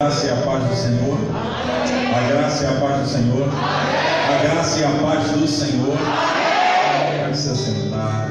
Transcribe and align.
graça 0.00 0.28
e 0.28 0.30
a 0.30 0.36
paz 0.36 0.62
do 0.62 0.76
Senhor. 0.76 1.18
A 2.14 2.28
graça 2.28 2.62
e 2.62 2.66
a 2.68 2.80
paz 2.80 3.02
do 3.02 3.08
Senhor. 3.08 3.48
A 3.48 4.42
graça 4.44 4.78
e 4.78 4.84
a 4.84 4.90
paz 4.90 5.30
do 5.32 5.48
Senhor. 5.48 5.98
Pode 7.24 7.36
se 7.36 7.48
assentar. 7.48 8.30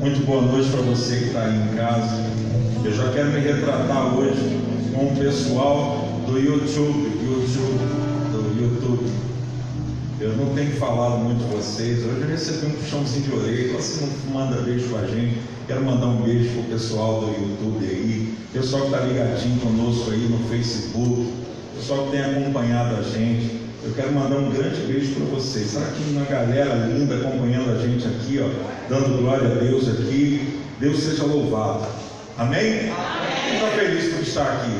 Muito 0.00 0.26
boa 0.26 0.42
noite 0.42 0.68
para 0.70 0.80
você 0.80 1.16
que 1.16 1.24
está 1.26 1.42
aí 1.42 1.54
em 1.54 1.76
casa. 1.76 2.24
Eu 2.84 2.92
já 2.92 3.08
quero 3.12 3.30
me 3.30 3.38
retratar 3.38 4.16
hoje 4.16 4.60
com 4.92 5.06
o 5.06 5.16
pessoal 5.16 6.08
do 6.26 6.40
YouTube, 6.40 7.22
YouTube, 7.22 7.78
do 8.32 8.60
YouTube. 8.60 9.33
Eu 10.24 10.34
não 10.38 10.54
tenho 10.54 10.74
falado 10.76 11.18
muito 11.18 11.44
com 11.44 11.54
vocês. 11.54 11.98
Hoje 11.98 12.22
eu 12.22 12.28
recebi 12.28 12.64
um 12.64 12.70
puxãozinho 12.70 13.24
de 13.24 13.34
orelha. 13.34 13.74
Você 13.74 14.06
não 14.06 14.32
manda 14.32 14.62
beijo 14.62 14.88
para 14.88 15.00
a 15.00 15.06
gente. 15.06 15.36
Quero 15.66 15.84
mandar 15.84 16.06
um 16.06 16.22
beijo 16.22 16.48
para 16.48 16.60
o 16.62 16.64
pessoal 16.64 17.20
do 17.20 17.26
YouTube 17.26 17.84
aí, 17.84 18.34
pessoal 18.50 18.86
que 18.86 18.88
está 18.94 19.04
ligadinho 19.04 19.60
conosco 19.60 20.10
aí 20.10 20.20
no 20.20 20.38
Facebook, 20.48 21.30
pessoal 21.76 22.06
que 22.06 22.12
tem 22.12 22.20
acompanhado 22.22 22.96
a 22.96 23.02
gente. 23.02 23.60
Eu 23.84 23.92
quero 23.94 24.12
mandar 24.12 24.36
um 24.36 24.50
grande 24.50 24.80
beijo 24.86 25.14
para 25.14 25.26
vocês. 25.26 25.66
Está 25.66 25.80
aqui 25.80 26.02
uma 26.12 26.24
galera 26.24 26.74
linda 26.86 27.16
acompanhando 27.16 27.72
a 27.72 27.86
gente 27.86 28.06
aqui, 28.06 28.40
ó, 28.40 28.48
dando 28.88 29.20
glória 29.20 29.52
a 29.52 29.54
Deus 29.56 29.86
aqui. 29.88 30.58
Deus 30.80 31.00
seja 31.00 31.24
louvado. 31.24 31.86
Amém? 32.38 32.90
Quem 33.44 33.56
está 33.56 33.68
feliz 33.76 34.14
por 34.14 34.22
estar 34.22 34.52
aqui? 34.52 34.72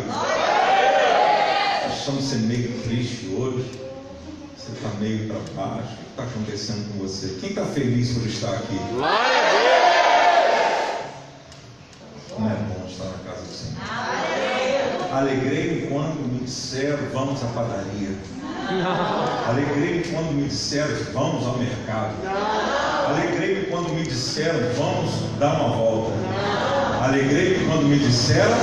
Achamos 1.92 2.24
ser 2.24 2.38
meio 2.38 2.72
triste 2.82 3.28
hoje. 3.36 3.83
Você 4.64 4.72
está 4.72 4.88
meio 4.98 5.28
para 5.28 5.40
baixo. 5.54 5.92
O 5.92 5.96
que 5.96 6.08
está 6.08 6.22
acontecendo 6.22 6.90
com 6.92 7.00
você? 7.00 7.36
Quem 7.38 7.50
está 7.50 7.66
feliz 7.66 8.14
por 8.14 8.26
estar 8.26 8.50
aqui? 8.54 8.78
Glória 8.94 9.18
a 9.18 9.50
Deus! 9.50 9.64
Como 12.30 12.48
é 12.48 12.54
bom 12.54 12.86
estar 12.88 13.04
na 13.04 13.18
casa 13.30 13.42
do 13.42 13.52
Senhor. 13.52 13.76
Alegrei-me 15.12 15.86
quando 15.88 16.32
me 16.32 16.38
disseram 16.44 17.10
vamos 17.12 17.44
à 17.44 17.46
padaria. 17.48 18.16
Alegrei-me 19.46 20.04
quando 20.04 20.32
me 20.32 20.48
disseram 20.48 20.96
vamos 21.12 21.46
ao 21.46 21.58
mercado. 21.58 22.14
Alegrei-me 23.08 23.66
quando 23.66 23.90
me 23.90 24.02
disseram 24.02 24.60
vamos 24.78 25.10
dar 25.38 25.60
uma 25.60 25.76
volta. 25.76 26.14
Alegrei-me 27.02 27.66
quando 27.66 27.82
me 27.82 27.98
disseram 27.98 28.56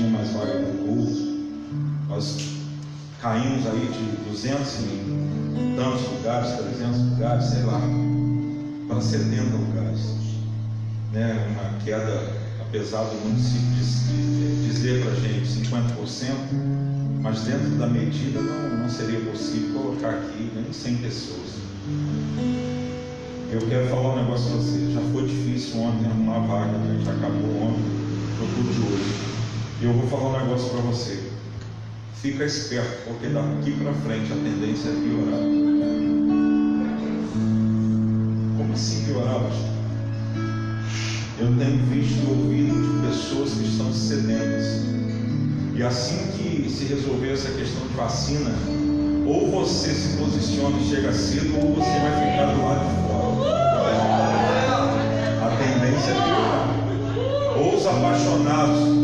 tinha 0.00 0.10
mais 0.10 0.30
vaga 0.30 0.58
no 0.60 0.78
culto. 0.86 1.20
Nós 2.08 2.36
caímos 3.20 3.66
aí 3.66 3.86
de 3.92 4.30
200 4.30 4.74
e 4.80 5.76
tantos 5.76 6.08
lugares, 6.08 6.52
300 6.52 6.98
lugares, 7.10 7.44
sei 7.44 7.62
lá, 7.62 7.80
para 8.88 9.00
70 9.00 9.56
lugares. 9.56 10.00
Né? 11.12 11.48
Uma 11.52 11.78
queda, 11.84 12.32
apesar 12.60 13.02
do 13.04 13.16
município 13.28 13.68
diz- 13.76 14.08
dizer 14.64 15.02
para 15.02 15.12
a 15.12 15.16
gente 15.16 15.46
50%, 15.46 17.20
mas 17.22 17.42
dentro 17.42 17.70
da 17.76 17.86
medida 17.86 18.40
não, 18.40 18.78
não 18.78 18.88
seria 18.88 19.20
possível 19.20 19.80
colocar 19.80 20.10
aqui 20.10 20.50
nem 20.54 20.72
100 20.72 20.96
pessoas. 20.96 21.60
Eu 23.52 23.60
quero 23.68 23.88
falar 23.88 24.14
um 24.14 24.22
negócio 24.22 24.46
para 24.46 24.56
você. 24.60 24.92
Já 24.94 25.00
foi 25.12 25.26
difícil 25.26 25.80
ontem 25.80 26.06
arrumar 26.06 26.38
vaga, 26.46 26.78
né? 26.78 26.94
a 26.94 26.98
gente 26.98 27.10
acabou 27.10 27.62
ontem 27.62 28.00
culto 28.38 28.72
de 28.72 28.80
hoje. 28.80 29.29
E 29.80 29.86
eu 29.86 29.94
vou 29.94 30.06
falar 30.08 30.36
um 30.36 30.44
negócio 30.44 30.68
para 30.68 30.82
você. 30.82 31.18
Fica 32.20 32.44
esperto, 32.44 33.08
porque 33.08 33.28
daqui 33.28 33.72
para 33.82 33.94
frente 33.94 34.30
a 34.30 34.36
tendência 34.36 34.90
é 34.90 34.92
piorar. 34.92 35.40
Como 38.58 38.72
assim 38.74 39.06
piorar? 39.06 39.40
Eu 41.38 41.46
tenho 41.56 41.78
visto 41.86 42.20
e 42.20 42.26
ouvido 42.28 42.74
de 42.76 43.08
pessoas 43.08 43.52
que 43.54 43.64
estão 43.64 43.90
sedentas. 43.90 44.84
E 45.74 45.82
assim 45.82 46.26
que 46.36 46.68
se 46.68 46.84
resolver 46.84 47.32
essa 47.32 47.50
questão 47.52 47.86
de 47.86 47.94
vacina, 47.94 48.50
ou 49.26 49.50
você 49.50 49.94
se 49.94 50.18
posiciona 50.18 50.76
e 50.76 50.90
chega 50.90 51.10
cedo, 51.10 51.56
ou 51.56 51.74
você 51.74 51.98
vai 52.00 52.12
ficar 52.20 52.52
do 52.52 52.62
lado 52.62 52.84
de 52.86 52.94
fora. 53.08 53.30
A 55.40 55.48
tendência 55.56 56.10
é 56.10 56.14
piorar. 56.22 56.68
Ou 57.56 57.76
os 57.76 57.86
apaixonados 57.86 58.99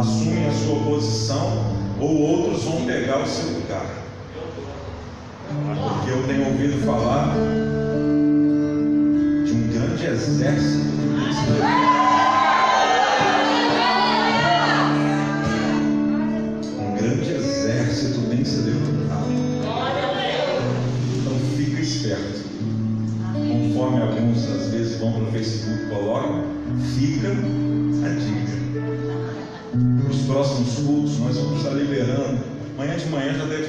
assumem 0.00 0.46
a 0.46 0.52
sua 0.52 0.80
posição, 0.80 1.76
ou 2.00 2.20
outros 2.22 2.64
vão 2.64 2.86
pegar 2.86 3.22
o 3.22 3.26
seu 3.26 3.50
lugar. 3.52 3.86
Porque 5.48 6.10
eu 6.10 6.26
tenho 6.26 6.46
ouvido 6.46 6.84
falar 6.86 7.34
de 9.44 9.52
um 9.52 9.68
grande 9.68 10.06
exército 10.06 10.90
se 11.34 11.50
levantado. 11.50 12.00
Um 16.78 16.96
grande 16.96 17.30
exército 17.32 18.20
tem 18.30 18.44
se 18.44 18.56
levantado. 18.56 19.30
Então 21.18 21.34
fica 21.56 21.80
esperto. 21.80 22.40
Conforme 23.34 24.02
alguns 24.02 24.48
às 24.48 24.68
vezes 24.68 24.98
vão 24.98 25.12
para 25.12 25.32
Facebook 25.32 25.49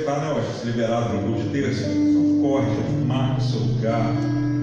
manhã 0.02 0.08
já 0.08 0.10
deve 0.10 0.10
estar, 0.10 0.20
né, 0.20 0.34
Wes, 0.34 0.64
liberado 0.66 1.14
no 1.22 1.38
de 1.38 1.50
terça. 1.50 1.90
Então 1.90 2.42
corre, 2.42 2.68
já 2.76 3.06
marca 3.06 3.42
o 3.42 3.44
seu 3.44 3.60
lugar, 3.60 4.14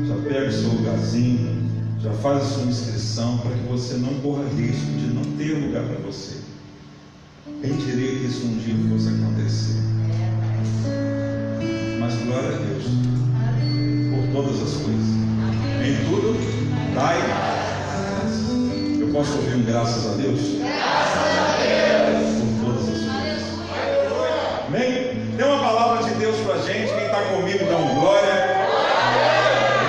já 0.06 0.14
pega 0.28 0.48
o 0.48 0.52
seu 0.52 0.70
lugarzinho, 0.70 1.70
já 2.00 2.12
faz 2.12 2.38
a 2.38 2.44
sua 2.44 2.64
inscrição 2.64 3.38
para 3.38 3.52
que 3.52 3.68
você 3.68 3.94
não 3.94 4.14
corra 4.20 4.44
risco 4.56 4.90
de 4.92 5.06
não 5.08 5.22
ter 5.36 5.54
lugar 5.54 5.84
para 5.84 5.98
você. 5.98 6.38
Quem 7.62 7.76
diria 7.76 8.18
que 8.18 8.26
isso 8.26 8.46
um 8.46 8.58
dia 8.58 8.74
fosse 8.90 9.08
acontecer? 9.08 9.82
Mas 11.98 12.14
glória 12.24 12.48
a 12.48 12.58
Deus 12.58 12.84
por 14.10 14.32
todas 14.32 14.62
as 14.62 14.74
coisas. 14.82 15.08
Em 15.84 16.04
tudo, 16.08 16.36
dai. 16.94 17.18
graças. 17.18 19.00
Eu 19.00 19.08
posso 19.08 19.36
ouvir 19.38 19.56
um 19.56 19.64
graças 19.64 20.06
a 20.06 20.16
Deus? 20.16 20.40
Por 20.40 21.27
está 27.18 27.34
comigo, 27.34 27.64
dá 27.66 27.76
um 27.76 28.00
glória. 28.00 28.32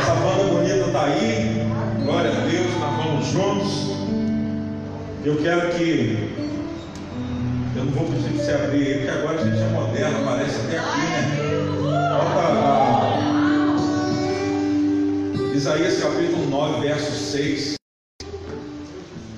Essa 0.02 0.16
banda 0.16 0.44
bonita 0.46 0.88
está 0.88 1.06
aí. 1.06 1.68
Glória 2.04 2.32
a 2.32 2.40
Deus, 2.46 2.72
nós 2.80 3.06
vamos 3.06 3.26
juntos. 3.28 3.90
Eu 5.24 5.38
quero 5.38 5.70
que. 5.76 6.36
Eu 7.76 7.86
não 7.86 7.92
vou 7.94 8.06
pedir 8.06 8.34
para 8.34 8.44
você 8.44 8.52
abrir 8.52 8.98
porque 8.98 9.10
agora 9.10 9.40
a 9.40 9.44
gente 9.44 9.62
é 9.62 9.68
moderno, 9.68 10.28
aparece 10.28 10.60
até 10.60 10.80
aqui, 10.80 11.02
né? 11.02 11.22
Bota 12.12 12.50
Isaías 15.56 16.02
capítulo 16.02 16.50
9, 16.50 16.82
verso 16.82 17.12
6. 17.12 17.76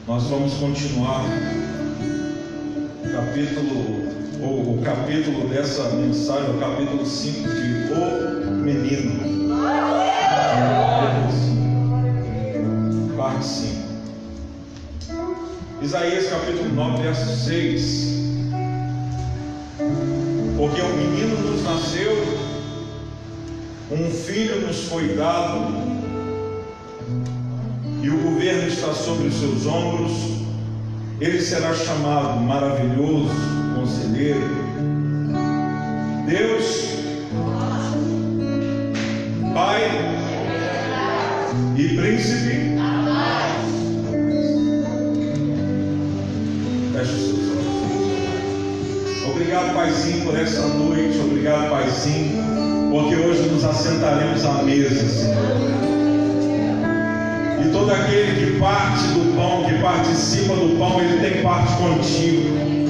Nós 0.07 0.23
vamos 0.23 0.53
continuar 0.53 1.25
capítulo, 3.11 4.00
ou 4.41 4.73
o 4.73 4.81
capítulo 4.81 5.47
dessa 5.47 5.83
mensagem, 5.89 6.55
o 6.55 6.59
capítulo 6.59 7.05
5 7.05 7.47
de 7.47 7.93
O 7.93 8.51
Menino. 8.51 9.21
Parte 13.15 13.45
5. 13.45 13.81
Isaías 15.81 16.27
capítulo 16.27 16.69
9, 16.69 17.03
verso 17.03 17.45
6. 17.45 18.11
Porque 20.57 20.81
um 20.81 20.97
menino 20.97 21.37
nos 21.39 21.63
nasceu, 21.63 22.11
um 23.91 24.09
filho 24.09 24.67
nos 24.67 24.85
foi 24.85 25.15
dado, 25.15 25.73
e 28.01 28.09
o 28.09 28.17
governo 28.17 28.67
está 28.67 28.93
sobre 28.93 29.27
os 29.27 29.35
seus 29.35 29.65
ombros. 29.65 30.41
Ele 31.19 31.39
será 31.39 31.73
chamado 31.73 32.39
maravilhoso, 32.39 33.60
conselheiro. 33.75 34.41
Deus, 36.25 36.91
Pai 39.53 39.81
e 41.75 41.89
Príncipe. 41.95 42.71
Feche 46.93 47.11
seus 47.11 47.39
olhos. 47.49 49.29
Obrigado, 49.29 49.73
Paizinho, 49.73 50.25
por 50.25 50.39
essa 50.39 50.67
noite. 50.67 51.17
Obrigado, 51.19 51.69
Paizinho, 51.69 52.91
porque 52.91 53.15
hoje 53.15 53.49
nos 53.49 53.63
assentaremos 53.63 54.45
à 54.45 54.63
mesa, 54.63 55.07
Senhor. 55.07 55.81
E 57.63 57.69
todo 57.71 57.91
aquele 57.91 58.45
que 58.45 58.59
parte 58.59 59.03
do 59.07 59.35
pão, 59.35 59.65
que 59.65 59.81
participa 59.81 60.55
do 60.55 60.77
pão, 60.77 61.01
ele 61.01 61.19
tem 61.21 61.41
parte 61.43 61.73
contigo. 61.77 62.80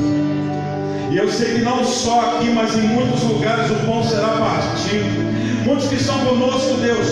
E 1.12 1.18
eu 1.18 1.30
sei 1.30 1.56
que 1.56 1.60
não 1.60 1.84
só 1.84 2.22
aqui, 2.22 2.50
mas 2.52 2.74
em 2.78 2.84
muitos 2.84 3.22
lugares 3.24 3.69
o 3.69 3.75
pão 3.86 4.02
será 4.02 4.30
partido. 4.30 5.31
Muitos 5.66 5.90
que 5.90 5.96
estão 5.96 6.18
conosco, 6.19 6.75
Deus, 6.75 7.06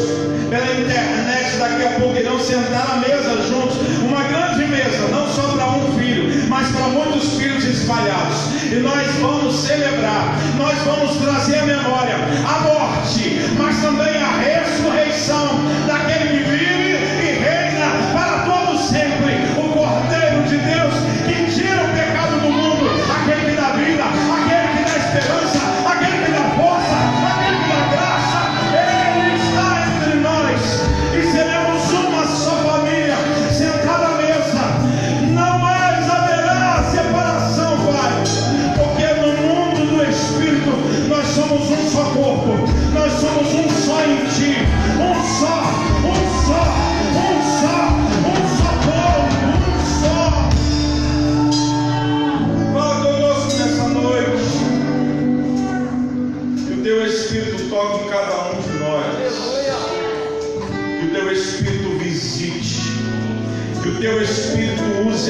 pela 0.50 0.80
internet, 0.80 1.58
daqui 1.60 1.86
a 1.86 2.00
pouco 2.00 2.18
irão 2.18 2.40
sentar 2.40 2.92
à 2.92 2.96
mesa 2.96 3.44
juntos. 3.46 3.76
Uma 4.02 4.24
grande 4.24 4.66
mesa, 4.68 5.10
não 5.12 5.28
só 5.28 5.42
para 5.50 5.72
um 5.72 6.00
filho, 6.00 6.48
mas 6.48 6.70
para 6.70 6.88
muitos 6.88 7.34
filhos 7.38 7.66
espalhados. 7.66 8.38
E 8.72 8.76
nós 8.76 9.06
vamos 9.20 9.56
celebrar, 9.56 10.34
nós 10.58 10.78
vamos 10.86 11.18
trazer 11.18 11.60
a 11.60 11.66
memória, 11.66 12.16
a 12.48 12.60
morte, 12.62 13.42
mas 13.58 13.82
também 13.82 14.16
a 14.16 14.38
ressurreição 14.38 15.60
daquele 15.86 16.29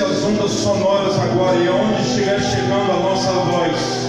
As 0.02 0.24
ondas 0.24 0.52
sonoras 0.52 1.20
agora 1.20 1.58
e 1.58 1.68
aonde 1.68 2.02
estiver 2.02 2.40
chegando 2.40 2.90
a 2.90 3.00
nossa 3.02 3.32
voz. 3.32 4.08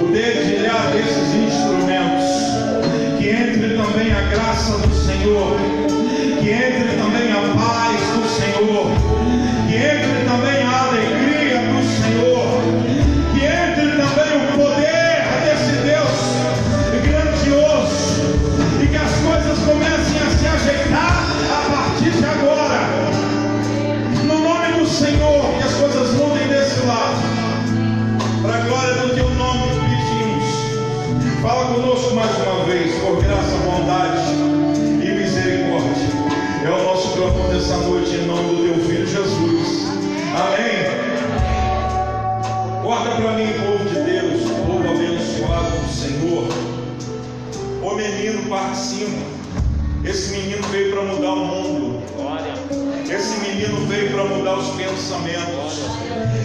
O 0.00 0.06
dedilhar 0.10 0.92
desses 0.92 1.34
instrumentos. 1.34 2.24
Que 3.18 3.28
entre 3.28 3.76
também 3.76 4.14
a 4.14 4.22
graça 4.30 4.78
do 4.78 4.94
Senhor. 4.94 5.58
Que 6.40 6.50
entre 6.50 6.96
também 6.96 7.30
a 7.32 7.54
paz 7.54 8.00
do 8.16 8.26
Senhor. 8.30 8.86
Que 9.68 9.76
entre 9.76 10.05
Esse 50.16 50.32
menino 50.32 50.66
veio 50.68 50.92
para 50.92 51.02
mudar 51.02 51.28
o 51.28 51.44
mundo. 51.44 52.02
Esse 53.04 53.38
menino 53.38 53.86
veio 53.86 54.12
para 54.12 54.24
mudar 54.24 54.54
os 54.54 54.68
pensamentos. 54.70 55.82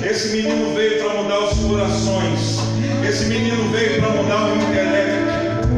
Esse 0.05 0.35
menino 0.35 0.75
veio 0.75 1.01
para 1.01 1.13
mudar 1.23 1.39
os 1.39 1.57
corações. 1.57 2.59
Esse 3.07 3.27
menino 3.27 3.71
veio 3.71 4.01
para 4.01 4.09
mudar 4.09 4.43
o 4.43 4.57
intelecto. 4.57 5.71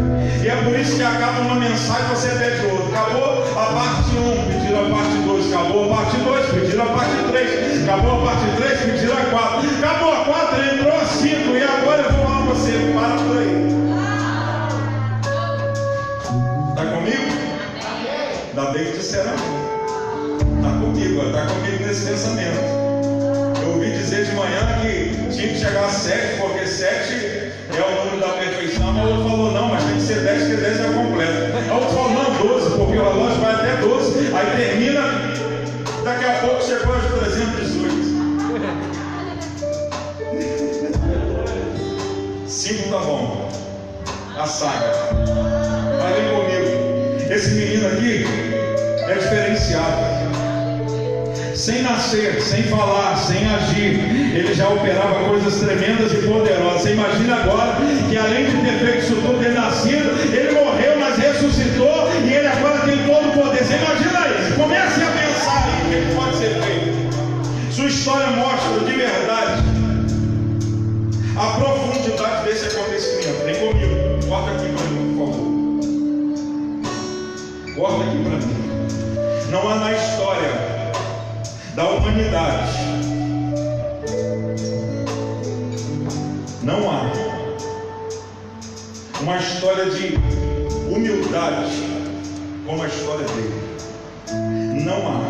E 0.43 0.49
é 0.49 0.55
por 0.63 0.75
isso 0.79 0.95
que 0.95 1.03
acaba 1.03 1.41
uma 1.41 1.53
mensagem 1.53 2.07
você 2.07 2.29
pede 2.29 2.65
outra. 2.65 2.99
Acabou 2.99 3.43
a 3.43 3.65
parte 3.67 4.09
1, 4.09 4.51
pediram 4.51 4.87
a 4.87 4.89
parte 4.89 5.17
2. 5.27 5.53
Acabou 5.53 5.83
a 5.83 5.95
parte 5.95 6.17
2, 6.17 6.45
pediram 6.47 6.83
a 6.85 6.87
parte 6.87 7.15
3. 7.29 7.83
Acabou 7.83 8.11
a 8.11 8.25
parte 8.25 8.55
3, 8.57 8.79
pediram 8.91 9.13
a 9.13 9.25
4. 9.25 9.69
Acabou 9.69 10.13
a 10.13 10.25
4, 10.25 10.63
entrou 10.63 10.95
a 10.95 11.05
5. 11.05 11.55
E 11.55 11.61
agora 11.61 12.01
eu 12.01 12.11
vou 12.11 12.25
falar 12.25 12.41
para 12.41 12.55
você, 12.55 12.71
para 12.95 13.15
por 13.23 13.37
aí. 13.37 13.69
Está 16.71 16.85
comigo? 16.87 17.42
Que 18.53 18.97
disseram 18.99 19.31
amém. 19.31 19.49
Está 20.57 20.69
comigo, 20.79 21.25
está 21.25 21.47
comigo 21.47 21.85
nesse 21.87 22.05
pensamento. 22.05 22.59
Eu 23.63 23.69
ouvi 23.69 23.89
dizer 23.89 24.25
de 24.25 24.31
manhã 24.33 24.79
que 24.79 25.33
tinha 25.35 25.47
que 25.47 25.57
chegar 25.57 25.85
a 25.85 25.89
7, 25.89 26.39
porque 26.39 26.67
7 26.67 27.13
é 27.15 27.81
o 27.81 28.05
número 28.05 28.19
da 28.19 28.33
perfeição. 28.33 28.93
Mas 28.93 29.09
outro 29.09 29.27
falou, 29.27 29.51
não, 29.53 29.69
mas 29.69 29.83
tem 29.85 29.95
que 29.95 30.01
ser 30.01 30.19
10, 30.19 30.43
porque 30.43 30.57
10 30.57 30.79
é 30.79 30.83
completo. 30.83 31.57
Aí 31.57 31.69
outro 31.71 31.89
falou, 31.89 32.11
não, 32.11 32.47
12, 32.47 32.77
porque 32.77 32.95
o 32.95 33.03
relógio 33.03 33.41
vai 33.41 33.55
até 33.55 33.75
12. 33.77 34.35
Aí 34.35 34.55
termina, 34.55 35.01
daqui 36.03 36.25
a 36.25 36.33
pouco 36.41 36.63
chegou 36.63 36.93
aos 36.93 37.05
318. 37.05 38.03
5 42.47 42.89
tá 42.89 42.99
bom. 42.99 43.49
A 44.37 44.45
saga. 44.45 45.02
É 49.07 49.13
diferenciado. 49.15 50.33
Sem 51.55 51.81
nascer, 51.83 52.41
sem 52.41 52.63
falar, 52.63 53.15
sem 53.15 53.47
agir, 53.47 53.99
ele 54.35 54.53
já 54.53 54.67
operava 54.69 55.29
coisas 55.29 55.59
tremendas 55.59 56.11
e 56.11 56.17
poderosas. 56.27 56.81
Você 56.81 56.93
imagina 56.93 57.35
agora 57.35 57.77
que 58.09 58.17
além 58.17 58.45
de 58.45 58.57
ter 58.57 58.79
feito 58.79 58.99
isso 58.99 59.15
tudo, 59.15 59.39
ter 59.39 59.53
nascido, 59.53 60.09
ele 60.33 60.51
morreu, 60.51 60.99
mas 60.99 61.17
ressuscitou 61.17 62.09
e 62.25 62.33
ele 62.33 62.47
agora 62.47 62.79
tem 62.79 62.97
todo 63.05 63.29
o 63.29 63.31
poder. 63.31 63.63
Você 63.63 63.75
imagina 63.75 64.19
aí, 64.19 64.53
comece 64.57 65.03
a 65.03 65.11
pensar 65.11 65.63
aí 65.63 65.81
o 65.85 65.89
que 66.07 66.15
pode 66.15 66.37
ser 66.37 66.49
feito. 66.63 66.93
Sua 67.71 67.85
história 67.85 68.27
mostra 68.27 68.79
de 68.79 68.91
verdade 68.91 69.63
a 71.35 71.45
profundidade 71.59 72.45
desse 72.45 72.65
acontecimento. 72.67 73.43
Vem 73.45 73.55
comigo, 73.55 73.95
corta 74.27 74.51
aqui 74.51 74.69
para 74.73 74.85
mim, 74.87 75.15
por 75.17 75.27
favor. 75.31 75.53
Corta 77.75 78.03
aqui 78.03 78.17
para 78.23 78.37
mim. 78.37 78.52
Não 79.53 79.69
há 79.69 79.75
na 79.75 79.93
história 79.93 80.49
da 81.75 81.87
humanidade. 81.87 82.71
Não 86.63 86.89
há 86.89 87.03
uma 89.21 89.37
história 89.37 89.91
de 89.91 90.15
humildade 90.91 91.71
como 92.65 92.81
a 92.81 92.87
história 92.87 93.27
dele. 93.27 94.83
Não 94.83 95.07
há. 95.07 95.21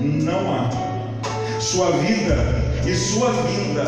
Não 0.00 0.52
há. 0.52 1.60
Sua 1.60 1.92
vida 1.92 2.34
e 2.86 2.94
sua 2.94 3.32
vinda 3.32 3.84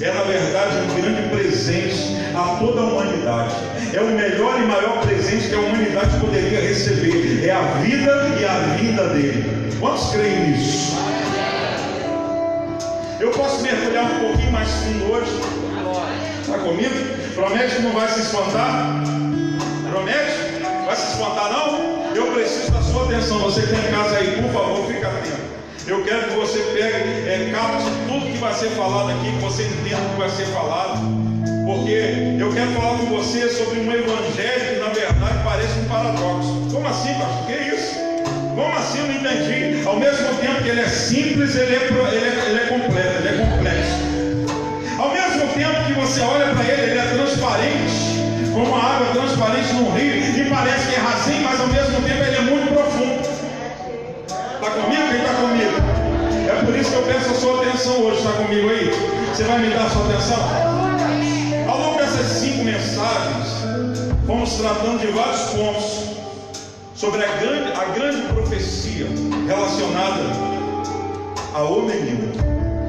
é, 0.00 0.12
na 0.12 0.22
verdade, 0.22 0.76
um 0.76 0.94
grande 0.94 1.28
presente 1.28 2.16
a 2.34 2.56
toda 2.60 2.80
a 2.80 2.84
humanidade. 2.84 3.54
É 3.92 4.00
o 4.00 4.06
melhor 4.06 4.60
e 4.60 4.66
maior 4.66 5.00
presente 5.00 5.48
que 5.48 5.54
a 5.54 5.58
humanidade 5.58 6.20
poderia 6.20 6.60
receber. 6.60 7.44
É 7.44 7.50
a 7.50 7.62
vida 7.82 8.12
e 8.38 8.44
a 8.44 8.58
vinda 8.76 9.08
dele. 9.08 9.72
Quantos 9.80 10.10
creem 10.10 10.50
nisso? 10.50 10.96
Eu 13.18 13.30
posso 13.32 13.60
mergulhar 13.62 14.04
um 14.04 14.20
pouquinho 14.20 14.52
mais 14.52 14.68
fundo 14.70 15.12
hoje? 15.12 15.32
Está 16.40 16.58
comigo? 16.58 16.94
Promete 17.34 17.74
que 17.74 17.82
não 17.82 17.92
vai 17.92 18.08
se 18.08 18.20
espantar? 18.20 19.02
Promete? 19.90 20.62
Vai 20.86 20.96
se 20.96 21.12
espantar 21.12 21.52
não? 21.52 22.14
Eu 22.14 22.32
preciso 22.32 22.70
da 22.70 22.82
sua 22.82 23.04
atenção. 23.04 23.40
Você 23.40 23.62
que 23.62 23.72
está 23.72 23.88
em 23.88 23.90
casa 23.90 24.16
aí, 24.16 24.42
por 24.42 24.52
favor, 24.52 24.86
fique 24.86 25.04
atento. 25.04 25.57
Eu 25.88 26.04
quero 26.04 26.28
que 26.28 26.34
você 26.34 26.58
pegue, 26.74 27.26
é, 27.26 27.50
capte 27.50 27.86
tudo 28.06 28.30
que 28.30 28.36
vai 28.36 28.52
ser 28.52 28.68
falado 28.76 29.10
aqui, 29.10 29.32
que 29.32 29.42
você 29.42 29.62
entenda 29.62 29.96
o 29.96 30.10
que 30.10 30.18
vai 30.18 30.28
ser 30.28 30.44
falado. 30.48 31.00
Porque 31.64 32.36
eu 32.38 32.52
quero 32.52 32.72
falar 32.72 32.98
com 32.98 33.06
você 33.06 33.48
sobre 33.48 33.80
um 33.80 33.90
evangelho 33.90 34.74
que 34.74 34.80
na 34.80 34.88
verdade 34.88 35.38
parece 35.42 35.78
um 35.78 35.84
paradoxo. 35.86 36.68
Como 36.70 36.86
assim, 36.86 37.14
pastor? 37.14 37.46
Que 37.46 37.74
isso? 37.74 37.94
Como 38.54 38.76
assim? 38.76 38.98
Não 39.00 39.14
entendi. 39.16 39.86
Ao 39.86 39.96
mesmo 39.96 40.28
tempo 40.34 40.62
que 40.62 40.68
ele 40.68 40.80
é 40.82 40.88
simples, 40.88 41.56
ele 41.56 41.74
é, 41.74 41.88
ele 41.88 42.26
é, 42.26 42.44
ele 42.50 42.58
é 42.58 42.66
completo, 42.66 43.18
ele 43.20 43.28
é 43.28 43.46
complexo. 43.46 43.96
Ao 44.98 45.10
mesmo 45.10 45.48
tempo 45.54 45.84
que 45.86 45.92
você 45.94 46.20
olha 46.20 46.54
para 46.54 46.64
ele, 46.64 46.82
ele 46.82 46.98
é 46.98 47.06
transparente, 47.16 48.52
como 48.52 48.76
a 48.76 48.84
água 48.84 49.06
transparente 49.14 49.72
num 49.72 49.90
rio, 49.94 50.12
e 50.12 50.50
parece 50.50 50.88
que 50.88 50.96
é 50.96 50.98
rasinho, 50.98 51.44
mas 51.44 51.58
ao 51.58 51.68
mesmo 51.68 51.96
tempo 52.02 52.22
ele 52.24 52.36
é 52.36 52.40
muito 52.42 52.74
profundo. 52.74 53.28
Está 54.54 54.70
comigo? 54.70 54.97
Você 59.38 59.44
vai 59.44 59.60
me 59.60 59.72
dar 59.72 59.86
a 59.86 59.90
sua 59.90 60.04
atenção? 60.04 60.36
Ao 61.68 61.78
longo 61.78 61.98
dessas 61.98 62.26
cinco 62.26 62.64
mensagens, 62.64 63.46
fomos 64.26 64.52
tratando 64.54 64.98
de 64.98 65.06
vários 65.12 65.42
pontos 65.50 66.08
sobre 66.96 67.24
a 67.24 67.36
grande, 67.36 67.70
a 67.70 67.84
grande 67.84 68.32
profecia 68.32 69.06
relacionada 69.46 70.24
ao 71.54 71.82
menino. 71.82 72.32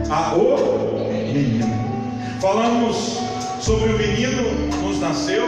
A 0.10 0.34
o 0.34 1.08
menino. 1.08 1.68
Falamos 2.42 3.20
sobre 3.62 3.94
o 3.94 3.98
menino 4.00 4.50
nos 4.82 5.00
nasceu. 5.00 5.46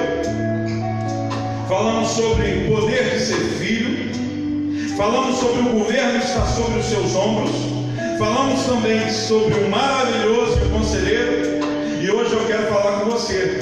Falamos 1.67 2.09
sobre 2.09 2.67
o 2.67 2.75
poder 2.75 3.09
de 3.09 3.25
ser 3.25 3.41
filho. 3.57 4.95
Falamos 4.95 5.39
sobre 5.39 5.61
o 5.61 5.79
governo 5.79 6.19
que 6.19 6.27
está 6.27 6.45
sobre 6.45 6.77
os 6.77 6.85
seus 6.85 7.15
ombros. 7.15 7.71
Falamos 8.19 8.63
também 8.67 9.11
sobre 9.11 9.55
o 9.55 9.67
maravilhoso 9.67 10.61
o 10.70 10.70
conselheiro. 10.91 11.63
E 12.01 12.11
hoje 12.11 12.33
eu 12.33 12.45
quero 12.47 12.67
falar 12.67 12.99
com 12.99 13.11
você. 13.11 13.59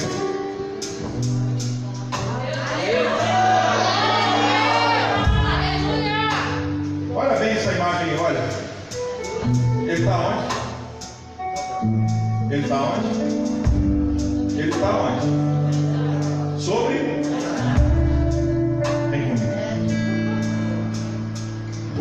Olha 7.14 7.36
bem 7.38 7.50
essa 7.50 7.72
imagem 7.72 8.18
olha. 8.18 8.42
Ele 9.82 9.92
está 9.92 10.18
onde? 10.18 10.48
Ele 12.52 12.62
está 12.62 12.82
onde? 12.82 13.08
Ele 14.58 14.70
está 14.70 14.90
onde? 14.96 15.26
Sobre? 16.60 16.98
Vem 19.10 19.22
comigo. 19.22 19.46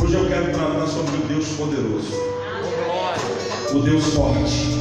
Hoje 0.04 0.16
eu 0.16 0.28
quero 0.28 0.52
tratar 0.52 0.88
sobre 0.88 1.18
o 1.18 1.22
Deus 1.28 1.48
poderoso, 1.50 2.14
o 3.74 3.80
Deus 3.80 4.06
forte. 4.16 4.79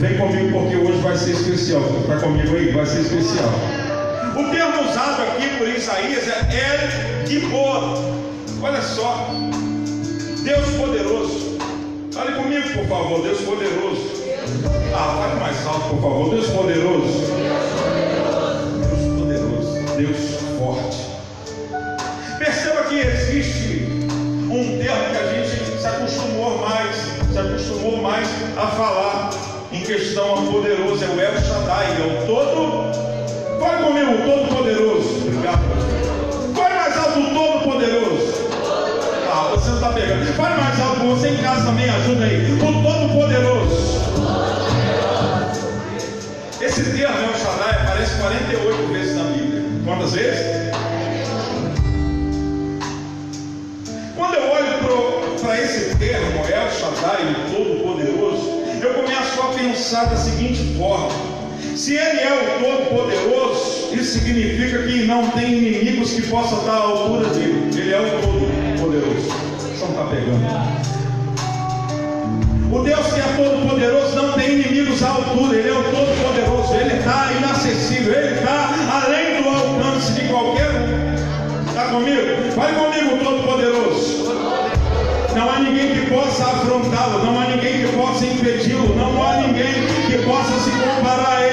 Vem 0.00 0.18
comigo 0.18 0.58
porque 0.58 0.76
hoje 0.76 0.98
vai 1.00 1.16
ser 1.16 1.30
especial. 1.30 1.82
Está 2.00 2.16
comigo 2.16 2.56
aí? 2.56 2.72
Vai 2.72 2.84
ser 2.86 3.00
especial. 3.02 3.50
O 4.32 4.50
termo 4.50 4.90
usado 4.90 5.22
aqui 5.22 5.48
por 5.58 5.68
Isaías 5.68 6.26
é 6.26 7.20
El 7.20 7.26
Gibor. 7.26 7.98
Olha 8.62 8.82
só. 8.82 9.30
Deus 10.42 10.68
poderoso. 10.70 11.58
Fale 12.12 12.32
comigo, 12.32 12.68
por 12.70 12.86
favor. 12.86 13.22
Deus 13.22 13.40
poderoso. 13.42 14.22
Ah, 14.94 15.18
fale 15.20 15.40
mais 15.40 15.66
alto, 15.66 15.90
por 15.90 16.02
favor. 16.02 16.30
Deus 16.30 16.46
poderoso. 16.48 17.18
Deus 18.80 19.20
poderoso. 19.20 19.78
Deus 19.96 20.18
forte. 20.58 21.12
Perceba 22.38 22.82
que 22.84 22.98
existe 22.98 23.86
um 24.50 24.78
termo 24.78 25.10
que 25.10 25.16
a 25.16 25.32
gente 25.32 25.80
se 25.80 25.86
acostumou 25.86 26.58
mais, 26.58 26.96
se 27.32 27.38
acostumou 27.38 28.02
mais 28.02 28.28
a 28.56 28.66
falar 28.66 29.11
em 29.92 29.98
questão 29.98 30.32
a 30.32 30.50
poderoso, 30.50 31.04
é 31.04 31.08
o 31.08 31.20
El 31.20 31.42
Shaddai, 31.42 31.86
é 31.86 32.22
o 32.22 32.26
todo. 32.26 32.92
Fale 33.60 33.84
comigo, 33.84 34.12
o 34.12 34.16
todo 34.24 34.56
poderoso. 34.56 35.08
Obrigado. 35.26 35.60
Mais 36.56 36.96
alto, 36.96 37.20
o 37.20 37.34
todo 37.34 37.64
poderoso. 37.64 38.32
Ah, 39.30 39.50
você 39.50 39.68
não 39.68 39.74
está 39.76 39.92
pegando. 39.92 40.24
Fale 40.34 40.60
mais 40.60 40.80
alto, 40.80 41.00
você 41.00 41.28
em 41.28 41.36
casa 41.36 41.66
também 41.66 41.90
ajuda 41.90 42.24
aí. 42.24 42.52
O 42.54 42.58
todo 42.58 43.12
poderoso. 43.12 44.02
Esse 46.60 46.84
termo 46.84 47.18
El 47.18 47.34
Shaddai 47.38 47.82
aparece 47.82 48.16
48 48.18 48.92
vezes 48.92 49.16
na 49.16 49.24
Bíblia. 49.24 49.62
Quantas 49.84 50.12
vezes? 50.12 50.72
Quando 54.16 54.34
eu 54.34 54.50
olho 54.52 54.72
para 55.42 55.60
esse 55.60 55.96
termo, 55.96 56.40
El 56.46 56.70
Shaddai, 56.70 57.32
o 57.32 57.54
Todo-Poderoso, 57.54 58.11
eu 58.82 58.94
começo 58.94 59.40
a 59.40 59.46
pensar 59.46 60.06
da 60.06 60.16
seguinte 60.16 60.76
forma: 60.76 61.08
se 61.76 61.94
Ele 61.94 62.20
é 62.20 62.32
o 62.32 62.64
Todo-Poderoso, 62.64 63.94
isso 63.94 64.18
significa 64.18 64.82
que 64.82 65.04
não 65.04 65.30
tem 65.30 65.58
inimigos 65.58 66.12
que 66.12 66.22
possam 66.22 66.58
estar 66.58 66.72
à 66.72 66.80
altura 66.80 67.28
dele. 67.30 67.70
Ele 67.74 67.94
é 67.94 68.00
o 68.00 68.20
Todo-Poderoso. 68.20 69.30
Você 69.58 69.84
não 69.84 69.90
está 69.90 70.04
pegando? 70.04 70.92
O 72.72 72.82
Deus 72.82 73.06
que 73.12 73.20
é 73.20 73.36
todo-poderoso 73.36 74.16
não 74.16 74.32
tem 74.32 74.54
inimigos 74.54 75.02
à 75.02 75.10
altura, 75.10 75.58
Ele 75.58 75.68
é 75.68 75.72
o 75.72 75.84
todo-poderoso, 75.84 76.74
Ele 76.74 76.98
está 76.98 77.30
inacessível, 77.36 78.14
Ele 78.14 78.34
está 78.34 78.74
além 79.04 79.42
do 79.42 79.48
alcance 79.50 80.12
de 80.12 80.26
qualquer 80.28 80.70
um. 80.70 81.68
Está 81.68 81.88
comigo? 81.88 82.22
Vai 82.56 82.74
comigo, 82.74 83.22
todo-poderoso. 83.22 84.31
Não 85.34 85.50
há 85.50 85.60
ninguém 85.60 85.94
que 85.94 86.10
possa 86.10 86.44
afrontá-lo, 86.44 87.24
não 87.24 87.40
há 87.40 87.46
ninguém 87.46 87.86
que 87.86 87.96
possa 87.96 88.26
impedi-lo, 88.26 88.94
não 88.94 89.22
há 89.22 89.36
ninguém 89.38 89.86
que 90.06 90.18
possa 90.26 90.60
se 90.60 90.70
comparar 90.70 91.38
a 91.38 91.46
Ele. 91.46 91.51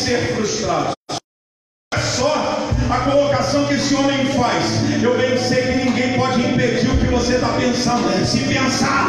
Ser 0.00 0.34
frustrados. 0.34 0.94
Olha 1.92 2.02
só 2.02 2.34
a 2.90 3.00
colocação 3.10 3.66
que 3.66 3.74
esse 3.74 3.94
homem 3.94 4.24
faz. 4.32 5.02
Eu 5.02 5.16
bem 5.18 5.36
sei 5.36 5.62
que 5.62 5.84
ninguém 5.84 6.18
pode 6.18 6.40
impedir 6.40 6.88
o 6.88 6.96
que 6.96 7.06
você 7.06 7.34
está 7.34 7.48
pensando. 7.48 8.08
Se 8.24 8.38
pensar, 8.44 8.99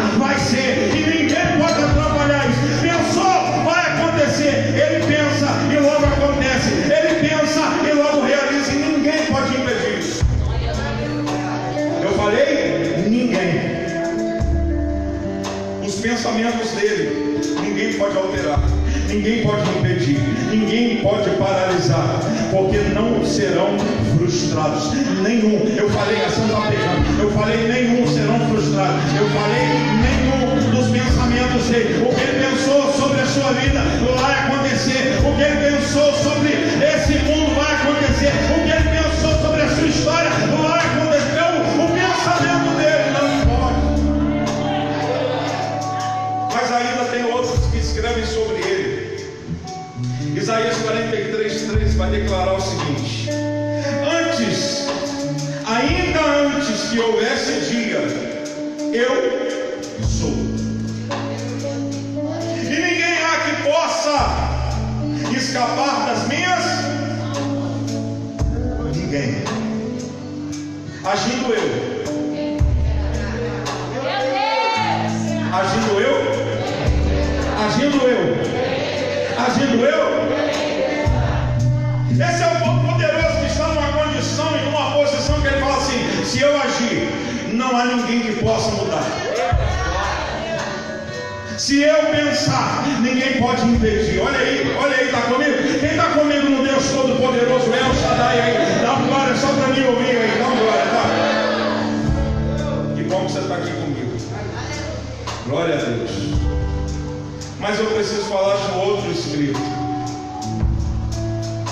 Mas 107.59 107.79
eu 107.79 107.85
preciso 107.87 108.23
falar 108.23 108.57
de 108.57 108.71
um 108.73 108.79
outro 108.79 109.11
escrito. 109.11 109.59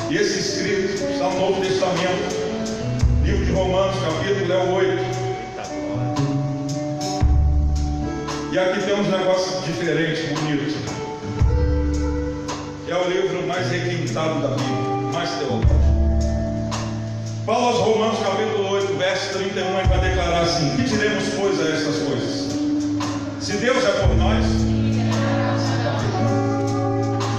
E 0.10 0.18
esse 0.18 0.40
escrito 0.40 1.04
está 1.12 1.30
no 1.30 1.40
Novo 1.40 1.62
Testamento, 1.62 2.36
livro 3.24 3.46
de 3.46 3.52
Romanos, 3.52 3.96
capítulo 4.00 4.54
é 4.54 4.58
o 4.58 4.74
8. 4.74 5.20
E 8.52 8.58
aqui 8.58 8.84
tem 8.84 9.00
uns 9.00 9.08
negócios 9.08 9.64
diferentes, 9.66 10.26
bonitos. 10.30 10.74
É 12.88 12.96
o 12.96 13.08
livro 13.08 13.48
mais 13.48 13.70
requintado 13.70 14.42
da 14.42 14.48
Bíblia, 14.50 15.12
mais 15.14 15.30
teológico. 15.32 15.74
Paulo 17.46 17.68
aos 17.68 17.78
Romanos, 17.78 18.20
capítulo 18.20 18.70
8, 18.72 18.94
verso 18.94 19.38
31, 19.38 19.80
ele 19.80 19.88
vai 19.88 20.02
declarar 20.02 20.42
assim: 20.42 20.76
Que 20.76 20.84
diremos, 20.84 21.24
pois, 21.36 21.60
a 21.60 21.70
estas 21.70 21.98
coisas? 21.98 22.49
Se 23.50 23.58
Deus 23.58 23.84
é 23.84 23.92
por 23.94 24.16
nós, 24.16 24.46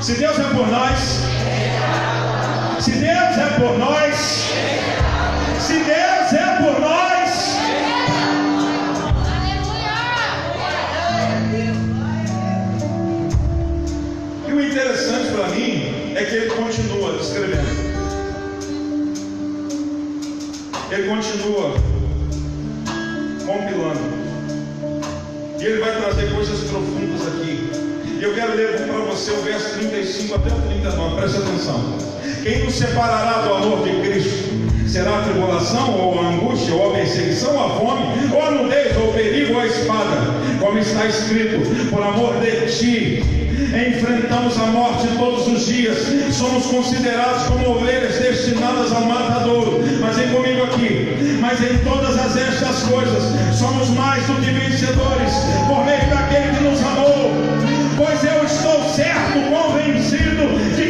se 0.02 0.14
Deus 0.14 0.38
é 0.40 0.42
por 0.42 0.66
nós, 0.66 0.98
se 2.80 2.90
Deus 2.90 3.38
é 3.38 3.50
por 3.60 3.78
nós, 3.78 4.16
se 5.60 5.74
Deus 5.74 6.32
é 6.32 6.56
por 6.56 6.80
nós, 6.80 7.56
e 14.48 14.52
o 14.52 14.66
interessante 14.66 15.32
para 15.32 15.46
mim 15.50 16.12
é 16.16 16.24
que 16.24 16.34
ele 16.34 16.50
continua 16.50 17.20
escrevendo. 17.20 17.70
Ele 20.90 21.08
continua 21.08 21.74
compilando. 23.46 23.99
Ele 25.70 25.78
vai 25.78 26.02
trazer 26.02 26.34
coisas 26.34 26.68
profundas 26.68 27.28
aqui. 27.28 27.70
E 28.18 28.20
eu 28.20 28.34
quero 28.34 28.56
ler 28.56 28.76
para 28.88 28.98
você 29.04 29.30
o 29.30 29.42
verso 29.42 29.78
35 29.78 30.34
até 30.34 30.48
o 30.48 30.60
39. 30.62 31.16
Preste 31.16 31.38
atenção. 31.38 31.96
Quem 32.42 32.64
nos 32.64 32.74
separará 32.74 33.42
do 33.42 33.54
amor 33.54 33.84
de 33.84 34.00
Cristo? 34.00 34.50
Será 34.88 35.20
a 35.20 35.22
tribulação, 35.22 35.96
ou 35.96 36.18
a 36.18 36.28
angústia, 36.30 36.74
ou 36.74 36.90
a 36.90 36.94
perseguição, 36.94 37.54
ou 37.54 37.64
a 37.64 37.68
fome, 37.78 38.34
ou 38.34 38.42
a 38.42 38.50
nudez, 38.50 38.96
ou 38.96 39.10
o 39.10 39.12
perigo, 39.12 39.54
ou 39.54 39.60
a 39.60 39.66
espada? 39.68 40.16
Como 40.58 40.76
está 40.76 41.06
escrito, 41.06 41.88
por 41.88 42.02
amor 42.02 42.34
de 42.40 42.66
ti, 42.66 43.39
enfrentamos 43.74 44.58
a 44.58 44.66
morte 44.66 45.06
todos 45.16 45.46
os 45.46 45.66
dias, 45.66 45.98
somos 46.32 46.66
considerados 46.66 47.44
como 47.44 47.76
ovelhas 47.76 48.18
destinadas 48.18 48.92
ao 48.92 49.02
matadouro. 49.02 49.80
Mas 50.00 50.16
vem 50.16 50.28
comigo 50.30 50.64
aqui, 50.64 51.38
mas 51.40 51.60
em 51.62 51.78
todas 51.78 52.18
as 52.18 52.36
estas 52.36 52.82
coisas, 52.84 53.22
somos 53.56 53.90
mais 53.90 54.24
do 54.26 54.34
que 54.34 54.50
vencedores, 54.50 55.32
por 55.68 55.84
meio 55.84 56.10
daquele 56.10 56.56
que 56.56 56.64
nos 56.64 56.80
amou. 56.80 57.32
Pois 57.96 58.24
eu 58.24 58.44
estou 58.44 58.82
certo, 58.94 59.38
convencido 59.50 60.48
de 60.74 60.89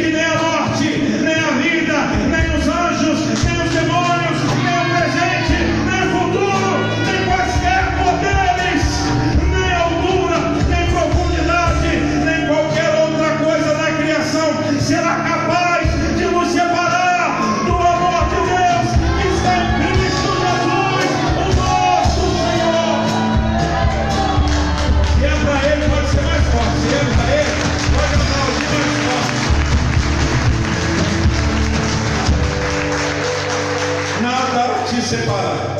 Separar. 35.11 35.75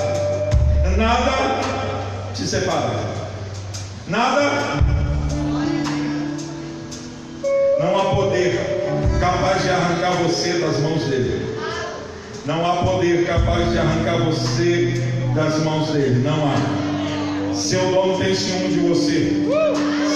Nada 0.98 1.62
te 2.36 2.46
separa. 2.46 3.00
Nada. 4.10 4.84
Não 7.80 7.98
há 7.98 8.14
poder 8.14 8.60
capaz 9.22 9.64
de 9.64 9.70
arrancar 9.70 10.22
você 10.22 10.60
das 10.60 10.82
mãos 10.82 11.04
dele. 11.06 11.56
Não 12.46 12.70
há 12.70 12.84
poder 12.84 13.26
capaz 13.26 13.72
de 13.72 13.78
arrancar 13.78 14.18
você 14.18 15.02
das 15.34 15.64
mãos 15.64 15.92
dele. 15.92 16.22
Não 16.26 16.52
há. 16.52 17.56
Seu 17.56 17.90
dono 17.90 18.18
tem 18.18 18.36
ciúme 18.36 18.68
de 18.68 18.80
você. 18.82 19.48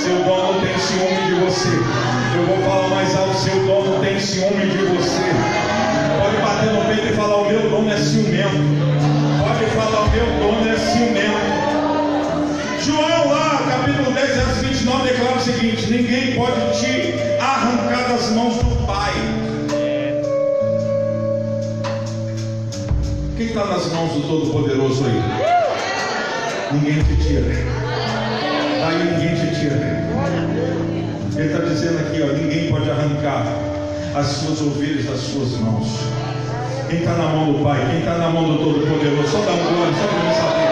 Seu 0.04 0.26
dono 0.26 0.60
tem 0.60 0.78
ciúme 0.78 1.26
de 1.26 1.46
você. 1.46 1.70
Eu 2.36 2.46
vou 2.48 2.58
falar 2.70 2.90
mais 2.90 3.16
alto. 3.16 3.38
Seu 3.38 3.66
dono 3.66 3.98
tem 4.02 4.20
ciúme 4.20 4.66
de 4.70 4.78
você. 4.78 5.65
Mãos 24.06 24.14
do 24.14 24.28
Todo-Poderoso 24.28 25.04
aí? 25.06 25.24
Ninguém 26.74 27.04
te 27.04 27.16
tira. 27.16 27.52
Aí 28.86 29.04
ninguém 29.04 29.36
te 29.36 29.60
tira. 29.60 30.06
Ele 31.36 31.48
está 31.48 31.66
dizendo 31.66 32.00
aqui, 32.00 32.22
ó, 32.22 32.28
ninguém 32.34 32.70
pode 32.70 32.90
arrancar 32.90 33.46
as 34.16 34.28
suas 34.28 34.62
ovelhas 34.62 35.06
das 35.06 35.20
suas 35.20 35.60
mãos. 35.60 35.88
Quem 36.90 37.00
está 37.00 37.14
na 37.14 37.28
mão 37.28 37.54
do 37.54 37.64
Pai, 37.64 37.80
quem 37.90 38.00
está 38.00 38.18
na 38.18 38.30
mão 38.30 38.44
do 38.44 38.58
Todo-Poderoso, 38.60 39.28
só 39.28 39.40
dá 39.40 39.52
um 39.54 39.74
glória, 39.74 39.94
só 39.94 40.08
para 40.08 40.24
mim 40.24 40.34
saber. 40.36 40.70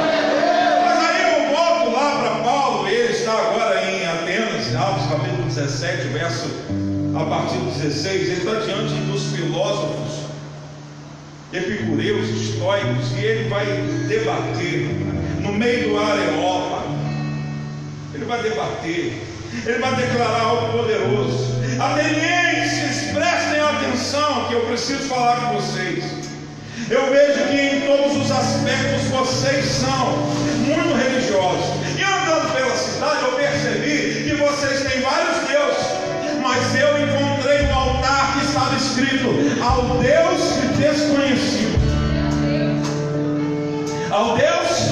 Mas 0.85 0.99
aí 1.09 1.21
eu 1.33 1.55
volto 1.55 1.91
lá 1.91 2.19
para 2.19 2.43
Paulo, 2.43 2.87
ele 2.87 3.13
está 3.13 3.33
agora 3.33 3.83
em 3.83 4.05
Atenas, 4.05 4.75
Atos 4.75 5.07
capítulo 5.09 5.43
17, 5.43 6.07
verso 6.09 6.49
a 7.15 7.25
partir 7.25 7.57
do 7.57 7.71
16, 7.71 8.21
ele 8.21 8.31
está 8.37 8.59
diante 8.59 8.93
dos 9.05 9.23
filósofos 9.33 10.02
epicureus, 11.53 12.29
estoicos, 12.29 13.11
e 13.15 13.23
ele 13.23 13.49
vai 13.49 13.65
debater 14.07 14.89
no 15.39 15.53
meio 15.53 15.89
do 15.89 15.97
areópago. 15.99 16.95
Ele 18.13 18.25
vai 18.25 18.41
debater, 18.41 19.21
ele 19.65 19.79
vai 19.79 19.95
declarar 19.95 20.41
algo 20.41 20.77
poderoso. 20.79 21.53
Atenienses, 21.79 23.11
prestem 23.11 23.59
atenção 23.59 24.45
que 24.47 24.53
eu 24.55 24.61
preciso 24.61 25.03
falar 25.03 25.41
com 25.41 25.61
vocês. 25.61 26.03
Eu 26.89 27.09
vejo 27.11 27.47
que 27.47 27.55
em 27.55 27.81
todos 27.81 28.17
os 28.17 28.31
aspectos 28.31 29.03
vocês 29.09 29.65
são 29.65 30.17
muito 30.65 30.95
religiosos. 30.95 31.65
E 31.97 32.03
andando 32.03 32.51
pela 32.53 32.75
cidade, 32.75 33.23
eu 33.23 33.31
percebi 33.33 34.29
que 34.29 34.35
vocês 34.35 34.91
têm 34.91 35.01
vários 35.01 35.47
deuses. 35.47 36.03
Mas 36.41 36.75
eu 36.75 37.07
encontrei 37.07 37.67
no 37.67 37.73
altar 37.73 38.33
que 38.37 38.45
estava 38.45 38.75
escrito 38.75 39.29
ao 39.63 39.97
Deus 39.99 40.62
desconhecido. 40.77 41.79
Ao 44.11 44.37
Deus, 44.37 44.89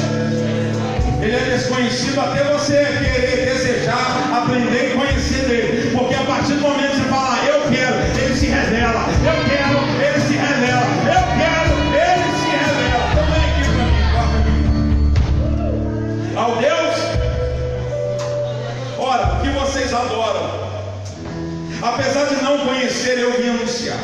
ele 1.21 1.35
é 1.35 1.55
desconhecido 1.55 2.19
até 2.19 2.43
você 2.45 2.77
querer, 2.99 3.45
desejar, 3.45 4.29
aprender 4.33 4.91
e 4.91 4.95
conhecer 4.97 5.45
dele. 5.47 5.91
Porque 5.95 6.15
a 6.15 6.23
partir 6.23 6.53
do 6.53 6.61
momento 6.61 6.91
que 6.91 6.97
você 6.97 7.09
fala, 7.09 7.35
"Ah, 7.35 7.45
eu 7.45 7.61
quero, 7.69 7.95
ele 8.19 8.35
se 8.35 8.47
revela. 8.47 9.05
Eu 9.23 9.37
quero, 9.49 9.77
ele 10.01 10.19
se 10.21 10.33
revela. 10.33 10.85
Eu 11.05 11.23
quero, 11.37 11.71
ele 11.93 12.27
se 12.39 12.49
revela. 12.57 13.05
Então 13.11 13.25
vem 13.31 13.43
aqui 13.51 13.63
para 14.13 14.25
mim. 14.41 16.35
Ao 16.35 16.51
Deus, 16.55 16.95
ora, 18.97 19.23
o 19.35 19.41
que 19.41 19.49
vocês 19.49 19.93
adoram? 19.93 20.61
Apesar 21.83 22.25
de 22.25 22.43
não 22.43 22.57
conhecer, 22.65 23.19
eu 23.19 23.31
vim 23.39 23.49
anunciar. 23.49 23.97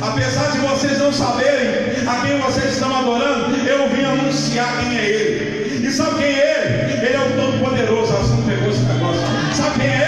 Apesar 0.00 0.50
de 0.50 0.58
vocês 0.58 0.98
não 0.98 1.12
saberem 1.12 2.06
a 2.06 2.20
quem 2.26 2.38
vocês 2.40 2.72
estão 2.72 2.94
adorando, 2.94 3.56
eu 3.56 3.88
vim 3.88 4.04
anunciar 4.04 4.80
quem 4.80 4.98
é 4.98 5.04
Ele. 5.04 5.86
E 5.86 5.90
sabe 5.90 6.16
quem 6.16 6.26
é 6.26 6.88
Ele? 6.90 7.06
Ele 7.06 7.16
é 7.16 7.20
o 7.20 7.40
Todo-Poderoso. 7.40 8.12
Não 8.34 8.42
pegou 8.42 8.70
esse 8.70 8.80
negócio? 8.80 9.22
Sabe 9.54 9.80
quem 9.80 9.88
é 9.88 10.03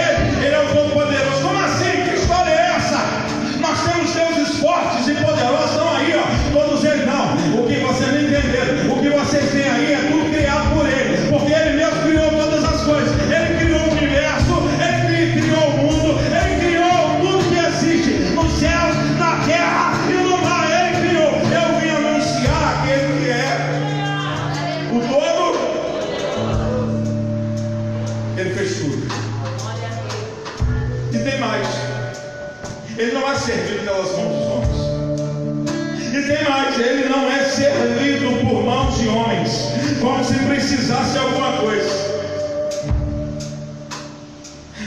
precisasse 40.66 41.16
alguma 41.16 41.52
coisa. 41.52 42.16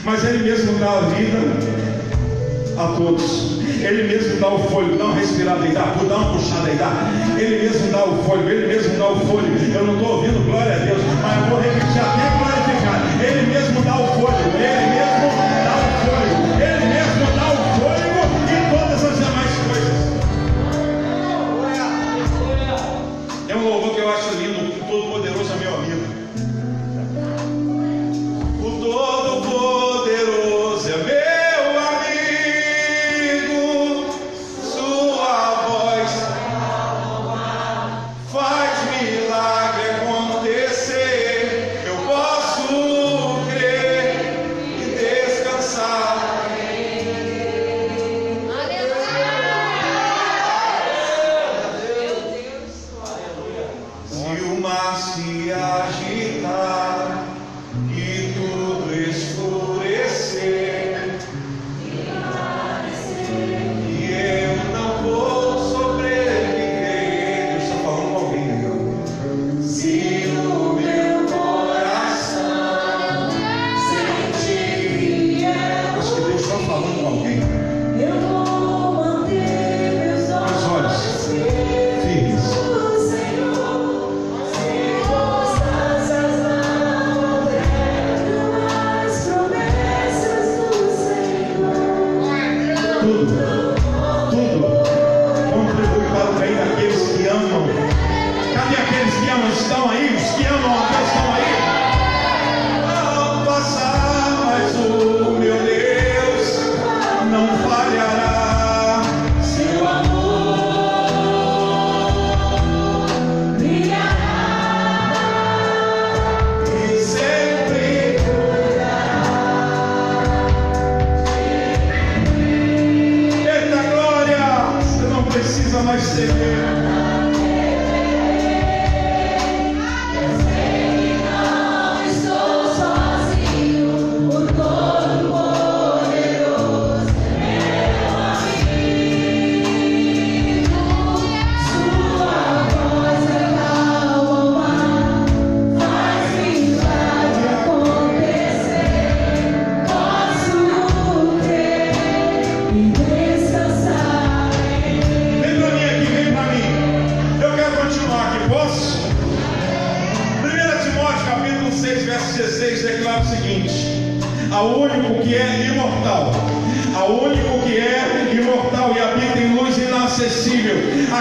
Mas 0.04 0.24
Ele 0.24 0.44
mesmo 0.44 0.78
dá 0.78 0.98
a 0.98 1.00
vida 1.00 1.38
a 2.76 2.96
todos. 2.96 3.60
Ele 3.80 4.02
mesmo 4.08 4.38
dá 4.38 4.48
o 4.48 4.58
fôlego, 4.68 4.98
dá 4.98 5.06
um 5.06 5.14
respirada 5.14 5.66
e 5.66 5.72
dá 5.72 5.94
dá 6.06 6.16
uma 6.16 6.32
puxada, 6.34 6.66
deitar. 6.66 6.92
Ele 7.38 7.62
mesmo 7.62 7.90
dá 7.92 8.04
o 8.04 8.22
fôlego, 8.24 8.48
Ele 8.50 8.66
mesmo 8.66 8.98
dá 8.98 9.08
o 9.08 9.20
fôlego. 9.20 9.56
Eu 9.74 9.86
não 9.86 9.94
estou 9.94 10.16
ouvindo, 10.16 10.44
glória 10.44 10.74
a 10.74 10.78
Deus, 10.80 11.00
mas 11.22 11.38
eu 11.38 11.50
vou 11.50 11.60
repetir 11.60 12.02
até 12.02 12.28
glorificar. 12.36 13.24
Ele 13.24 13.46
mesmo 13.46 13.82
dá 13.82 13.94
o 13.94 14.06
fôlego, 14.06 14.50
Ele 14.58 14.90
mesmo 14.90 15.49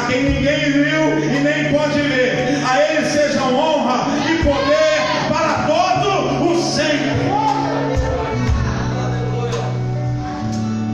quem 0.09 0.23
ninguém 0.23 0.71
viu 0.71 1.19
e 1.23 1.39
nem 1.39 1.71
pode 1.71 2.01
ver. 2.01 2.59
A 2.67 2.81
Ele 2.81 3.05
seja 3.05 3.43
honra 3.43 4.07
e 4.27 4.43
poder 4.43 5.29
para 5.29 5.67
todo 5.67 6.51
o 6.51 6.61
sempre. 6.61 7.29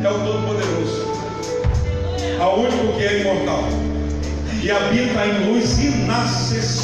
É 0.03 0.07
o 0.07 0.19
Todo-Poderoso, 0.19 1.07
é 2.21 2.43
ao 2.43 2.59
único 2.59 2.93
que 2.95 3.03
é 3.03 3.21
imortal 3.21 3.63
e 4.61 4.69
habita 4.69 5.25
em 5.25 5.51
luz 5.51 5.79
inacessível 5.79 6.74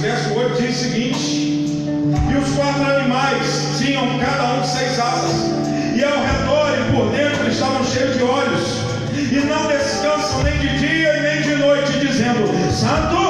verso 0.00 0.34
8 0.34 0.62
diz 0.62 0.76
o 0.76 0.84
seguinte: 0.84 1.24
E 2.30 2.36
os 2.36 2.54
quatro 2.54 2.84
animais 2.84 3.78
tinham 3.78 4.18
cada 4.18 4.54
um 4.54 4.64
seis 4.64 4.98
asas, 4.98 5.50
e 5.94 6.04
ao 6.04 6.12
redor 6.12 6.72
e 6.78 6.92
por 6.92 7.10
dentro 7.10 7.48
estavam 7.48 7.84
cheios 7.84 8.16
de 8.16 8.22
olhos, 8.22 8.78
e 9.30 9.44
não 9.44 9.66
descansam 9.66 10.42
nem 10.42 10.58
de 10.58 10.78
dia 10.78 11.22
nem 11.22 11.42
de 11.42 11.56
noite, 11.56 11.92
dizendo: 11.98 12.46
Santo! 12.72 13.27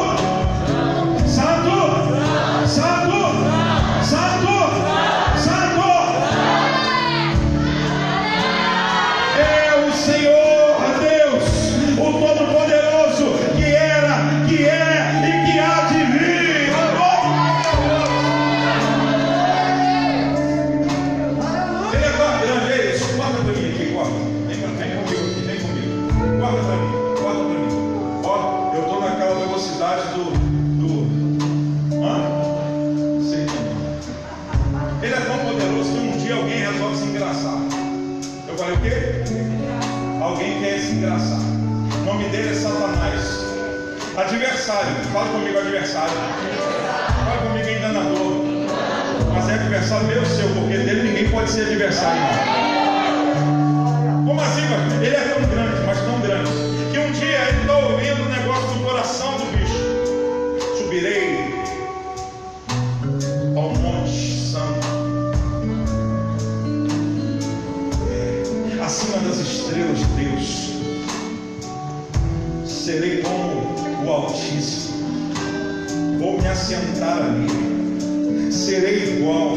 Me 76.69 76.75
assentar 76.75 77.19
ali. 77.23 78.53
Serei 78.53 79.17
igual. 79.17 79.57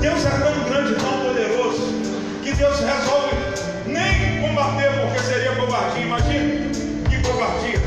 Deus 0.00 0.26
é 0.26 0.30
tão 0.30 0.64
grande, 0.68 0.96
tão 0.96 1.12
poderoso, 1.20 1.94
que 2.42 2.52
Deus 2.52 2.80
resolve 2.80 3.36
nem 3.86 4.40
combater, 4.40 4.90
porque 5.00 5.20
seria 5.20 5.52
covardia. 5.54 6.02
Imagina 6.02 6.70
que 7.08 7.22
covardia. 7.22 7.80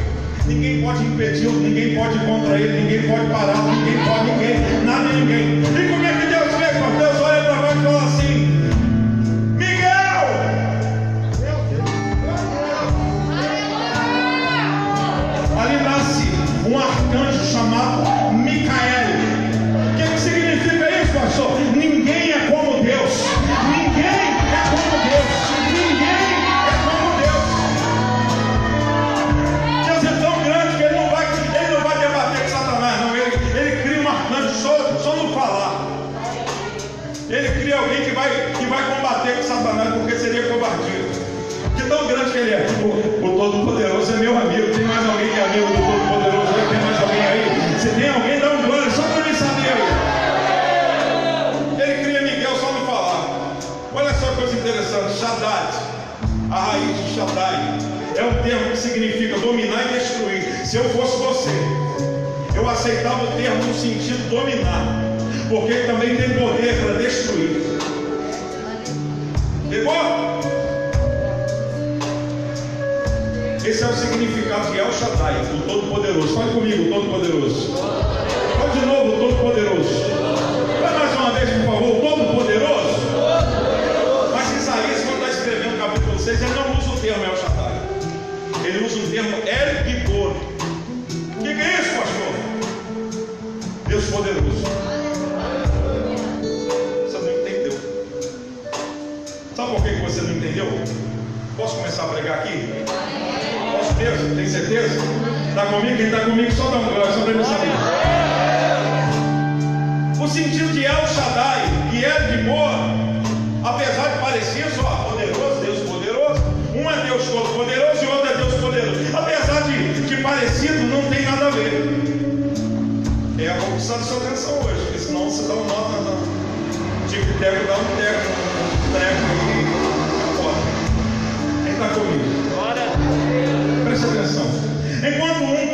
Ninguém 0.45 0.81
pode 0.81 1.03
impedi-lo, 1.03 1.59
ninguém 1.59 1.95
pode 1.95 2.17
contra 2.19 2.57
ele, 2.57 2.83
ninguém 2.83 3.01
pode 3.09 3.25
parar, 3.31 3.61
ninguém 3.63 4.05
pode, 4.05 4.31
ninguém, 4.31 4.85
nada 4.85 5.09
ninguém. 5.11 5.61
E 5.61 5.94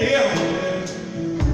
termo 0.01 0.41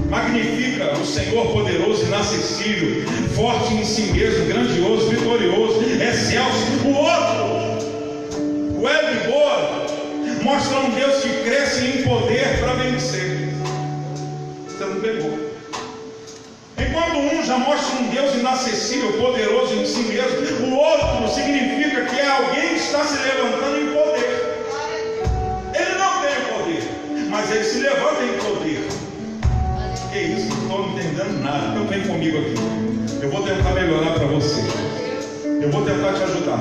magnifica 0.09 0.93
o 0.93 1.05
Senhor 1.05 1.47
poderoso, 1.47 2.05
inacessível, 2.05 3.03
forte 3.35 3.73
em 3.73 3.83
si 3.83 4.03
mesmo, 4.03 4.45
grandioso, 4.45 5.09
vitorioso, 5.09 5.81
excelso, 5.83 6.65
o 6.85 6.93
outro, 6.95 7.57
o 8.79 8.87
Elibor, 8.87 10.43
mostra 10.43 10.79
um 10.79 10.91
Deus 10.91 11.21
que 11.21 11.43
cresce 11.43 11.85
em 11.87 12.03
poder 12.03 12.57
para 12.61 12.73
vencer. 12.75 13.49
Você 14.65 14.85
não 14.85 15.01
pegou. 15.01 15.47
Enquanto 16.77 17.17
um 17.17 17.43
já 17.43 17.57
mostra 17.57 17.99
um 17.99 18.07
Deus 18.07 18.33
inacessível, 18.35 19.11
poderoso 19.13 19.73
em 19.73 19.85
si 19.85 20.03
mesmo, 20.03 20.67
o 20.67 20.77
outro 20.77 21.27
significa 21.35 22.05
que 22.05 22.17
é 22.17 22.27
alguém 22.29 22.69
que 22.69 22.75
está 22.75 23.03
se 23.03 23.17
levantando 23.17 23.77
em 23.77 23.87
poder. 23.87 24.63
Ele 25.73 25.97
não 25.99 26.21
tem 26.21 26.35
poder, 26.53 26.83
mas 27.29 27.51
ele 27.51 27.63
se 27.65 27.79
levanta 27.79 28.23
em? 28.23 28.36
Não 30.77 30.89
entendendo 30.89 31.43
nada. 31.43 31.69
Então 31.69 31.87
vem 31.87 32.01
comigo 32.01 32.37
aqui. 32.37 32.53
Eu 33.23 33.31
vou 33.31 33.41
tentar 33.41 33.71
melhorar 33.71 34.11
para 34.11 34.27
você. 34.27 34.61
Eu 35.59 35.71
vou 35.71 35.83
tentar 35.83 36.13
te 36.13 36.21
ajudar. 36.21 36.59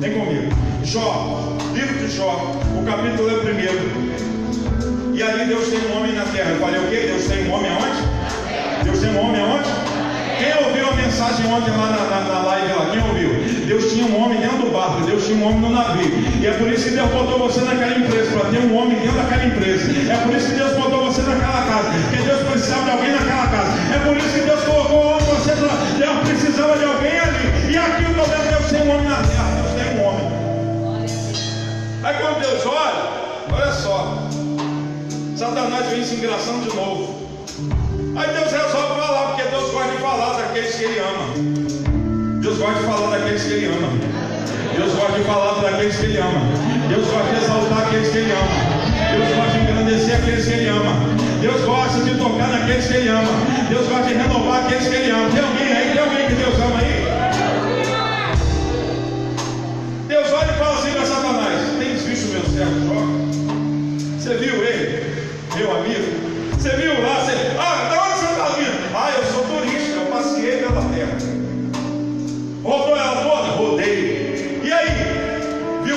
Vem 0.00 0.12
comigo. 0.14 0.48
Jó, 0.82 1.58
livro 1.74 1.98
de 1.98 2.08
Jó, 2.16 2.56
o 2.80 2.84
capítulo 2.86 3.30
é 3.30 3.34
o 3.34 3.40
primeiro. 3.40 3.80
E 5.12 5.22
ali 5.22 5.44
Deus 5.44 5.68
tem 5.68 5.78
um 5.90 5.98
homem 5.98 6.12
na 6.12 6.24
terra. 6.24 6.52
Eu 6.52 6.58
falei 6.58 6.80
o 6.80 6.88
quê? 6.88 7.06
Deus 7.06 7.24
tem 7.26 7.46
um 7.46 7.52
homem 7.52 7.70
aonde? 7.70 8.84
Deus 8.84 8.98
tem 9.00 9.10
um 9.10 9.20
homem 9.20 9.40
aonde? 9.42 9.68
Quem 10.38 10.66
ouviu 10.66 10.88
a 10.88 10.94
mensagem 10.94 11.46
ontem 11.46 11.70
lá 11.70 11.90
na, 11.90 12.04
na, 12.04 12.20
na 12.34 12.42
live 12.46 12.72
lá? 12.72 12.90
Quem 12.90 13.02
ouviu? 13.02 13.33
Deus 13.66 13.92
tinha 13.92 14.06
um 14.06 14.22
homem 14.22 14.40
dentro 14.40 14.58
do 14.58 14.70
barco, 14.72 15.02
Deus 15.06 15.24
tinha 15.24 15.38
um 15.38 15.46
homem 15.46 15.60
no 15.60 15.70
navio. 15.70 16.10
E 16.40 16.46
é 16.46 16.52
por 16.52 16.68
isso 16.68 16.84
que 16.84 16.90
Deus 16.90 17.10
botou 17.10 17.38
você 17.38 17.60
naquela 17.62 17.96
empresa, 17.96 18.30
para 18.30 18.50
ter 18.50 18.58
um 18.58 18.76
homem 18.76 18.98
dentro 18.98 19.16
daquela 19.16 19.44
empresa. 19.44 19.90
É 20.10 20.16
por 20.24 20.34
isso 20.34 20.48
que 20.48 20.54
Deus 20.54 20.72
botou 20.74 21.04
você 21.04 21.22
naquela 21.22 21.62
casa, 21.66 21.90
porque 21.90 22.22
Deus 22.22 22.42
precisava 22.48 22.84
de 22.84 22.90
alguém 22.90 23.12
naquela 23.12 23.46
casa. 23.48 23.72
É 23.94 23.98
por 24.06 24.16
isso 24.16 24.28
que 24.28 24.40
Deus 24.40 24.60
colocou 24.64 25.18
você 25.20 25.54
lá. 25.54 25.76
Deus 25.98 26.28
precisava 26.28 26.76
de 26.76 26.84
alguém 26.84 27.18
ali. 27.18 27.72
E 27.72 27.76
aqui 27.76 28.04
o 28.04 28.14
problema 28.14 28.44
Deus 28.44 28.70
tem 28.70 28.82
um 28.82 28.94
homem 28.94 29.08
na 29.08 29.16
terra, 29.16 29.50
Deus 29.62 29.72
tem 29.74 29.98
um 29.98 30.04
homem. 30.06 30.26
Aí 32.02 32.14
quando 32.20 32.40
Deus 32.40 32.66
olha, 32.66 33.08
olha 33.50 33.72
só, 33.72 34.28
Satanás 35.36 35.86
vem 35.86 36.04
se 36.04 36.16
engraçando 36.16 36.68
de 36.68 36.76
novo. 36.76 37.24
Aí 38.16 38.28
Deus 38.28 38.52
resolve 38.52 39.00
falar, 39.00 39.28
porque 39.28 39.42
Deus 39.48 39.70
gosta 39.72 39.90
de 39.90 39.98
falar 39.98 40.34
daqueles 40.34 40.74
que 40.74 40.84
Ele 40.84 40.98
ama. 41.00 41.83
Deus 42.44 42.58
gosta 42.58 42.78
de 42.78 42.84
falar 42.84 43.16
daqueles 43.16 43.42
que 43.42 43.52
Ele 43.54 43.66
ama. 43.68 43.88
Deus 44.76 44.92
gosta 44.92 45.18
de 45.18 45.24
falar 45.24 45.62
daqueles 45.62 45.96
que 45.96 46.04
Ele 46.04 46.18
ama. 46.18 46.40
Deus 46.90 47.06
gosta 47.06 47.30
de 47.30 47.42
exaltar 47.42 47.78
aqueles 47.86 48.08
que 48.10 48.18
Ele 48.18 48.32
ama. 48.32 49.16
Deus 49.16 49.34
gosta 49.34 49.50
de 49.50 49.64
engrandecer 49.64 50.14
aqueles 50.16 50.44
que 50.44 50.52
Ele 50.52 50.68
ama. 50.68 50.92
Deus 51.40 51.60
gosta 51.62 52.00
de 52.04 52.18
tocar 52.18 52.48
naqueles 52.48 52.86
que 52.86 52.92
Ele 52.92 53.08
ama. 53.08 53.32
Deus 53.70 53.88
gosta 53.88 54.08
de 54.08 54.14
renovar 54.14 54.66
aqueles 54.66 54.86
que 54.86 54.94
Ele 54.94 55.10
ama. 55.10 55.30
Tem 55.30 55.40
alguém 55.40 55.72
aí? 55.72 55.92
Tem 55.94 56.02
alguém 56.02 56.26
que 56.28 56.34
Deus 56.34 56.54
ama 56.60 56.80
aí? 56.80 56.94
Deus 60.06 60.32
olha 60.34 60.50
e 60.50 60.58
fala 60.58 60.78
assim 60.78 60.90
para 60.92 61.06
Satanás: 61.06 61.60
Tens 61.78 62.02
visto 62.02 62.28
meu 62.28 62.44
servo 62.44 62.78
Jó? 62.84 63.00
Você 64.20 64.34
viu 64.36 64.62
ele, 64.62 65.16
meu 65.56 65.76
amigo? 65.78 66.04
Você 66.52 66.76
viu 66.76 66.92
lá? 67.00 67.24
Você... 67.24 67.32
Ah, 67.58 67.88
da 67.88 68.02
onde 68.04 68.18
você 68.18 68.26
está 68.26 68.48
vindo? 68.58 68.94
Ah, 68.94 69.12
eu 69.16 69.32
sou 69.32 69.44
turista, 69.44 69.96
eu 69.96 70.06
passei 70.12 70.58
pela 70.58 70.82
terra. 70.92 71.33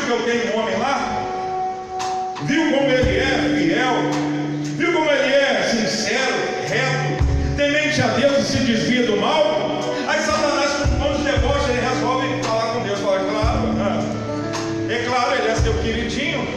Que 0.08 0.13
eu 0.13 0.24
tenho 0.24 0.56
um 0.56 0.60
homem 0.62 0.78
lá? 0.78 1.22
Viu 2.43 2.72
como 2.72 2.89
ele 2.89 3.17
é 3.20 3.58
fiel? 3.58 3.93
Viu 4.78 4.93
como 4.93 5.12
ele 5.12 5.34
é 5.34 5.67
sincero, 5.70 6.34
reto, 6.65 7.26
temente 7.58 8.02
a 8.02 8.08
Deus 8.08 8.38
e 8.38 8.43
se 8.43 8.58
desvia 8.60 9.06
do 9.06 9.17
mal? 9.17 9.82
Aí 10.08 10.22
Satanás, 10.22 10.72
com 10.72 10.98
tom 10.98 11.13
de 11.17 11.24
deboche, 11.24 11.72
ele 11.72 11.82
resolve 11.82 12.41
falar 12.41 12.74
com 12.74 12.84
Deus. 12.84 13.00
Fala, 13.02 13.20
claro, 13.20 13.60
ah, 13.82 14.02
é 14.89 15.04
claro, 15.06 15.36
ele 15.41 15.52
é 15.52 15.56
seu 15.56 15.74
queridinho. 15.74 16.48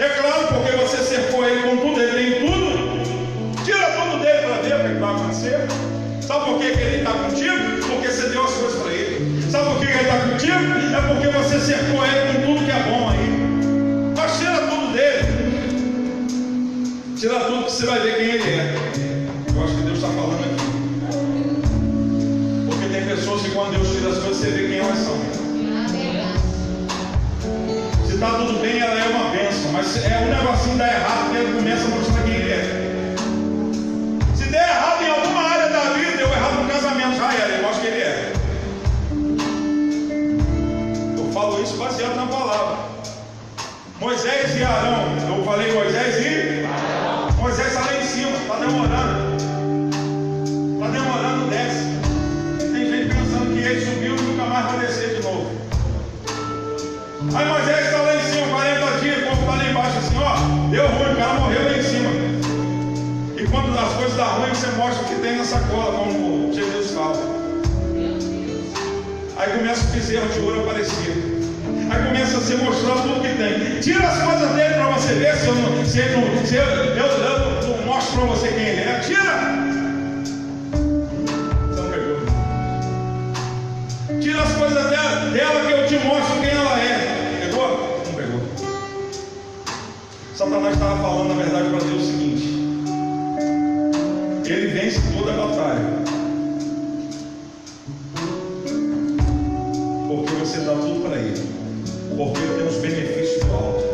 É 0.00 0.08
claro, 0.08 0.48
porque 0.48 0.76
você 0.76 0.96
cercou 0.96 1.48
ele 1.48 1.62
com 1.62 1.76
tudo, 1.76 2.02
ele 2.02 2.40
tem 2.40 2.48
tudo. 2.48 3.64
Tira 3.64 3.86
tudo 3.92 4.20
dele 4.20 4.46
para 4.48 4.62
ver 4.62 4.74
o 4.74 4.94
que 4.94 5.00
vai 5.00 5.14
acontecer. 5.14 5.60
Sabe 6.20 6.44
por 6.46 6.58
que, 6.58 6.64
ele 6.64 6.96
está 6.96 7.12
contigo? 7.12 7.86
Porque 7.88 8.08
você 8.08 8.28
deu 8.30 8.44
as 8.44 8.52
coisas 8.52 8.82
para 8.82 8.92
ele. 8.92 9.42
Sabe 9.48 9.64
por 9.66 9.78
que 9.78 9.84
ele 9.84 10.00
está 10.00 10.18
contigo? 10.18 10.96
É 10.96 11.14
porque 11.14 11.28
você 11.28 11.60
cercou 11.60 12.04
ele 12.04 12.23
Tira 17.24 17.40
tudo 17.40 17.64
que 17.64 17.72
você 17.72 17.86
vai 17.86 18.00
ver 18.00 18.16
quem 18.16 18.26
ele 18.32 18.50
é. 18.50 18.76
Eu 19.56 19.64
acho 19.64 19.74
que 19.76 19.82
Deus 19.84 19.96
está 19.96 20.08
falando 20.08 20.44
aqui. 20.44 20.56
Porque 22.68 22.86
tem 22.92 23.06
pessoas 23.06 23.40
que 23.40 23.50
quando 23.52 23.70
Deus 23.70 23.88
tira 23.88 24.10
as 24.10 24.18
coisas, 24.18 24.36
você 24.36 24.50
vê 24.50 24.68
quem 24.68 24.80
elas 24.80 24.98
são. 24.98 25.16
Se 28.06 28.12
está 28.12 28.28
tudo 28.28 28.60
bem, 28.60 28.78
ela 28.78 29.00
é 29.00 29.08
uma 29.08 29.30
bênção. 29.30 29.72
Mas 29.72 30.04
é 30.04 30.18
um 30.18 30.28
negocinho 30.36 30.76
dá 30.76 30.86
errado, 30.86 31.30
porque 31.30 31.38
ele 31.38 31.56
começa 31.56 31.84
a 31.86 31.88
mostrar 31.88 32.22
quem 32.24 32.34
ele 32.34 32.52
é. 32.52 33.14
Se 34.36 34.44
der 34.50 34.68
errado 34.68 35.02
em 35.02 35.08
alguma 35.08 35.48
área 35.48 35.70
da 35.70 35.94
vida, 35.94 36.18
deu 36.18 36.28
errado 36.28 36.62
no 36.62 36.68
casamento, 36.68 37.16
já 37.16 37.32
era, 37.32 37.54
eu 37.54 37.66
acho 37.70 37.80
que 37.80 37.86
ele 37.86 38.02
é. 38.02 38.32
Eu 41.16 41.32
falo 41.32 41.62
isso 41.62 41.78
baseado 41.78 42.16
na 42.16 42.26
palavra. 42.26 42.76
Moisés 43.98 44.56
e 44.58 44.62
Arão, 44.62 45.16
eu 45.26 45.42
falei 45.42 45.72
Moisés 45.72 46.16
e 46.18 46.33
Moisés 47.54 47.72
está 47.72 47.86
lá 47.86 47.96
em 47.96 48.04
cima, 48.04 48.30
está 48.30 48.56
demorando. 48.56 49.36
Está 50.74 50.88
demorando, 50.88 51.50
desce. 51.50 51.86
Tem 52.58 52.90
gente 52.90 53.14
pensando 53.14 53.54
que 53.54 53.60
ele 53.60 53.80
subiu 53.80 54.16
e 54.16 54.22
nunca 54.22 54.44
mais 54.46 54.66
vai 54.66 54.78
descer 54.80 55.14
de 55.14 55.22
novo. 55.22 55.52
Aí 57.32 57.46
Moisés 57.46 57.86
está 57.86 58.02
lá 58.02 58.16
em 58.16 58.22
cima, 58.22 58.48
40 58.48 58.98
dias, 58.98 59.18
o 59.18 59.26
povo 59.28 59.40
está 59.42 59.54
lá 59.54 59.70
embaixo 59.70 59.98
assim, 59.98 60.18
ó, 60.18 60.34
deu 60.68 60.88
ruim, 60.88 61.12
o 61.12 61.16
cara 61.16 61.34
morreu 61.34 61.62
lá 61.62 61.78
em 61.78 61.82
cima. 61.84 62.10
E 63.36 63.46
quando 63.46 63.78
as 63.78 63.92
coisas 63.92 64.16
dão 64.16 64.26
ruim, 64.40 64.50
você 64.52 64.66
mostra 64.76 65.04
o 65.04 65.08
que 65.08 65.14
tem 65.22 65.36
na 65.36 65.44
sacola, 65.44 65.96
como 65.96 66.52
Jesus 66.52 66.90
fala. 66.90 67.22
Aí 69.36 69.58
começa 69.58 69.84
o 69.84 69.92
bezerro 69.92 70.28
de 70.28 70.40
ouro 70.40 70.62
aparecer. 70.62 71.33
Aí 71.94 72.06
começa 72.06 72.38
a 72.38 72.40
se 72.40 72.56
mostrar 72.56 72.94
tudo 73.02 73.20
que 73.20 73.28
tem. 73.36 73.78
Tira 73.80 74.08
as 74.08 74.20
coisas 74.20 74.50
dele 74.50 74.74
para 74.74 74.90
você 74.90 75.14
ver 75.14 75.36
se 75.36 75.46
eu 75.46 75.54
não, 75.54 75.84
se 75.84 76.00
ele 76.00 76.16
não, 76.16 76.44
se 76.44 76.56
eu, 76.56 76.64
eu, 76.64 76.96
eu, 76.96 77.76
eu 77.76 77.86
mostro 77.86 78.18
para 78.18 78.26
você 78.30 78.48
quem 78.48 78.66
ele 78.66 78.80
é. 78.80 78.98
Tira! 78.98 79.54
Pegou. 81.92 82.18
Tira 84.20 84.42
as 84.42 84.52
coisas 84.54 84.90
dela, 84.90 85.30
dela 85.30 85.60
que 85.60 85.72
eu 85.72 85.86
te 85.86 86.04
mostro 86.04 86.40
quem 86.40 86.50
ela 86.50 86.80
é. 86.80 87.46
Pegou? 87.46 88.02
Não 88.06 88.14
pegou. 88.14 88.40
Satanás 90.34 90.74
estava 90.74 91.00
falando, 91.00 91.28
na 91.28 91.42
verdade, 91.42 91.68
para 91.68 91.78
Deus 91.78 92.02
o 92.02 92.06
seguinte: 92.06 92.44
ele 94.46 94.66
vence 94.66 95.00
toda 95.16 95.30
a 95.32 95.46
batalha. 95.46 95.93
Porque 102.16 102.38
ele 102.38 102.54
tem 102.58 102.66
os 102.68 102.76
benefícios 102.76 103.44
do 103.44 103.52
alto. 103.52 103.84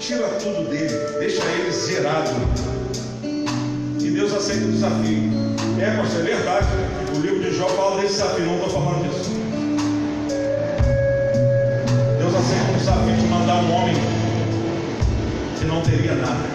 Tira 0.00 0.28
tudo 0.40 0.68
dele, 0.68 0.88
deixa 1.20 1.44
ele 1.44 1.70
zerado. 1.70 2.30
E 3.22 4.10
Deus 4.10 4.32
aceita 4.32 4.64
o 4.64 4.72
desafio. 4.72 5.30
É, 5.80 5.96
pastor, 5.96 6.20
é 6.20 6.24
verdade. 6.24 6.66
O 7.14 7.20
livro 7.20 7.40
de 7.40 7.56
Jó 7.56 7.68
fala 7.68 8.00
desse 8.00 8.14
desafio, 8.14 8.46
não 8.46 8.54
estou 8.54 8.70
falando 8.70 9.08
disso. 9.08 9.30
Deus 12.18 12.34
aceita 12.34 12.72
o 12.72 12.78
desafio 12.78 13.16
de 13.16 13.26
mandar 13.28 13.62
um 13.62 13.72
homem 13.74 13.94
que 15.58 15.64
não 15.66 15.82
teria 15.82 16.14
nada. 16.14 16.48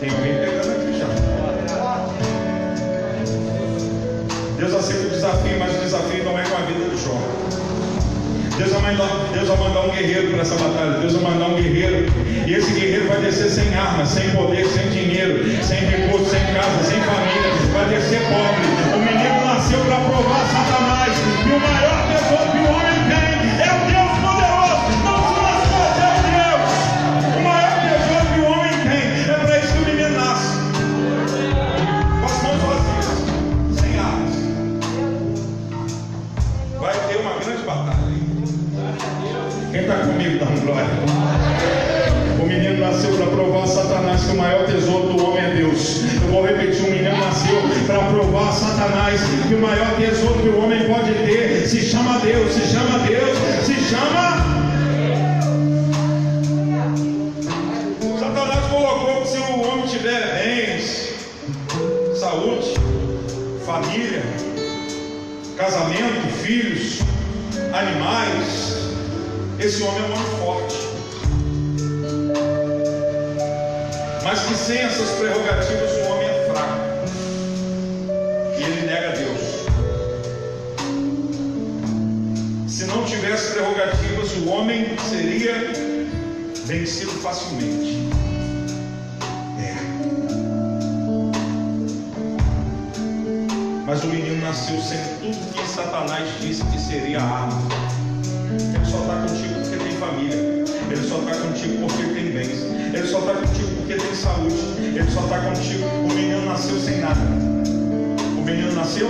Tem 0.00 0.10
alguém 0.10 0.34
pegando 0.34 0.70
aqui 0.72 0.98
já. 0.98 1.06
Deus 4.56 4.74
aceita 4.74 5.06
o 5.06 5.10
desafio, 5.10 5.58
mas 5.58 5.76
o 5.76 5.80
desafio 5.80 6.24
não 6.24 6.38
é 6.38 6.42
com 6.42 6.56
a 6.56 6.60
vida 6.60 6.88
do 6.88 6.96
Jó. 6.96 7.39
Deus 8.60 8.72
vai, 8.72 8.92
mandar, 8.92 9.08
Deus 9.32 9.48
vai 9.48 9.56
mandar 9.56 9.80
um 9.80 9.88
guerreiro 9.88 10.32
para 10.32 10.42
essa 10.42 10.54
batalha. 10.54 10.98
Deus 10.98 11.14
vai 11.14 11.32
mandar 11.32 11.46
um 11.46 11.54
guerreiro. 11.54 12.04
E 12.46 12.52
esse 12.52 12.72
guerreiro 12.74 13.08
vai 13.08 13.18
descer 13.22 13.48
sem 13.48 13.74
armas, 13.74 14.10
sem 14.10 14.28
poder, 14.32 14.66
sem 14.66 14.90
dinheiro, 14.90 15.42
sem 15.64 15.78
recurso, 15.78 16.26
sem 16.26 16.40
casa, 16.52 16.84
sem 16.84 17.00
família. 17.00 17.52
Vai 17.72 17.88
descer 17.88 18.20
pobre. 18.20 18.94
O 18.94 18.98
menino 18.98 19.46
nasceu 19.46 19.80
para 19.80 19.96
provar 20.00 20.44
Satanás. 20.44 21.16
E 21.46 21.52
o 21.54 21.58
maior 21.58 22.06
tesouro 22.12 22.52
que 22.52 22.58
o 22.58 22.74
homem 22.74 22.89
provar 48.20 48.50
a 48.50 48.52
Satanás 48.52 49.20
que 49.48 49.54
o 49.54 49.60
maior 49.60 49.96
tesouro 49.96 50.40
que 50.40 50.48
o 50.48 50.62
homem 50.62 50.84
pode 50.86 51.12
ter 51.24 51.66
se 51.66 51.80
chama 51.80 52.18
Deus, 52.18 52.52
se 52.52 52.66
chama 52.66 52.98
Deus, 52.98 53.38
se 53.64 53.74
chama. 53.88 54.40
Satanás 58.18 58.66
colocou 58.66 59.22
que 59.22 59.28
se 59.28 59.38
o 59.38 59.62
homem 59.62 59.86
tiver 59.86 60.20
bens, 60.34 61.14
saúde, 62.18 62.74
família, 63.64 64.22
casamento, 65.56 66.30
filhos, 66.42 67.00
animais, 67.72 68.76
esse 69.58 69.82
homem 69.82 69.98
é 69.98 70.04
um 70.04 70.12
homem 70.12 70.26
forte. 70.38 70.76
Mas 74.22 74.40
que 74.40 74.54
sem 74.54 74.78
essas 74.78 75.08
prerrogativas 75.18 75.90
o 75.92 76.12
homem 76.12 76.29
o 84.40 84.48
homem 84.48 84.86
seria 85.08 85.54
vencido 86.66 87.10
facilmente. 87.22 88.08
É. 89.58 89.74
Mas 93.86 94.02
o 94.04 94.06
menino 94.06 94.40
nasceu 94.42 94.80
sem 94.80 94.98
tudo 95.20 95.52
que 95.52 95.68
Satanás 95.68 96.28
disse 96.40 96.64
que 96.64 96.78
seria 96.78 97.20
a 97.20 97.24
arma. 97.24 97.62
Ele 98.50 98.84
só 98.84 98.98
está 99.00 99.14
contigo 99.26 99.60
porque 99.60 99.76
tem 99.76 99.96
família. 99.98 100.36
Ele 100.90 101.08
só 101.08 101.18
está 101.18 101.34
contigo 101.36 101.86
porque 101.86 102.02
tem 102.14 102.32
bens. 102.32 102.62
Ele 102.94 103.06
só 103.06 103.18
está 103.20 103.34
contigo 103.34 103.68
porque 103.76 103.94
tem 103.94 104.14
saúde. 104.14 104.54
Ele 104.78 105.10
só 105.10 105.20
está 105.24 105.38
contigo. 105.40 105.86
O 105.86 106.14
menino 106.14 106.46
nasceu 106.46 106.80
sem 106.80 107.00
nada. 107.00 107.20
O 108.38 108.42
menino 108.42 108.72
nasceu. 108.72 109.08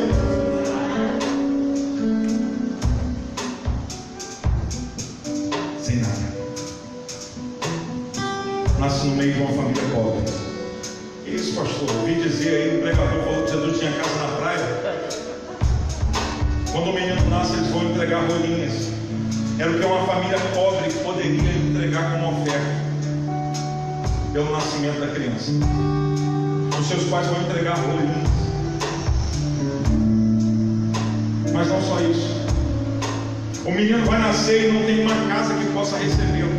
Família 20.20 20.38
pobre 20.54 20.92
poderia 21.02 21.50
entregar 21.50 22.12
como 22.12 22.42
oferta 22.42 22.60
pelo 24.34 24.52
nascimento 24.52 25.00
da 25.00 25.06
criança. 25.06 25.50
Os 26.78 26.86
seus 26.86 27.04
pais 27.04 27.26
vão 27.26 27.40
entregar 27.40 27.74
rolinhas. 27.76 28.28
Mas 31.54 31.68
não 31.68 31.80
só 31.80 32.00
isso. 32.00 32.46
O 33.64 33.70
menino 33.70 34.04
vai 34.04 34.20
nascer 34.20 34.68
e 34.68 34.72
não 34.72 34.84
tem 34.84 35.04
uma 35.04 35.34
casa 35.34 35.54
que 35.54 35.64
possa 35.72 35.96
recebê-lo. 35.96 36.52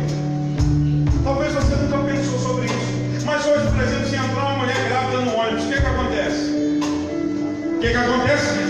Talvez 1.22 1.54
você 1.54 1.76
nunca 1.76 1.98
pensou 1.98 2.38
sobre 2.40 2.66
isso. 2.66 3.24
Mas 3.24 3.46
hoje, 3.46 3.68
por 3.70 3.80
exemplo, 3.80 4.08
se 4.08 4.16
entrar 4.16 4.44
uma 4.44 4.58
mulher 4.58 4.88
grávida 4.88 5.20
no 5.20 5.36
ônibus, 5.36 5.64
o 5.64 5.68
que, 5.68 5.80
que 5.80 5.86
acontece? 5.86 6.50
O 6.50 7.78
que, 7.80 7.88
que 7.88 7.96
acontece? 7.96 8.61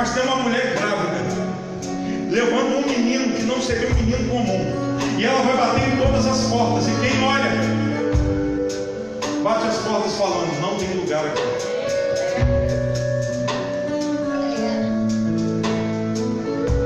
Mas 0.00 0.14
tem 0.14 0.22
uma 0.22 0.36
mulher 0.36 0.74
grávida. 0.78 1.18
Levando 2.30 2.78
um 2.78 2.88
menino 2.88 3.36
que 3.36 3.42
não 3.42 3.60
seria 3.60 3.86
um 3.86 3.94
menino 3.96 4.30
comum. 4.30 4.64
E 5.18 5.26
ela 5.26 5.42
vai 5.42 5.54
bater 5.58 5.88
em 5.92 5.96
todas 5.98 6.26
as 6.26 6.40
portas. 6.44 6.88
E 6.88 6.92
quem 7.02 7.22
olha, 7.22 7.50
bate 9.42 9.66
as 9.66 9.76
portas 9.76 10.14
falando: 10.14 10.58
Não 10.62 10.78
tem 10.78 10.94
lugar 10.94 11.26
aqui. 11.26 11.42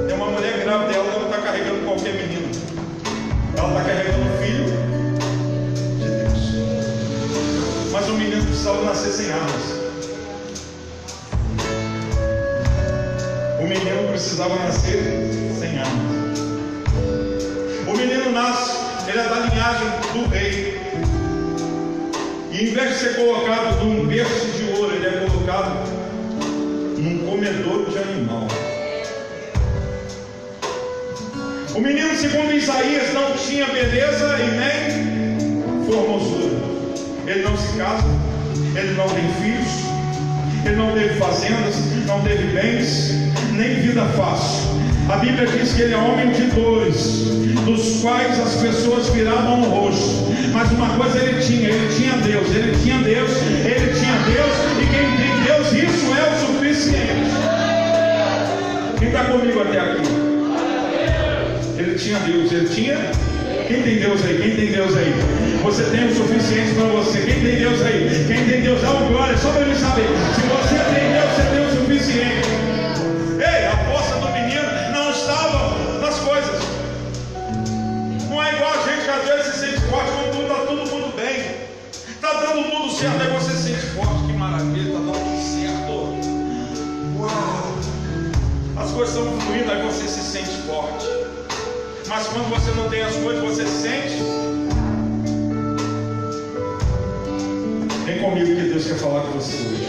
Tem 0.08 0.16
uma 0.16 0.30
mulher 0.32 0.64
grávida 0.64 0.94
ela 0.94 1.20
não 1.20 1.30
está 1.30 1.40
carregando 1.40 1.84
qualquer 1.84 2.14
menino. 2.14 2.50
Ela 3.56 3.68
está 3.68 3.84
carregando 3.84 4.24
o 4.24 4.38
filho 4.42 4.64
de 6.00 6.10
Deus. 6.18 7.92
Mas 7.92 8.08
o 8.08 8.14
menino 8.14 8.44
precisava 8.44 8.82
nascer 8.82 9.12
sem 9.12 9.30
armas. 9.30 9.73
Precisava 14.24 14.56
nascer 14.56 15.28
sem 15.60 15.78
armas. 15.78 16.38
O 17.86 17.92
menino 17.94 18.32
nasce, 18.32 18.78
ele 19.06 19.18
é 19.18 19.24
da 19.24 19.34
linhagem 19.40 19.86
do 20.14 20.28
rei. 20.30 20.80
E 22.50 22.70
em 22.70 22.72
vez 22.72 22.88
de 22.88 22.94
ser 22.94 23.16
colocado 23.16 23.84
num 23.84 24.06
berço 24.06 24.46
de 24.56 24.80
ouro, 24.80 24.94
ele 24.94 25.06
é 25.06 25.26
colocado 25.28 25.76
num 26.96 27.18
comedouro 27.28 27.90
de 27.90 27.98
animal. 27.98 28.48
O 31.74 31.80
menino, 31.80 32.16
segundo 32.16 32.50
Isaías, 32.54 33.12
não 33.12 33.32
tinha 33.36 33.66
beleza 33.66 34.38
e 34.38 34.46
nem 34.58 35.84
formosura. 35.84 36.64
Ele 37.26 37.42
não 37.42 37.56
se 37.58 37.76
casa, 37.76 38.06
ele 38.74 38.92
não 38.94 39.06
tem 39.06 39.28
filhos, 39.42 39.84
ele 40.64 40.76
não 40.76 40.92
teve 40.94 41.14
fazendas, 41.18 41.76
não 42.06 42.22
teve 42.22 42.44
bens, 42.54 43.33
nem 43.54 43.80
vida 43.80 44.04
fácil. 44.16 44.74
A 45.08 45.16
Bíblia 45.16 45.46
diz 45.46 45.74
que 45.74 45.82
ele 45.82 45.94
é 45.94 45.98
homem 45.98 46.30
de 46.30 46.42
dores, 46.54 47.26
dos 47.66 48.00
quais 48.00 48.40
as 48.40 48.54
pessoas 48.56 49.08
viravam 49.10 49.62
o 49.62 49.68
rosto. 49.68 50.32
Mas 50.52 50.70
uma 50.72 50.88
coisa 50.96 51.18
ele 51.18 51.40
tinha, 51.40 51.68
ele 51.68 51.94
tinha 51.94 52.16
Deus, 52.16 52.48
ele 52.54 52.76
tinha 52.82 52.98
Deus, 52.98 53.30
ele 53.64 53.92
tinha 53.92 54.16
Deus, 54.24 54.54
e 54.80 54.86
quem 54.86 55.16
tem 55.16 55.44
Deus, 55.44 55.72
isso 55.72 56.06
é 56.14 56.32
o 56.32 56.46
suficiente. 56.46 57.30
Quem 58.98 59.08
está 59.08 59.24
comigo 59.24 59.60
até 59.60 59.80
aqui? 59.80 60.08
Ele 61.76 61.98
tinha 61.98 62.18
Deus, 62.20 62.52
ele 62.52 62.68
tinha. 62.68 62.96
Quem 63.68 63.82
tem 63.82 63.98
Deus 63.98 64.24
aí? 64.24 64.38
Quem 64.40 64.56
tem 64.56 64.72
Deus 64.72 64.96
aí? 64.96 65.14
Você 65.62 65.82
tem 65.84 66.06
o 66.06 66.14
suficiente 66.14 66.74
para 66.74 66.86
você. 66.86 67.18
Quem 67.20 67.40
tem 67.40 67.56
Deus 67.56 67.82
aí? 67.82 68.24
Quem 68.26 68.44
tem 68.48 68.60
Deus, 68.62 68.80
dá 68.80 68.90
uma 68.90 69.08
glória, 69.08 69.36
só 69.36 69.50
para 69.50 69.62
ele 69.62 69.74
saber. 69.74 70.08
Se 70.34 70.40
você 70.42 70.76
tem 70.94 71.12
Deus, 71.12 71.30
você 71.30 71.42
tem 71.50 71.66
o 71.66 71.70
suficiente. 71.70 72.63
Certo, 83.04 83.20
aí 83.20 83.32
você 83.32 83.50
se 83.50 83.62
sente 83.64 83.86
forte, 83.94 84.24
que 84.26 84.32
maravilha, 84.32 84.88
está 84.88 84.98
dando 84.98 85.36
certo. 85.42 85.92
Uau! 87.18 87.74
As 88.76 88.90
coisas 88.92 89.14
estão 89.14 89.40
fluindo, 89.40 89.70
aí 89.70 89.82
você 89.82 90.08
se 90.08 90.20
sente 90.20 90.56
forte. 90.66 91.06
Mas 92.08 92.26
quando 92.28 92.48
você 92.48 92.70
não 92.70 92.88
tem 92.88 93.02
as 93.02 93.14
coisas, 93.16 93.42
você 93.44 93.66
se 93.66 93.82
sente. 93.82 94.22
Vem 98.06 98.18
comigo 98.20 98.46
que 98.46 98.68
Deus 98.68 98.86
quer 98.86 98.96
falar 98.96 99.20
com 99.22 99.32
você 99.32 99.56
hoje. 99.56 99.88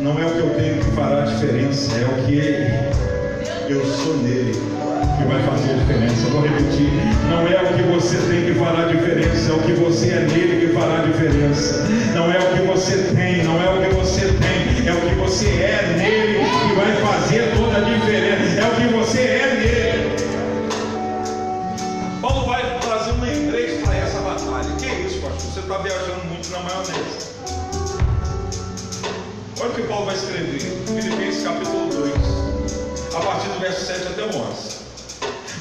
Não 0.00 0.18
é 0.18 0.26
o 0.26 0.30
que 0.30 0.38
eu 0.38 0.54
tenho 0.54 0.82
que 0.82 0.90
fará 0.92 1.22
a 1.22 1.26
diferença, 1.26 1.94
é 1.94 2.04
o 2.06 2.24
que 2.26 3.72
eu 3.72 3.84
sou 3.84 4.16
nele 4.18 4.73
que 5.16 5.24
vai 5.24 5.42
fazer 5.42 5.72
a 5.72 5.74
diferença. 5.74 6.26
Eu 6.26 6.30
vou 6.30 6.42
repetir: 6.42 6.90
não 7.28 7.46
é 7.46 7.62
o 7.62 7.74
que 7.74 7.82
você 7.82 8.16
tem 8.28 8.44
que 8.44 8.54
fará 8.54 8.84
a 8.84 8.92
diferença, 8.92 9.52
é 9.52 9.54
o 9.54 9.58
que 9.60 9.72
você 9.72 10.10
é 10.10 10.20
nele 10.20 10.66
que 10.66 10.72
fará 10.72 11.02
a 11.02 11.06
diferença. 11.06 11.86
Não 12.14 12.32
é 12.32 12.38
o 12.38 12.56
que 12.56 12.62
você 12.66 12.96
tem, 13.14 13.44
não 13.44 13.60
é 13.62 13.68
o 13.74 13.82
que 13.82 13.94
você 13.94 14.26
tem, 14.26 14.88
é 14.88 14.92
o 14.92 15.00
que 15.00 15.14
você 15.16 15.46
é 15.46 15.93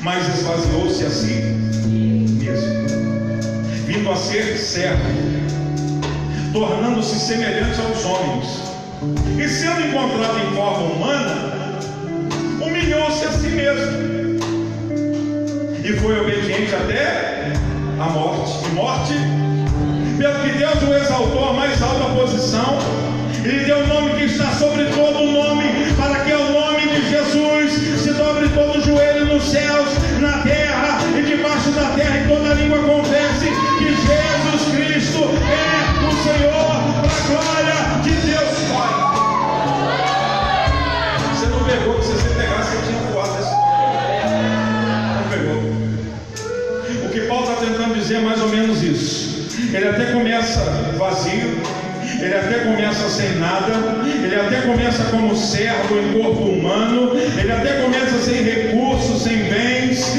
Mas 0.03 0.27
esvaziou-se 0.37 1.05
a 1.05 1.09
si 1.09 1.33
mesmo, 2.37 2.87
vindo 3.85 4.11
a 4.11 4.17
ser 4.17 4.57
servo, 4.57 5.01
tornando-se 6.51 7.17
semelhante 7.17 7.79
aos 7.79 8.03
homens, 8.03 8.63
e 9.39 9.47
sendo 9.47 9.79
encontrado 9.79 10.39
em 10.39 10.55
forma 10.57 10.83
humana, 10.91 11.79
humilhou-se 12.61 13.23
a 13.23 13.31
si 13.31 13.47
mesmo, 13.47 14.03
e 15.85 15.93
foi 15.93 16.19
obediente 16.19 16.75
até 16.75 17.53
a 17.97 18.09
morte, 18.09 18.65
e 18.65 18.73
morte, 18.73 19.13
pelo 20.17 20.39
que 20.43 20.57
Deus 20.57 20.83
o 20.83 20.93
exaltou 20.95 21.49
à 21.49 21.53
mais 21.53 21.81
alta 21.81 22.13
posição, 22.19 22.42
ele 52.23 52.35
até 52.35 52.59
começa 52.59 53.09
sem 53.09 53.35
nada, 53.35 53.73
ele 54.05 54.35
até 54.35 54.61
começa 54.61 55.03
como 55.11 55.35
servo 55.35 55.99
em 55.99 56.21
corpo 56.21 56.43
humano, 56.43 57.11
ele 57.17 57.51
até 57.51 57.81
começa 57.81 58.17
sem 58.19 58.41
recursos, 58.43 59.23
sem 59.23 59.37
bens. 59.43 60.15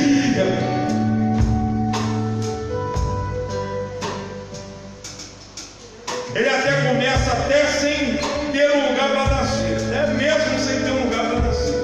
Ele 6.35 6.49
até 6.49 6.73
começa 6.89 7.33
até 7.33 7.65
sem 7.67 8.19
ter 8.53 8.71
um 8.73 8.91
lugar 8.91 9.09
para 9.09 9.37
nascer, 9.37 9.77
até 9.77 10.13
mesmo 10.13 10.59
sem 10.59 10.81
ter 10.81 10.91
um 10.91 11.05
lugar 11.05 11.25
para 11.27 11.41
nascer. 11.41 11.75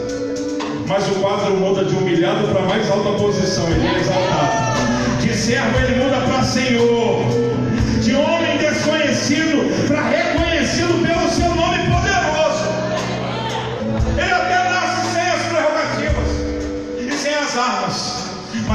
Mas 0.86 1.08
o 1.08 1.14
quadro 1.20 1.56
muda 1.56 1.84
de 1.84 1.94
humilhado 1.94 2.46
para 2.48 2.60
mais 2.62 2.90
alta 2.90 3.10
posição, 3.12 3.66
ele 3.70 3.86
é 3.86 4.00
exaltado. 4.00 5.22
De 5.22 5.34
servo 5.34 5.78
ele 5.78 6.04
muda 6.04 6.20
para 6.26 6.42
Senhor. 6.42 7.29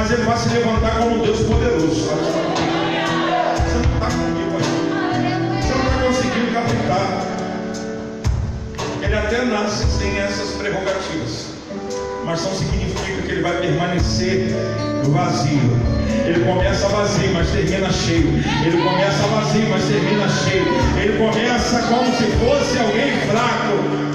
Mas 0.08 0.18
ele 0.20 0.22
vai 0.22 0.38
se 0.38 0.48
levantar 0.50 0.98
como 0.98 1.18
Deus 1.18 1.40
poderoso. 1.40 1.88
Você 1.88 2.10
não 2.14 3.94
está 3.94 4.06
comigo 4.06 4.54
aí. 4.54 5.60
Você 5.60 5.74
não 5.74 5.82
está 5.84 5.98
conseguindo 6.06 6.52
captar. 6.54 7.08
Ele 9.02 9.16
até 9.16 9.44
nasce 9.46 9.84
sem 9.98 10.16
essas 10.16 10.50
prerrogativas. 10.50 11.46
Mas 12.24 12.40
não 12.40 12.54
significa 12.54 13.22
que 13.22 13.32
ele 13.32 13.42
vai 13.42 13.56
permanecer 13.60 14.54
vazio. 15.12 15.76
Ele 16.24 16.44
começa 16.44 16.86
vazio, 16.86 17.32
mas 17.34 17.50
termina 17.50 17.90
cheio. 17.90 18.28
Ele 18.64 18.80
começa 18.84 19.26
vazio, 19.26 19.68
mas 19.68 19.84
termina 19.86 20.28
cheio. 20.28 20.66
Ele 21.02 21.18
começa 21.18 21.82
como 21.88 22.06
se 22.14 22.26
fosse 22.38 22.78
alguém 22.78 23.10
fraco. 23.28 24.05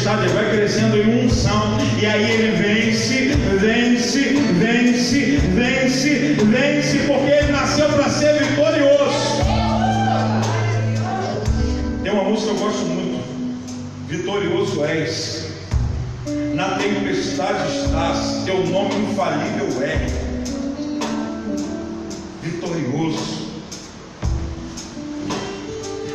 Majestade, 0.00 0.24
ele 0.24 0.32
vai 0.32 0.50
crescendo 0.50 0.96
em 0.96 1.24
unção, 1.24 1.78
e 2.00 2.06
aí 2.06 2.30
ele 2.30 2.56
vence, 2.56 3.34
vence, 3.60 4.20
vence, 4.58 5.36
vence, 5.54 6.34
vence, 6.44 6.98
porque 7.06 7.30
ele 7.30 7.52
nasceu 7.52 7.88
para 7.88 8.08
ser 8.08 8.42
vitorioso. 8.44 9.40
Tem 12.02 12.12
uma 12.12 12.24
música 12.24 12.54
que 12.54 12.60
eu 12.60 12.64
gosto 12.66 12.84
muito. 12.86 13.20
Vitorioso 14.08 14.84
és, 14.84 15.46
na 16.54 16.70
tempestade 16.78 17.76
estás, 17.84 18.42
teu 18.44 18.66
nome 18.66 18.94
infalível 18.94 19.82
é. 19.82 20.06
Vitorioso. 22.42 23.50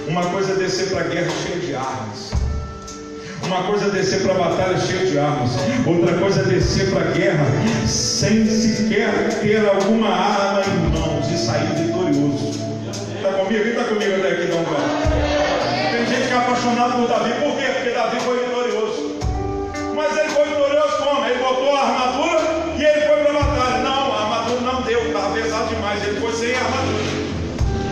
Uma 0.07 0.25
coisa 0.25 0.53
é 0.53 0.55
descer 0.55 0.89
para 0.89 1.01
a 1.01 1.03
guerra 1.03 1.31
cheia 1.43 1.59
de 1.59 1.75
armas. 1.75 2.34
Uma 3.47 3.61
coisa 3.63 3.85
é 3.85 3.89
descer 3.89 4.21
para 4.23 4.33
a 4.33 4.37
batalha 4.37 4.77
cheia 4.79 5.05
de 5.05 5.19
armas. 5.19 5.51
Outra 5.85 6.17
coisa 6.17 6.41
é 6.41 6.43
descer 6.45 6.89
para 6.89 7.01
a 7.01 7.11
guerra 7.11 7.45
sem 7.85 8.45
sequer 8.47 9.11
ter 9.39 9.67
alguma 9.67 10.09
arma 10.09 10.61
em 10.65 10.99
mãos 10.99 11.29
e 11.29 11.37
sair 11.37 11.67
vitorioso. 11.75 12.59
Está 13.15 13.29
comigo? 13.33 13.63
Quem 13.63 13.71
está 13.71 13.83
comigo 13.83 14.15
até 14.15 14.29
aqui? 14.29 14.47
Vai. 14.47 15.91
Tem 15.91 16.05
gente 16.07 16.27
que 16.27 16.33
é 16.33 16.37
apaixonado 16.37 16.93
por 16.93 17.07
Davi. 17.07 17.33
Por 17.33 17.55
quê? 17.57 17.65
Porque 17.73 17.89
Davi 17.91 18.19
foi 18.21 18.39
vitorioso. 18.45 19.19
Mas 19.95 20.17
ele 20.17 20.29
foi 20.29 20.45
vitorioso 20.45 20.97
como? 20.97 21.25
Ele 21.25 21.39
botou 21.39 21.75
a 21.75 21.81
armadura 21.81 22.41
e 22.77 22.83
ele 22.83 23.01
foi 23.01 23.17
para 23.23 23.29
a 23.29 23.43
batalha. 23.43 23.83
Não, 23.83 24.11
a 24.11 24.21
armadura 24.23 24.61
não 24.61 24.81
deu, 24.81 25.05
estava 25.05 25.33
pesado 25.35 25.67
demais. 25.69 26.03
Ele 26.03 26.19
foi 26.19 26.33
sem 26.33 26.55
armadura. 26.55 27.03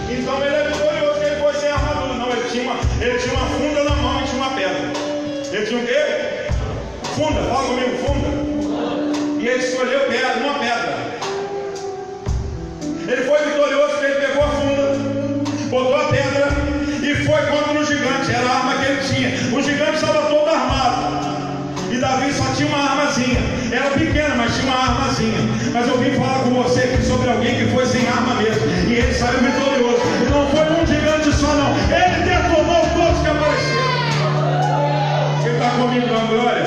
Então 0.10 0.44
ele 0.44 0.56
é 0.56 0.68
vitorioso 0.68 1.22
ele 1.22 1.36
foi 1.42 1.54
sem 1.54 1.70
armadura. 1.70 2.14
Não, 2.16 2.30
ele 2.32 2.50
tinha 2.50 2.64
uma, 2.64 2.76
ele 3.00 3.20
tinha 3.20 3.34
uma 3.36 3.46
funda 3.46 3.83
Ele 5.54 5.68
tinha 5.68 5.80
o 5.80 5.86
quê? 5.86 6.50
Funda, 7.16 7.44
fala 7.44 7.68
comigo, 7.68 7.96
funda. 8.04 9.40
E 9.40 9.48
ele 9.48 9.64
escolheu 9.64 10.00
pedra, 10.10 10.38
uma 10.38 10.58
pedra. 10.58 10.98
Ele 13.08 13.22
foi 13.22 13.38
vitorioso 13.38 13.92
porque 13.92 14.06
ele 14.06 14.16
pegou 14.16 14.44
a 14.44 14.48
funda, 14.48 15.46
botou 15.70 15.96
a 15.96 16.06
pedra 16.06 16.48
e 17.04 17.16
foi 17.24 17.42
contra 17.46 17.80
o 17.80 17.86
gigante. 17.86 18.32
Era 18.32 18.50
a 18.50 18.58
arma 18.58 18.74
que 18.78 18.92
ele 18.92 19.02
tinha. 19.02 19.56
O 19.56 19.62
gigante 19.62 19.94
estava 19.94 20.24
todo 20.24 20.50
armado. 20.50 21.24
E 21.92 21.98
Davi 21.98 22.34
só 22.34 22.46
tinha 22.56 22.70
uma 22.70 22.90
armazinha. 22.90 23.40
Era 23.72 23.92
pequena, 23.92 24.34
mas 24.34 24.56
tinha 24.56 24.74
uma 24.74 24.82
armazinha. 24.82 25.38
Mas 25.72 25.88
eu 25.88 26.00
vim 26.00 26.16
falar 26.16 26.40
com 26.40 26.64
você 26.64 26.80
aqui 26.80 27.04
sobre 27.06 27.30
alguém 27.30 27.60
que 27.60 27.72
foi 27.72 27.86
sem 27.86 28.08
arma 28.08 28.34
mesmo. 28.42 28.66
E 28.90 28.96
ele 28.96 29.14
saiu 29.14 29.38
vitorioso. 29.38 30.02
Não 30.32 30.50
foi 30.50 30.82
um 30.82 30.88
gigante 30.88 31.32
só, 31.32 31.54
não. 31.54 31.76
Ele 31.96 32.33
comigo, 35.74 36.08
dá 36.08 36.26
glória. 36.26 36.64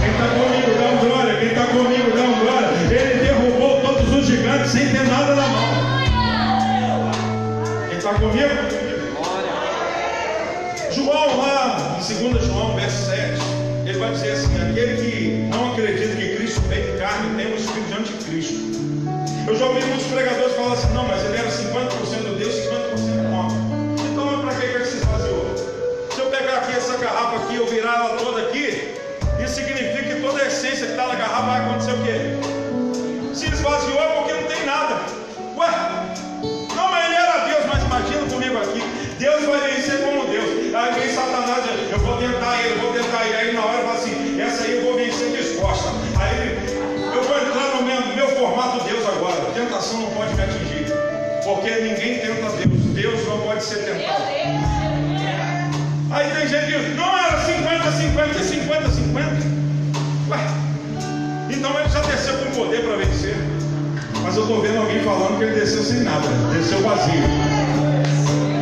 Quem 0.00 0.10
está 0.10 0.26
comigo, 0.28 0.70
dá 0.78 0.88
glória. 1.06 1.34
Quem 1.38 1.48
está 1.48 1.64
comigo, 1.66 2.10
dá 2.16 2.26
glória. 2.40 2.68
Ele 2.90 3.14
derrubou 3.24 3.80
todos 3.80 4.12
os 4.14 4.26
gigantes 4.26 4.70
sem 4.70 4.88
ter 4.88 5.04
nada 5.04 5.34
na 5.34 5.46
mão. 5.46 5.68
Quem 7.88 7.98
está 7.98 8.14
comigo? 8.14 8.84
João 10.92 11.38
lá, 11.38 11.98
em 11.98 12.30
2 12.30 12.44
João, 12.44 12.76
verso 12.76 13.10
7, 13.10 13.40
ele 13.84 13.98
vai 13.98 14.12
dizer 14.12 14.32
assim, 14.32 14.70
aquele 14.70 14.96
que 14.96 15.48
não 15.50 15.72
acredita 15.72 16.14
que 16.14 16.36
Cristo 16.36 16.60
veio 16.68 16.96
carne 16.98 17.34
tem 17.36 17.52
o 17.52 17.56
espírito 17.56 17.88
de 17.88 17.94
anticristo. 17.94 18.54
Eu 19.46 19.56
já 19.56 19.66
ouvi 19.66 19.84
muitos 19.84 20.06
pregadores 20.06 20.54
falar 20.54 20.74
assim, 20.74 20.94
não, 20.94 21.06
mas 21.06 21.24
ele 21.24 21.36
era 21.36 21.48
50% 21.48 22.24
Deus, 22.24 22.33
vou 42.04 42.18
tentar 42.18 42.60
ele, 42.60 42.74
eu 42.74 42.78
vou 42.80 42.92
tentar 42.92 43.26
ele. 43.26 43.36
Aí 43.36 43.52
na 43.52 43.64
hora 43.64 43.78
fala 43.78 43.94
assim, 43.94 44.40
essa 44.40 44.64
aí 44.64 44.76
eu 44.76 44.82
vou 44.82 44.96
vencer 44.96 45.30
disposta. 45.30 45.88
Aí 46.20 46.56
eu 47.14 47.22
vou 47.22 47.38
entrar 47.38 47.76
no 47.76 47.82
meu, 47.82 48.00
meu 48.14 48.28
formato 48.36 48.84
Deus 48.84 49.04
agora. 49.06 49.34
A 49.42 49.52
tentação 49.52 50.00
não 50.00 50.10
pode 50.10 50.34
me 50.34 50.42
atingir. 50.42 50.86
Porque 51.42 51.70
ninguém 51.70 52.18
tenta 52.18 52.50
Deus. 52.50 52.84
Deus 52.94 53.26
não 53.26 53.40
pode 53.40 53.64
ser 53.64 53.78
tentado. 53.78 54.22
Aí 56.10 56.30
tem 56.30 56.48
gente 56.48 56.66
que 56.66 56.78
diz, 56.78 56.96
não 56.96 57.18
era 57.18 57.40
50, 57.40 57.90
50, 57.90 58.42
50, 58.44 58.90
50. 58.90 59.30
Ué, 60.30 60.38
então 61.50 61.78
ele 61.78 61.88
já 61.88 62.00
desceu 62.00 62.34
com 62.34 62.50
poder 62.52 62.84
para 62.84 62.96
vencer. 62.96 63.34
Mas 64.22 64.36
eu 64.36 64.42
estou 64.42 64.62
vendo 64.62 64.78
alguém 64.78 65.02
falando 65.02 65.38
que 65.38 65.44
ele 65.44 65.58
desceu 65.58 65.82
sem 65.82 66.00
nada, 66.00 66.28
desceu 66.52 66.80
vazio. 66.82 67.12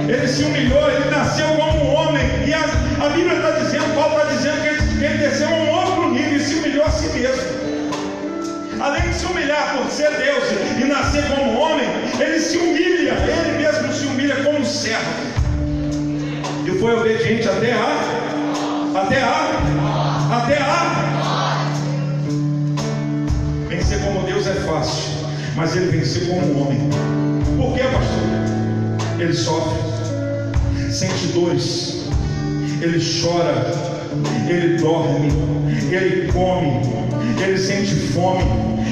Ele 0.09 0.26
se 0.26 0.45
humilhou, 0.45 0.90
ele 0.90 1.11
nasceu. 1.11 1.47
E 1.47 1.72
a, 3.07 3.09
Bíblia 3.09 3.34
está 3.34 3.50
dizendo, 3.50 3.94
Paulo 3.94 4.16
está 4.16 4.28
dizendo 4.28 4.61
que 4.62 4.68
ele, 4.68 4.78
que 4.78 5.18
desceu 5.18 5.48
a 5.48 5.50
um 5.50 5.70
outro 5.70 6.11
nível 6.11 6.36
e 6.36 6.40
se 6.40 6.55
humilhou 6.55 6.84
a 6.84 6.90
si 6.90 7.09
mesmo. 7.09 7.62
Além 8.80 9.03
de 9.09 9.14
se 9.14 9.26
humilhar 9.26 9.76
por 9.76 9.90
ser 9.90 10.11
Deus 10.16 10.44
e 10.80 10.84
nascer 10.84 11.24
como 11.24 11.59
homem, 11.59 11.88
ele 12.20 12.38
se 12.38 12.59
humilha, 12.59 13.12
ele 13.12 13.59
mesmo 13.59 13.92
se 13.92 14.07
humilha 14.07 14.36
como 14.44 14.64
servo. 14.64 15.11
E 16.64 16.78
foi 16.78 16.94
obediente 16.94 17.48
até 17.48 17.72
a, 17.72 19.00
até 19.00 19.20
a, 19.20 20.42
até 20.42 20.59
a. 20.59 21.12
Vencer 23.68 23.98
como 24.00 24.26
Deus 24.26 24.46
é 24.46 24.55
fácil, 24.55 25.05
mas 25.57 25.76
ele 25.76 25.96
venceu 25.96 26.26
como 26.26 26.62
homem. 26.62 26.90
Por 27.57 27.74
quê, 27.74 27.82
pastor? 27.82 29.20
Ele 29.20 29.32
sofre, 29.32 29.78
sente 30.90 31.26
dores, 31.28 32.01
ele 32.83 33.01
chora, 33.01 33.72
ele 34.49 34.76
dorme, 34.78 35.28
ele 35.91 36.33
come, 36.33 36.80
ele 37.41 37.57
sente 37.57 37.95
fome, 37.95 38.43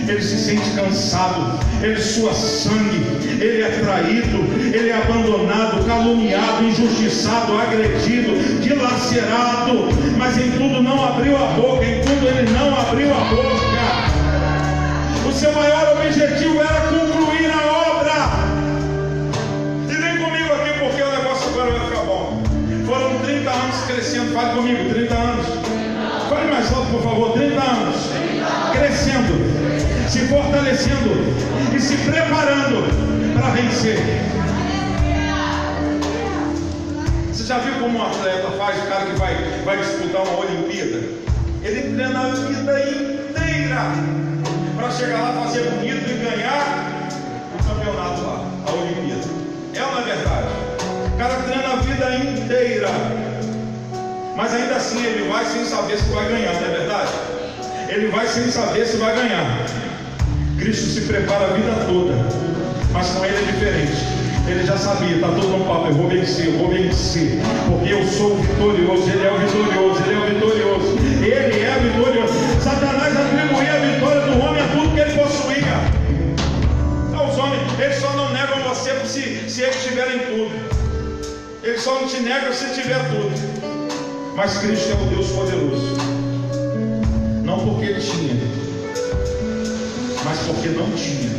ele 0.09 0.23
se 0.23 0.37
sente 0.37 0.71
cansado, 0.77 1.59
ele 1.83 2.01
sua 2.01 2.33
sangue, 2.33 3.05
ele 3.41 3.63
é 3.63 3.69
traído, 3.83 4.39
ele 4.73 4.91
é 4.91 4.97
abandonado, 4.97 5.85
caluniado, 5.87 6.65
injustiçado, 6.65 7.57
agredido, 7.57 8.61
dilacerado, 8.61 9.89
mas 10.17 10.39
em 10.39 10.53
tudo 10.53 10.81
não 10.83 11.05
abriu 11.05 11.37
a 11.37 11.49
boca, 11.49 11.85
em 11.85 12.01
tudo 12.01 12.29
ele 12.29 12.49
não 12.53 12.77
abriu 12.79 13.13
a 13.13 13.21
boca. 13.25 13.61
O 15.29 15.33
seu 15.33 15.53
maior 15.53 15.97
objetivo 15.97 16.61
era 16.61 16.81
concluir 16.83 17.00
fale 24.41 24.55
comigo, 24.55 24.89
30 24.91 25.15
anos. 25.15 25.47
Fale 26.29 26.51
mais 26.51 26.73
alto, 26.73 26.91
por 26.91 27.03
favor, 27.03 27.33
30 27.33 27.61
anos. 27.61 27.97
Crescendo, 28.73 30.09
se 30.09 30.21
fortalecendo 30.21 31.75
e 31.75 31.81
se 31.81 31.97
preparando 31.97 33.35
para 33.35 33.51
vencer. 33.51 33.99
Você 37.31 37.45
já 37.45 37.59
viu 37.59 37.75
como 37.81 37.99
um 37.99 38.03
atleta 38.03 38.51
faz, 38.57 38.79
o 38.83 38.87
cara 38.87 39.07
que 39.07 39.19
vai, 39.19 39.35
vai 39.65 39.77
disputar 39.79 40.23
uma 40.23 40.41
Olimpíada? 40.41 41.03
Ele 41.63 41.95
treina 41.95 42.21
a 42.21 42.29
vida 42.29 42.81
inteira 42.81 43.93
para 44.77 44.91
chegar 44.91 45.21
lá, 45.21 45.45
fazer 45.45 45.71
bonito 45.71 46.09
e 46.09 46.15
ganhar 46.15 47.09
o 47.59 47.69
campeonato 47.69 48.23
lá, 48.23 48.47
a 48.67 48.73
Olimpíada. 48.73 49.29
É 49.75 49.81
não 49.81 49.99
é 49.99 50.03
verdade? 50.03 50.49
O 51.13 51.19
cara 51.19 51.35
treina 51.43 51.73
a 51.73 51.77
vida 51.77 52.17
inteira. 52.17 53.30
Mas 54.37 54.55
ainda 54.55 54.77
assim 54.77 55.05
ele 55.05 55.29
vai 55.29 55.45
sem 55.45 55.65
saber 55.65 55.99
se 55.99 56.05
vai 56.11 56.29
ganhar, 56.29 56.55
não 56.55 56.67
é 56.67 56.79
verdade? 56.79 57.13
Ele 57.89 58.09
vai 58.09 58.27
sem 58.27 58.51
saber 58.51 58.87
se 58.87 58.97
vai 58.97 59.15
ganhar. 59.15 59.67
Cristo 60.59 60.87
se 60.91 61.01
prepara 61.03 61.47
a 61.47 61.55
vida 61.55 61.73
toda 61.87 62.15
Mas 62.93 63.09
com 63.09 63.25
ele 63.25 63.37
é 63.37 63.53
diferente. 63.53 64.21
Ele 64.47 64.65
já 64.67 64.77
sabia, 64.77 65.15
está 65.15 65.29
todo 65.29 65.47
no 65.47 65.65
papo, 65.65 65.89
eu 65.89 65.95
vou 65.95 66.09
vencer, 66.09 66.47
eu 66.47 66.59
vou 66.59 66.69
vencer, 66.71 67.39
porque 67.69 67.93
eu 67.93 68.05
sou 68.07 68.37
vitorioso, 68.37 69.09
ele 69.09 69.25
é 69.25 69.31
o 69.31 69.39
vitorioso, 69.39 70.03
ele 70.03 70.15
é 70.15 70.19
o 70.19 70.35
vitorioso, 70.35 70.99
ele 71.23 71.61
é 71.61 71.77
o 71.77 71.81
vitorioso. 71.81 72.35
Satanás 72.61 73.17
atribuía 73.17 73.75
a 73.75 73.79
vitória 73.79 74.21
do 74.23 74.41
homem 74.45 74.63
a 74.63 74.69
tudo 74.69 74.95
que 74.95 75.01
ele 75.01 75.13
possuía. 75.13 76.01
Então, 77.09 77.29
os 77.29 77.39
homens, 77.39 77.63
eles 77.79 77.97
só 77.97 78.13
não 78.15 78.31
negam 78.33 78.59
você 78.69 78.91
se, 79.05 79.49
se 79.49 79.63
eles 79.63 79.85
tiverem 79.85 80.19
tudo. 80.21 80.51
Eles 81.63 81.83
só 81.83 82.01
não 82.01 82.09
te 82.09 82.21
negam 82.21 82.53
se 82.53 82.75
tiver 82.75 82.99
tudo. 83.11 83.50
Mas 84.43 84.57
Cristo 84.57 84.93
é 84.93 84.95
o 84.95 85.07
Deus 85.15 85.33
poderoso. 85.33 85.97
Não 87.45 87.59
porque 87.59 87.85
ele 87.85 88.01
tinha, 88.01 88.35
mas 90.25 90.39
porque 90.47 90.69
não 90.71 90.91
tinha. 90.93 91.31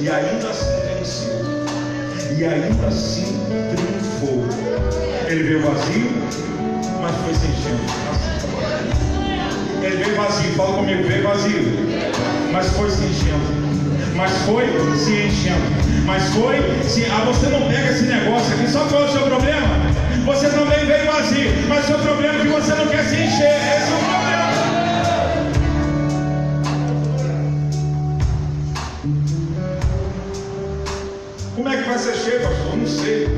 E 0.00 0.10
ainda 0.10 0.50
assim 0.50 0.66
venceu. 0.98 2.36
E 2.36 2.44
ainda 2.44 2.88
assim 2.88 3.38
triunfou. 3.70 4.46
Ele 5.28 5.44
veio 5.44 5.62
vazio, 5.62 6.10
mas 7.00 7.14
foi 7.18 7.34
enchendo. 7.34 7.84
Ele 9.80 9.96
veio 10.02 10.16
vazio, 10.16 10.52
fala 10.54 10.76
comigo, 10.76 11.04
veio 11.04 11.22
vazio, 11.22 11.62
mas 12.50 12.66
foi 12.70 12.90
se 12.90 13.04
enchendo. 13.04 13.60
Mas 14.16 14.32
foi 14.38 14.66
se 14.96 15.12
enchendo. 15.12 15.70
Mas 16.04 16.24
foi 16.34 16.56
se. 16.82 17.04
Ah, 17.04 17.24
você 17.26 17.46
não 17.46 17.68
pega 17.68 17.92
esse 17.92 18.06
negócio 18.06 18.54
aqui. 18.54 18.68
Só 18.68 18.86
qual 18.86 19.04
é 19.04 19.08
o 19.08 19.12
seu 19.12 19.22
problema? 19.22 19.79
Você 20.24 20.48
também 20.50 20.84
veio 20.86 21.06
vazio. 21.12 21.50
Mas 21.68 21.84
o 21.84 21.86
seu 21.88 21.98
problema 21.98 22.34
é 22.34 22.42
que 22.42 22.48
você 22.48 22.74
não 22.74 22.86
quer 22.86 23.04
se 23.04 23.14
encher. 23.16 23.56
Esse 23.56 23.90
é 23.90 23.96
o 23.96 24.04
problema. 24.04 24.50
Como 31.56 31.68
é 31.68 31.76
que 31.76 31.88
vai 31.88 31.98
ser 31.98 32.14
cheio, 32.14 32.40
pastor? 32.42 32.76
Não 32.76 32.86
sei. 32.86 33.28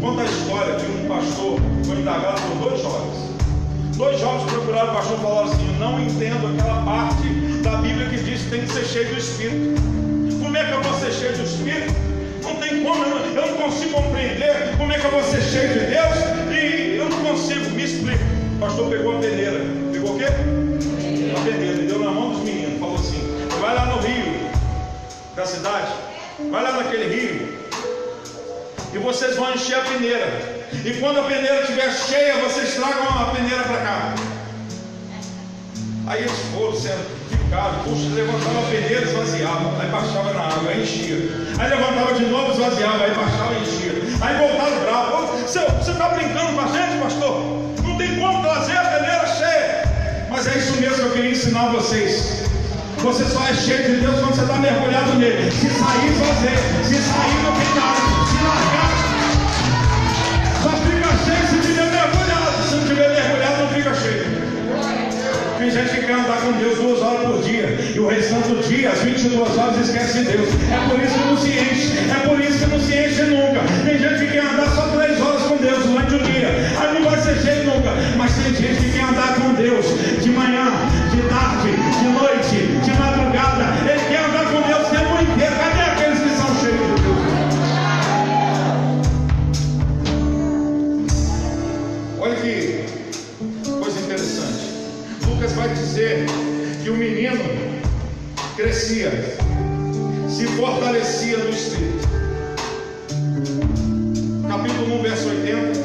Conta 0.00 0.22
a 0.22 0.24
história 0.24 0.76
de 0.76 0.86
um 0.86 1.08
pastor 1.08 1.60
foi 1.86 1.96
indagado 2.00 2.40
por 2.42 2.68
dois 2.68 2.82
jovens. 2.82 3.16
Dois 3.96 4.20
jovens 4.20 4.50
procuraram 4.50 4.90
o 4.90 4.94
pastor 4.94 5.18
e 5.18 5.22
falaram 5.22 5.50
assim: 5.50 5.78
não 5.78 6.00
entendo 6.00 6.46
aquela 6.48 6.82
parte 6.84 7.28
da 7.62 7.76
Bíblia 7.76 8.08
que 8.08 8.22
diz 8.22 8.42
que 8.42 8.50
tem 8.50 8.60
que 8.62 8.72
ser 8.72 8.84
cheio 8.84 9.08
do 9.08 9.18
Espírito. 9.18 9.80
Como 10.42 10.56
é 10.56 10.64
que 10.64 10.72
eu 10.72 10.82
vou 10.82 11.00
ser 11.00 11.12
cheio 11.12 11.36
do 11.36 11.42
Espírito? 11.44 12.05
Como, 12.82 13.04
eu 13.04 13.46
não, 13.46 13.56
consigo 13.56 13.92
compreender 13.92 14.76
como 14.76 14.92
é 14.92 14.98
que 14.98 15.04
eu 15.04 15.10
vou 15.10 15.22
ser 15.22 15.42
cheio 15.42 15.68
de 15.68 15.86
Deus 15.86 16.16
e 16.50 16.96
eu 16.96 17.08
não 17.08 17.24
consigo, 17.24 17.70
me 17.70 17.84
explica. 17.84 18.24
O 18.56 18.58
pastor 18.58 18.90
pegou 18.90 19.16
a 19.16 19.20
peneira. 19.20 19.60
Pegou 19.92 20.14
o 20.14 20.18
quê? 20.18 20.26
A 20.26 21.44
peneira, 21.44 21.82
deu 21.82 21.98
na 21.98 22.10
mão 22.10 22.30
dos 22.30 22.42
meninos. 22.42 22.78
Falou 22.78 22.96
assim: 22.96 23.20
Vai 23.60 23.74
lá 23.74 23.86
no 23.86 24.00
rio 24.00 24.50
da 25.34 25.44
cidade, 25.44 25.92
vai 26.50 26.62
lá 26.62 26.72
naquele 26.72 27.14
rio 27.14 27.56
e 28.96 28.98
vocês 28.98 29.36
vão 29.36 29.52
encher 29.52 29.76
a 29.76 29.82
peneira. 29.82 30.66
E 30.84 30.94
quando 31.00 31.20
a 31.20 31.24
peneira 31.24 31.60
estiver 31.60 31.92
cheia, 31.92 32.36
vocês 32.38 32.74
tragam 32.74 33.08
a 33.08 33.26
peneira 33.34 33.62
para 33.62 33.76
cá. 33.76 34.14
Aí 36.06 36.22
eles 36.22 36.32
foram 36.54 36.72
puxa, 37.84 38.14
levantava 38.14 38.58
a 38.58 38.70
peneira, 38.70 39.04
esvaziava, 39.04 39.82
aí 39.82 39.88
baixava 39.88 40.32
na 40.32 40.42
água, 40.42 40.70
aí 40.70 40.82
enchia. 40.82 41.16
Aí 41.58 41.70
levantava 41.70 42.14
de 42.14 42.24
novo, 42.26 42.52
esvaziava, 42.52 43.04
aí 43.04 43.14
baixava 43.14 43.54
enchia. 43.54 43.92
Aí 44.20 44.36
voltaram 44.38 44.80
bravos. 44.80 45.40
Você 45.40 45.90
está 45.90 46.08
brincando 46.08 46.52
com 46.54 46.60
a 46.60 46.66
gente, 46.66 47.02
pastor? 47.02 47.66
Não 47.82 47.96
tem 47.96 48.16
como 48.18 48.42
trazer 48.42 48.76
a 48.76 48.84
peneira 48.84 49.26
cheia. 49.26 50.26
Mas 50.30 50.46
é 50.46 50.58
isso 50.58 50.80
mesmo 50.80 50.96
que 50.96 51.02
eu 51.02 51.10
queria 51.12 51.30
ensinar 51.30 51.66
a 51.66 51.72
vocês. 51.72 52.44
Você 52.98 53.24
só 53.24 53.40
é 53.46 53.54
cheio 53.54 53.84
de 53.84 53.96
Deus 54.00 54.18
quando 54.18 54.34
você 54.34 54.42
está 54.42 54.56
mergulhado 54.56 55.14
nele. 55.14 55.50
Se 55.52 55.68
sair, 55.68 56.12
fazer. 56.18 56.84
Se 56.84 56.94
sair, 56.94 57.42
não 57.44 57.52
tem 57.52 57.74
nada. 57.74 58.26
Se 58.26 58.42
largar, 58.42 58.75
gente 65.76 66.00
que 66.00 66.06
quer 66.06 66.14
andar 66.14 66.40
com 66.40 66.52
Deus 66.52 66.78
duas 66.78 67.02
horas 67.02 67.26
por 67.26 67.42
dia 67.42 67.78
e 67.94 68.00
o 68.00 68.08
restante 68.08 68.48
do 68.48 68.62
dia, 68.66 68.90
às 68.90 69.00
22 69.00 69.58
horas, 69.58 69.78
esquece 69.78 70.18
de 70.18 70.24
Deus. 70.24 70.48
É 70.72 70.88
por 70.88 70.98
isso 71.02 71.14
que 71.14 71.24
não 71.26 71.36
se 71.36 71.50
enche, 71.50 71.92
é 72.10 72.26
por 72.26 72.40
isso 72.40 72.58
que 72.58 72.66
não 72.66 72.80
se 72.80 72.92
enche 72.94 73.22
nunca. 73.24 73.60
Tem 73.84 73.98
gente 73.98 74.20
que 74.20 74.32
quer 74.32 74.44
andar 74.44 74.68
só 74.74 74.88
três 74.96 75.20
horas 75.20 75.42
com 75.42 75.56
Deus 75.56 75.84
durante 75.84 76.14
o 76.14 76.18
dia, 76.18 76.48
aí 76.80 76.94
não 76.94 77.10
vai 77.10 77.20
ser 77.20 77.36
cheio 77.42 77.64
nunca. 77.64 77.90
Mas 78.16 78.32
tem 78.36 78.54
gente 78.54 78.82
que 78.82 78.92
quer 78.92 79.04
andar 79.04 79.34
com 79.34 79.52
Deus 79.52 79.86
de 80.22 80.30
manhã, 80.30 80.72
de 81.10 81.20
tarde, 81.28 81.68
de 81.68 82.08
noite, 82.08 82.25
vai 95.66 95.74
dizer 95.74 96.26
que 96.82 96.90
o 96.90 96.94
menino 96.94 97.42
crescia, 98.54 99.10
se 100.28 100.46
fortalecia 100.48 101.38
no 101.38 101.50
espírito. 101.50 102.06
Capítulo 104.48 105.00
1, 105.00 105.02
verso 105.02 105.28
80. 105.28 105.80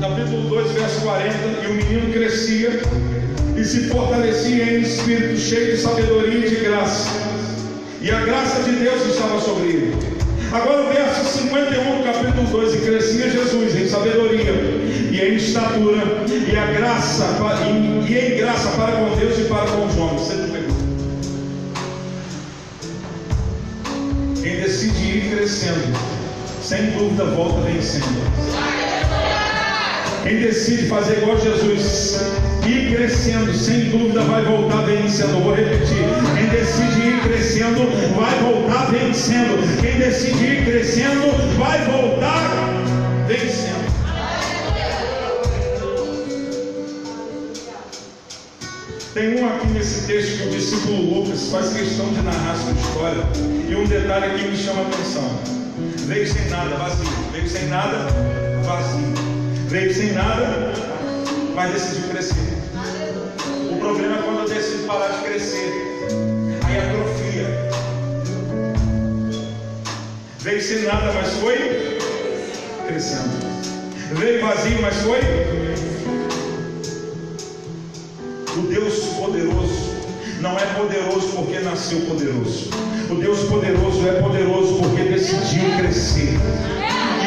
Capítulo 0.00 0.48
2, 0.48 0.72
verso 0.72 1.00
40. 1.02 1.34
E 1.62 1.66
o 1.66 1.74
menino 1.74 2.12
crescia 2.12 2.80
e 3.56 3.64
se 3.64 3.88
fortalecia 3.88 4.64
em 4.64 4.80
espírito, 4.80 5.38
cheio 5.38 5.76
de 5.76 5.82
sabedoria 5.82 6.46
e 6.46 6.50
de 6.50 6.56
graça. 6.56 7.08
E 8.00 8.10
a 8.10 8.20
graça 8.20 8.64
de 8.64 8.72
Deus 8.72 9.06
estava 9.06 9.40
sobre 9.40 9.68
ele. 9.68 10.13
Agora 10.54 10.82
o 10.82 10.88
verso 10.88 11.38
51 11.38 11.98
do 11.98 12.04
capítulo 12.04 12.46
2, 12.46 12.74
e 12.74 12.78
crescia 12.78 13.28
Jesus 13.28 13.74
em 13.74 13.88
sabedoria 13.88 14.52
e 15.10 15.20
em 15.20 15.34
estatura, 15.34 16.04
e 16.28 16.56
a 16.56 16.66
graça 16.66 17.24
e, 17.66 18.12
e 18.12 18.18
em 18.18 18.36
graça 18.36 18.68
para 18.76 18.92
com 18.92 19.16
Deus 19.16 19.36
e 19.36 19.42
para 19.46 19.66
com 19.66 19.84
os 19.84 19.96
homens. 19.96 20.20
Você 20.20 20.34
não 20.34 20.48
pegou? 20.50 20.76
Quem 24.40 24.60
decide 24.60 25.04
ir 25.04 25.34
crescendo, 25.34 25.92
sem 26.62 26.92
dúvida 26.92 27.24
volta 27.24 27.60
vencendo. 27.62 28.63
Quem 30.24 30.40
decide 30.40 30.86
fazer 30.86 31.18
igual 31.18 31.38
Jesus, 31.38 32.18
ir 32.66 32.96
crescendo, 32.96 33.52
sem 33.52 33.90
dúvida 33.90 34.22
vai 34.22 34.42
voltar 34.42 34.80
vencendo. 34.86 35.42
Vou 35.42 35.54
repetir. 35.54 35.98
Quem 36.34 36.48
decide 36.48 37.08
ir 37.08 37.20
crescendo, 37.20 37.80
vai 38.16 38.34
voltar 38.40 38.90
vencendo. 38.90 39.82
Quem 39.82 39.98
decide 39.98 40.44
ir 40.44 40.64
crescendo, 40.64 41.30
vai 41.58 41.78
voltar 41.84 42.40
vencendo. 43.28 43.84
Tem 49.12 49.42
um 49.42 49.46
aqui 49.46 49.66
nesse 49.74 50.06
texto 50.06 50.38
que 50.38 50.48
o 50.48 50.50
discípulo 50.52 51.20
Lucas 51.20 51.50
faz 51.52 51.74
questão 51.74 52.08
de 52.08 52.22
narrar 52.22 52.56
sua 52.56 52.72
história. 52.72 53.24
E 53.68 53.74
um 53.74 53.84
detalhe 53.84 54.24
aqui 54.24 54.48
me 54.48 54.56
chama 54.56 54.80
a 54.80 54.86
atenção. 54.86 55.38
Veio 56.06 56.26
sem 56.26 56.48
nada, 56.48 56.76
vazio. 56.76 57.06
Veio 57.30 57.46
sem 57.46 57.66
nada, 57.66 58.06
vazio. 58.64 59.23
Veio 59.74 59.92
sem 59.92 60.12
nada, 60.12 60.72
mas 61.52 61.72
decidiu 61.72 62.08
crescer. 62.10 62.36
O 63.72 63.76
problema 63.76 64.18
é 64.18 64.22
quando 64.22 64.38
eu 64.42 64.48
decido 64.48 64.86
parar 64.86 65.08
de 65.08 65.24
crescer. 65.24 65.68
Aí 66.64 66.78
atrofia. 66.78 67.70
Veio 70.38 70.62
sem 70.62 70.82
nada, 70.82 71.12
mas 71.14 71.28
foi 71.40 71.98
crescendo. 72.86 73.32
Veio 74.12 74.46
vazio, 74.46 74.80
mas 74.80 74.94
foi. 74.98 75.18
O 78.56 78.62
Deus 78.68 78.94
poderoso 79.18 79.90
não 80.40 80.56
é 80.56 80.66
poderoso 80.66 81.32
porque 81.34 81.58
nasceu 81.58 82.00
poderoso. 82.02 82.70
O 83.10 83.16
Deus 83.16 83.40
poderoso 83.48 84.08
é 84.08 84.22
poderoso 84.22 84.78
porque 84.78 85.02
decidiu 85.02 85.76
crescer. 85.78 86.38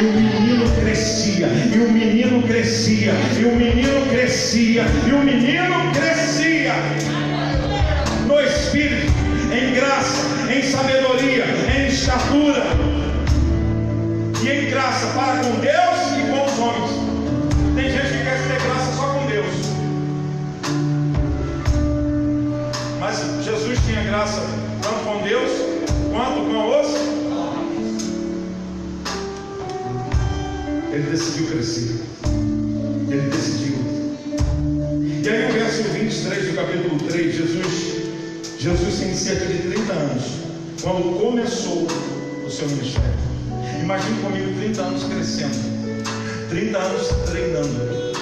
o 0.00 0.12
menino 0.12 0.70
crescia, 0.76 1.48
e 1.74 1.78
o 1.80 1.90
menino 1.90 2.40
crescia, 2.44 3.12
e 3.36 3.44
o 3.44 3.56
menino 3.56 4.06
crescia, 4.08 4.84
e 5.04 5.12
o 5.12 5.18
menino 5.18 5.92
crescia. 5.92 6.72
No 8.28 8.40
espírito, 8.40 9.12
em 9.52 9.74
graça, 9.74 10.52
em 10.52 10.62
sabedoria, 10.62 11.46
em 11.76 11.88
estatura. 11.88 12.62
E 14.40 14.48
em 14.48 14.70
graça 14.70 15.06
para 15.16 15.42
com 15.42 15.58
Deus 15.58 15.98
e 16.16 16.30
com 16.30 16.46
os 16.46 16.58
homens. 16.60 16.90
Tem 17.74 17.90
gente 17.90 18.18
que 18.18 18.22
quer 18.22 18.38
ter 18.46 18.62
graça 18.62 18.92
só 18.96 19.14
com 19.14 19.26
Deus. 19.26 19.54
Mas 23.00 23.44
Jesus 23.44 23.80
tinha 23.84 24.04
graça 24.04 24.42
tanto 24.80 25.04
com 25.04 25.22
Deus 25.26 25.50
quanto 26.12 26.40
com 26.52 26.80
os. 26.80 27.07
Ele 30.98 31.10
decidiu 31.10 31.46
crescer. 31.46 32.00
Ele 33.08 33.30
decidiu. 33.30 33.76
E 35.22 35.28
aí, 35.28 35.46
no 35.46 35.52
verso 35.52 35.82
23 35.84 36.46
do 36.48 36.54
capítulo 36.56 36.98
3, 37.08 37.36
Jesus 37.36 37.98
Jesus 38.58 38.98
tem 38.98 39.14
cerca 39.14 39.46
de 39.46 39.58
30 39.58 39.92
anos, 39.92 40.24
quando 40.82 41.20
começou 41.20 41.86
o 42.44 42.50
seu 42.50 42.66
ministério. 42.66 43.14
Imagine 43.80 44.20
comigo 44.22 44.58
30 44.58 44.82
anos 44.82 45.04
crescendo, 45.04 45.56
30 46.50 46.78
anos 46.78 47.08
treinando, 47.30 48.12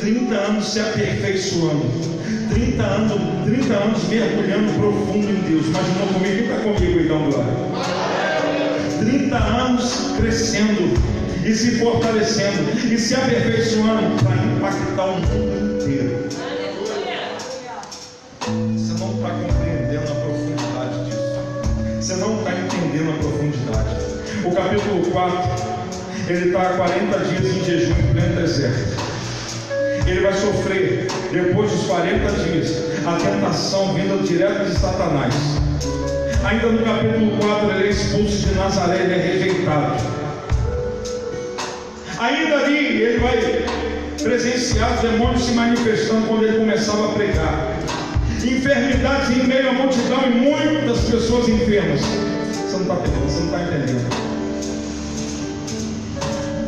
30 0.00 0.34
anos 0.34 0.66
se 0.66 0.80
aperfeiçoando, 0.80 1.84
30 2.54 2.82
anos, 2.82 3.12
30 3.44 3.74
anos 3.74 4.08
mergulhando 4.08 4.72
profundo 4.78 5.28
em 5.28 5.40
Deus. 5.42 5.66
Imaginou 5.66 6.06
comigo? 6.14 6.34
Quem 6.34 6.44
está 6.44 6.58
comigo 6.60 7.00
então, 7.00 7.30
Glória? 7.30 7.52
30 9.04 9.36
anos 9.36 10.14
crescendo 10.16 11.14
e 11.44 11.54
se 11.54 11.78
fortalecendo 11.78 12.70
e 12.90 12.98
se 12.98 13.14
aperfeiçoando 13.14 14.22
para 14.24 14.34
impactar 14.34 15.04
o 15.04 15.20
mundo 15.20 15.82
inteiro. 15.82 16.26
Você 18.72 18.94
não 18.98 19.14
está 19.14 19.28
compreendendo 19.28 20.10
a 20.10 20.14
profundidade 20.14 21.04
disso. 21.04 21.20
Você 22.00 22.14
não 22.14 22.38
está 22.38 22.50
entendendo 22.52 23.10
a 23.10 23.18
profundidade. 23.18 23.88
O 24.42 24.52
capítulo 24.52 25.10
4, 25.10 25.38
ele 26.28 26.46
está 26.46 26.62
há 26.62 26.76
40 26.76 27.18
dias 27.18 27.56
em 27.56 27.64
jejum 27.64 27.92
em 27.92 28.12
pleno 28.12 28.40
deserto. 28.40 29.04
Ele 30.06 30.20
vai 30.20 30.32
sofrer, 30.32 31.08
depois 31.30 31.70
dos 31.70 31.86
40 31.86 32.30
dias, 32.42 32.72
a 33.06 33.16
tentação 33.16 33.92
vinda 33.94 34.16
direto 34.22 34.64
de 34.64 34.78
Satanás. 34.78 35.34
Ainda 36.42 36.68
no 36.68 36.84
capítulo 36.84 37.36
4, 37.38 37.70
ele 37.70 37.88
é 37.88 37.90
expulso 37.90 38.48
de 38.48 38.54
Nazaré, 38.54 39.02
ele 39.02 39.12
é 39.12 39.16
rejeitado. 39.16 40.23
Ainda 42.24 42.56
ali, 42.56 43.02
ele 43.02 43.18
vai 43.18 43.36
presenciar 44.22 44.94
os 44.94 45.00
demônios 45.02 45.44
se 45.44 45.52
manifestando 45.52 46.26
quando 46.26 46.44
ele 46.44 46.56
começava 46.56 47.10
a 47.10 47.12
pregar. 47.12 47.76
Enfermidades 48.42 49.28
em 49.36 49.46
meio 49.46 49.68
à 49.68 49.72
multidão 49.74 50.22
e 50.24 50.30
muitas 50.30 51.00
pessoas 51.00 51.46
enfermas. 51.50 52.00
Você 52.00 52.78
não 52.78 52.80
está 52.80 52.94
entendendo, 52.94 53.28
você 53.28 53.40
não 53.40 53.46
está 53.46 53.62
entendendo. 53.62 54.08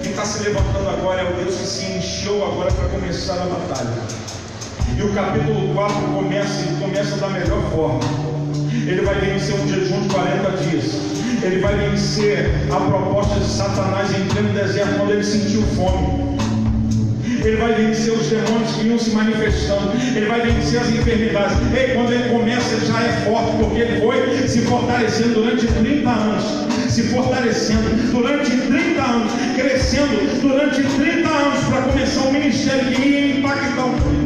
Quem 0.03 0.11
está 0.11 0.27
se 0.27 0.43
levantando 0.43 0.91
agora 0.91 1.23
é 1.23 1.25
o 1.25 1.37
Deus 1.43 1.57
que 1.57 1.67
se 1.67 1.87
encheu 1.87 2.45
agora 2.45 2.71
para 2.71 2.89
começar 2.91 3.41
a 3.41 3.47
batalha. 3.47 3.95
E 4.95 5.03
o 5.03 5.15
capítulo 5.15 5.73
4 5.73 5.97
começa, 6.15 6.65
começa 6.79 7.17
da 7.17 7.29
melhor 7.31 7.63
forma. 7.71 8.01
Ele 8.87 9.01
vai 9.01 9.15
vencer 9.21 9.55
um 9.55 9.67
jejum 9.67 10.03
de 10.03 10.09
40 10.13 10.51
dias. 10.69 11.17
Ele 11.43 11.59
vai 11.61 11.77
vencer 11.77 12.51
a 12.71 12.77
proposta 12.77 13.39
de 13.39 13.47
Satanás 13.47 14.11
em 14.11 14.25
pleno 14.27 14.49
deserto 14.51 14.97
quando 14.97 15.13
ele 15.13 15.25
sentiu 15.25 15.63
fome. 15.77 16.37
Ele 17.45 17.57
vai 17.57 17.75
vencer 17.75 18.13
os 18.13 18.27
demônios 18.27 18.73
que 18.73 18.87
iam 18.89 18.99
se 18.99 19.11
manifestando. 19.11 19.93
Ele 20.17 20.27
vai 20.27 20.41
vencer 20.41 20.81
as 20.81 20.89
enfermidades. 20.89 21.57
E 21.73 21.95
quando 21.95 22.13
ele 22.13 22.29
começa, 22.31 22.85
já 22.85 23.01
é 23.01 23.25
forte, 23.25 23.57
porque 23.59 23.81
ele 23.81 24.01
foi 24.01 24.49
se 24.49 24.63
fortalecendo 24.63 25.35
durante 25.35 25.67
30 25.67 26.11
anos. 26.11 26.93
Se 26.93 27.03
fortalecendo 27.05 28.11
durante 28.11 28.51
30 28.51 29.03
anos. 29.03 29.33
Crescendo 29.55 30.41
durante 30.41 30.83
30 30.83 31.29
anos 31.29 31.65
para 31.69 31.83
começar 31.83 32.21
um 32.23 32.33
ministério 32.33 32.85
que 32.93 33.09
ia 33.09 33.39
impactar 33.39 33.85
o 33.85 33.89
mundo 33.91 34.26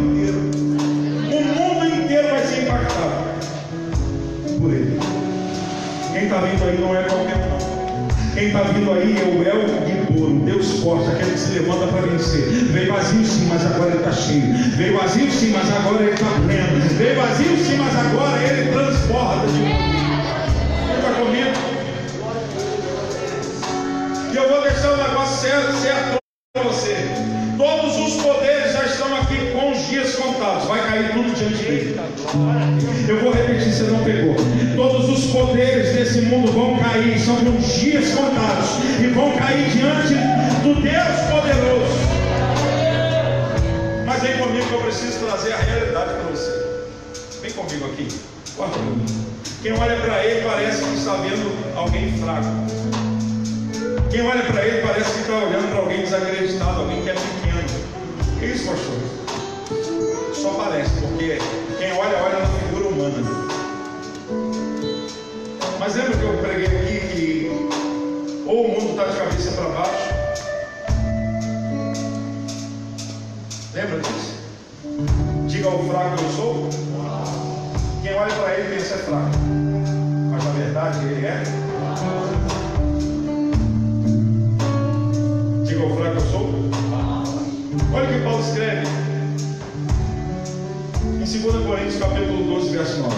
está 6.31 6.47
vindo 6.47 6.64
aí 6.64 6.78
não 6.78 6.97
é 6.97 7.03
qualquer 7.03 7.37
um. 7.39 8.35
Quem 8.35 8.47
está 8.47 8.62
vindo 8.62 8.93
aí 8.93 9.18
é 9.18 9.24
o 9.24 9.43
El 9.43 9.66
Gibor, 9.85 10.31
Deus 10.45 10.78
forte, 10.81 11.11
aquele 11.11 11.33
que 11.33 11.39
se 11.39 11.59
levanta 11.59 11.89
para 11.89 12.03
vencer. 12.03 12.43
Veio 12.70 12.93
vazio 12.93 13.24
sim, 13.26 13.47
mas 13.47 13.66
agora 13.66 13.91
ele 13.91 13.99
está 13.99 14.12
cheio. 14.12 14.55
Veio 14.76 14.97
vazio 14.97 15.28
sim, 15.28 15.51
mas 15.51 15.68
agora 15.74 16.05
ele 16.05 16.12
está 16.12 16.26
pleno. 16.26 16.81
Veio 16.97 17.20
vazio 17.20 17.57
sim, 17.57 17.76
mas 17.78 17.97
agora 17.97 18.43
ele 18.45 18.70
transborda. 18.70 19.49
Fica 20.95 21.14
comigo. 21.18 21.51
E 24.33 24.37
eu 24.37 24.49
vou 24.49 24.62
deixar 24.62 24.93
o 24.93 24.97
negócio 24.99 25.49
certo, 25.49 25.72
certo 25.83 26.18
para 26.55 26.62
você. 26.62 26.97
Todos 27.59 27.97
os 27.99 28.22
poderes 28.22 28.72
já 28.72 28.85
estão 28.85 29.16
aqui 29.16 29.51
com 29.53 29.72
os 29.72 29.89
dias 29.89 30.14
contados. 30.14 30.68
Vai 30.68 30.81
cair 30.87 31.11
tudo 31.12 31.35
diante 31.35 31.64
dele. 31.64 32.01
Eu 33.09 33.20
vou 33.20 33.33
repetir, 33.33 33.72
você 33.72 33.83
não 33.85 34.05
pegou. 34.05 34.37
Todos 34.76 35.09
os 35.09 35.33
poderes 35.33 35.95
desse 35.95 36.20
mundo 36.22 36.53
vão 36.53 36.76
cair, 36.78 37.18
são 37.18 37.37
com 37.37 37.57
os 37.57 37.74
dias 37.74 38.14
contados. 38.14 38.68
E 39.01 39.09
vão 39.09 39.33
cair 39.33 39.68
diante 39.70 40.14
do 40.62 40.81
Deus 40.81 41.20
poderoso. 41.28 41.91
Mas 44.07 44.22
vem 44.22 44.39
comigo 44.39 44.66
que 44.66 44.72
eu 44.72 44.81
preciso 44.81 45.26
trazer 45.26 45.53
a 45.55 45.57
realidade 45.57 46.11
para 46.14 46.22
você. 46.31 46.51
Vem 47.43 47.51
comigo 47.53 47.87
aqui. 47.87 48.09
Quem 49.62 49.72
olha 49.72 49.97
para 49.97 50.24
ele 50.24 50.43
parece 50.43 50.85
que 50.85 50.95
está 50.95 51.14
vendo 51.14 51.76
alguém 51.76 52.12
fraco. 52.18 52.47
Quem 54.11 54.22
olha 54.22 54.43
para 54.45 54.66
ele 54.66 54.87
parece 54.87 55.11
que 55.14 55.20
está 55.20 55.35
olhando 55.35 55.68
para 55.70 55.81
alguém 55.81 56.01
desacreditado, 56.03 56.81
alguém 56.81 57.03
que 57.03 57.11
é 57.11 57.14
pequeno. 57.14 58.39
Que 58.39 58.47
isso, 58.47 58.66
pastor? 58.68 59.20
Só 60.41 60.55
parece, 60.55 60.91
porque 61.03 61.38
quem 61.78 61.93
olha, 61.93 62.16
olha 62.16 62.38
na 62.38 62.47
figura 62.47 62.88
humana. 62.88 63.28
Mas 65.78 65.95
lembra 65.95 66.16
que 66.16 66.22
eu 66.22 66.38
preguei 66.38 66.66
aqui 66.66 67.01
que 67.09 67.51
ou 68.47 68.64
o 68.64 68.68
mundo 68.70 68.93
está 68.93 69.05
de 69.05 69.18
cabeça 69.18 69.51
para 69.51 69.68
baixo? 69.68 70.14
Lembra 73.74 74.01
disso? 74.01 74.38
Diga 75.47 75.68
ao 75.68 75.84
fraco 75.84 76.22
eu 76.22 76.30
sou. 76.30 76.70
Quem 78.03 78.14
olha 78.14 78.34
para 78.34 78.55
ele 78.55 78.76
pensa 78.76 78.95
é 78.95 78.99
fraco. 78.99 79.36
Mas 80.30 80.43
na 80.43 80.51
verdade 80.53 81.05
ele 81.05 81.26
é. 81.26 81.43
Diga 85.66 85.82
ao 85.82 85.97
fraco 85.97 86.14
eu 86.14 86.20
sou. 86.30 86.51
Olha 87.93 88.09
o 88.09 88.12
que 88.14 88.24
Paulo 88.24 88.41
escreve 88.41 89.09
2 91.31 91.64
Coríntios 91.64 91.97
capítulo 91.97 92.43
12, 92.43 92.76
verso 92.76 92.99
9. 93.03 93.14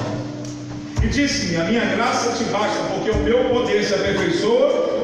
E 1.02 1.08
disse-me: 1.08 1.56
A 1.56 1.64
minha 1.64 1.84
graça 1.96 2.32
te 2.32 2.44
basta, 2.50 2.78
porque 2.92 3.10
o 3.10 3.16
meu 3.22 3.48
poder 3.48 3.82
se 3.82 3.94
aperfeiçoa. 3.94 5.00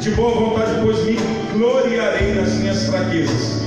De 0.00 0.10
boa 0.10 0.34
vontade, 0.34 0.80
pois 0.82 1.04
me 1.04 1.16
gloriarei 1.52 2.34
nas 2.34 2.54
minhas 2.54 2.88
fraquezas, 2.88 3.60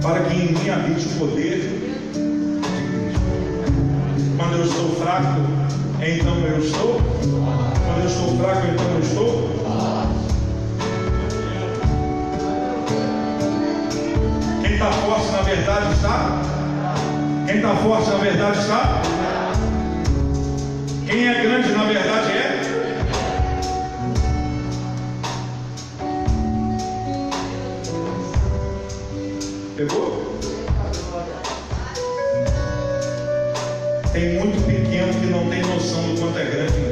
para 0.00 0.20
que 0.20 0.34
em 0.34 0.52
mim 0.52 0.70
habite 0.70 1.06
o 1.08 1.18
poder. 1.18 1.92
Quando 4.38 4.56
eu 4.60 4.64
estou 4.64 4.88
fraco, 4.96 5.40
então 6.00 6.38
eu 6.38 6.58
estou. 6.58 7.02
Quando 7.84 8.00
eu 8.00 8.06
estou 8.06 8.38
fraco, 8.38 8.66
então 8.66 8.86
eu 8.94 9.00
estou. 9.00 9.57
Está 14.78 14.92
forte 14.92 15.32
na 15.32 15.42
verdade 15.42 15.92
está? 15.92 16.40
Quem 17.46 17.56
está 17.56 17.74
forte 17.74 18.10
na 18.10 18.16
verdade 18.18 18.58
está? 18.60 19.02
Quem 21.04 21.26
é 21.26 21.42
grande 21.42 21.72
na 21.72 21.82
verdade 21.82 22.30
é? 22.30 22.60
Pegou? 29.76 30.38
Tem 34.12 34.38
muito 34.38 34.64
pequeno 34.64 35.12
que 35.12 35.26
não 35.26 35.50
tem 35.50 35.62
noção 35.62 36.02
do 36.02 36.20
quanto 36.20 36.38
é 36.38 36.44
grande 36.44 36.87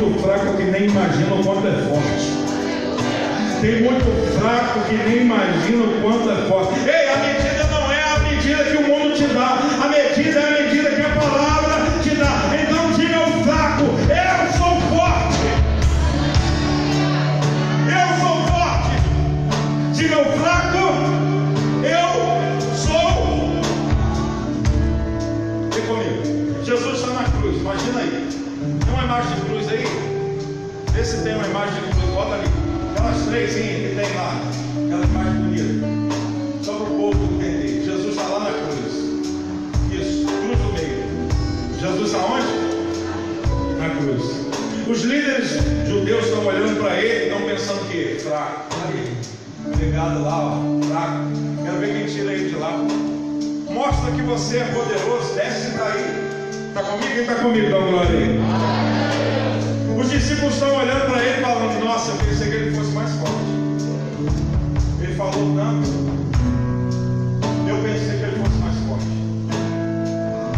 muito 0.00 0.22
fraco 0.22 0.56
que 0.56 0.64
nem 0.64 0.84
imagina 0.84 1.34
o 1.34 1.44
quanto 1.44 1.66
é 1.66 1.72
forte. 1.72 2.38
Tem 3.60 3.82
muito 3.82 4.38
fraco 4.38 4.80
que 4.88 4.94
nem 4.94 5.22
imagina 5.22 5.84
o 5.84 6.00
quanto 6.00 6.30
é 6.30 6.36
forte. 6.48 6.97
tem 31.22 31.34
uma 31.34 31.46
imagem 31.46 31.80
de 31.80 31.86
Jesus, 31.94 32.14
bota 32.14 32.34
ali. 32.34 32.48
Aquelas 32.96 33.26
três 33.26 33.54
que 33.54 33.94
tem 33.96 34.14
lá, 34.14 34.40
aquela 34.84 35.04
imagem 35.04 35.42
bonita. 35.42 36.64
Só 36.64 36.74
para 36.74 36.84
o 36.84 36.96
povo 36.98 37.34
entender. 37.34 37.84
Jesus 37.84 38.16
está 38.16 38.22
lá 38.24 38.40
na 38.40 38.50
cruz. 38.50 38.94
Isso, 39.92 40.26
cruz 40.26 40.58
do 40.58 40.72
meio. 40.72 41.04
Jesus 41.80 42.12
tá 42.12 42.18
aonde? 42.18 42.46
Na 43.78 43.90
cruz. 43.96 44.48
Os 44.88 45.02
líderes 45.02 45.50
judeus 45.86 46.24
estão 46.24 46.46
olhando 46.46 46.80
para 46.80 47.00
ele, 47.00 47.26
estão 47.26 47.42
pensando 47.46 47.88
que 47.90 48.18
fraco. 48.20 48.68
Ali, 48.86 49.16
pegado 49.78 50.22
lá, 50.22 50.38
ó, 50.44 50.80
fraco. 50.86 51.64
Quero 51.64 51.78
ver 51.78 51.92
quem 51.94 52.06
tira 52.06 52.32
ele 52.32 52.48
de 52.48 52.56
lá. 52.56 52.72
Mostra 53.70 54.10
que 54.12 54.22
você 54.22 54.58
é 54.58 54.64
poderoso, 54.64 55.34
desce 55.34 55.76
daí. 55.76 56.68
Está 56.68 56.82
comigo? 56.82 57.12
Quem 57.12 57.20
está 57.20 57.34
comigo? 57.34 57.70
Dá 57.70 57.78
uma 57.78 57.90
glória 57.90 58.18
aí. 58.18 59.47
Os 59.98 60.10
discípulos 60.10 60.54
estão 60.54 60.76
olhando 60.76 61.06
para 61.06 61.24
ele 61.24 61.42
falando, 61.42 61.84
nossa, 61.84 62.12
eu 62.12 62.18
pensei 62.18 62.48
que 62.48 62.56
ele 62.56 62.76
fosse 62.76 62.90
mais 62.92 63.10
forte. 63.16 63.34
Ele 65.02 65.14
falou 65.16 65.56
tanto. 65.56 65.88
Eu 67.68 67.76
pensei 67.82 68.18
que 68.18 68.24
ele 68.24 68.36
fosse 68.36 68.58
mais 68.58 68.76
forte. 68.86 69.06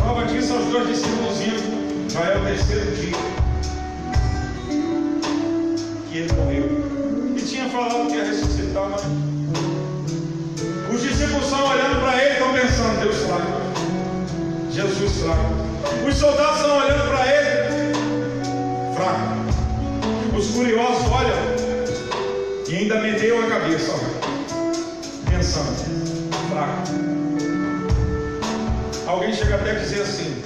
Prova 0.03 0.27
disso 0.27 0.53
aos 0.53 0.67
dois 0.67 0.89
discípulos 0.89 1.41
indo. 1.41 2.13
Já 2.13 2.21
é 2.21 2.37
o 2.37 2.45
terceiro 2.45 2.95
dia 2.97 3.17
que 6.11 6.19
ele 6.19 6.33
morreu. 6.35 7.35
E 7.35 7.41
tinha 7.41 7.71
falado 7.71 8.09
que 8.09 8.17
ia 8.17 8.25
ressuscitar, 8.27 8.91
mas. 8.91 9.03
Os 10.95 11.01
discípulos 11.01 11.45
estão 11.45 11.65
olhando 11.67 12.01
para 12.01 12.23
ele 12.23 12.31
e 12.31 12.33
estão 12.33 12.53
pensando, 12.53 13.01
Deus 13.01 13.17
fraco. 13.17 13.61
Jesus 14.71 15.23
fraco. 15.23 16.07
Os 16.07 16.15
soldados 16.15 16.61
estão 16.61 16.77
olhando 16.77 17.00
curiosos 20.61 21.07
olham 21.11 21.39
e 22.69 22.77
ainda 22.77 23.01
meteu 23.01 23.43
a 23.43 23.47
cabeça, 23.49 23.93
pensando, 25.31 25.75
fraco. 26.51 26.83
Alguém 29.07 29.33
chega 29.33 29.55
até 29.55 29.71
a 29.71 29.75
dizer 29.75 30.03
assim, 30.03 30.43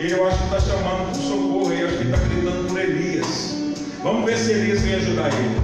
ele 0.00 0.14
eu 0.14 0.26
acho 0.26 0.36
que 0.36 0.44
está 0.44 0.58
chamando 0.58 1.12
por 1.12 1.22
socorro, 1.22 1.72
eu 1.72 1.86
acho 1.86 1.96
que 1.96 2.04
está 2.04 2.16
gritando 2.16 2.68
por 2.68 2.80
Elias. 2.80 3.54
Vamos 4.02 4.24
ver 4.24 4.36
se 4.36 4.50
Elias 4.50 4.80
vem 4.80 4.94
ajudar 4.96 5.30
ele. 5.32 5.60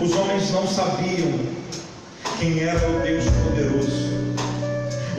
Os 0.00 0.14
homens 0.14 0.52
não 0.52 0.68
sabiam 0.68 1.32
quem 2.38 2.60
era 2.62 2.78
o 2.78 3.00
Deus. 3.00 3.11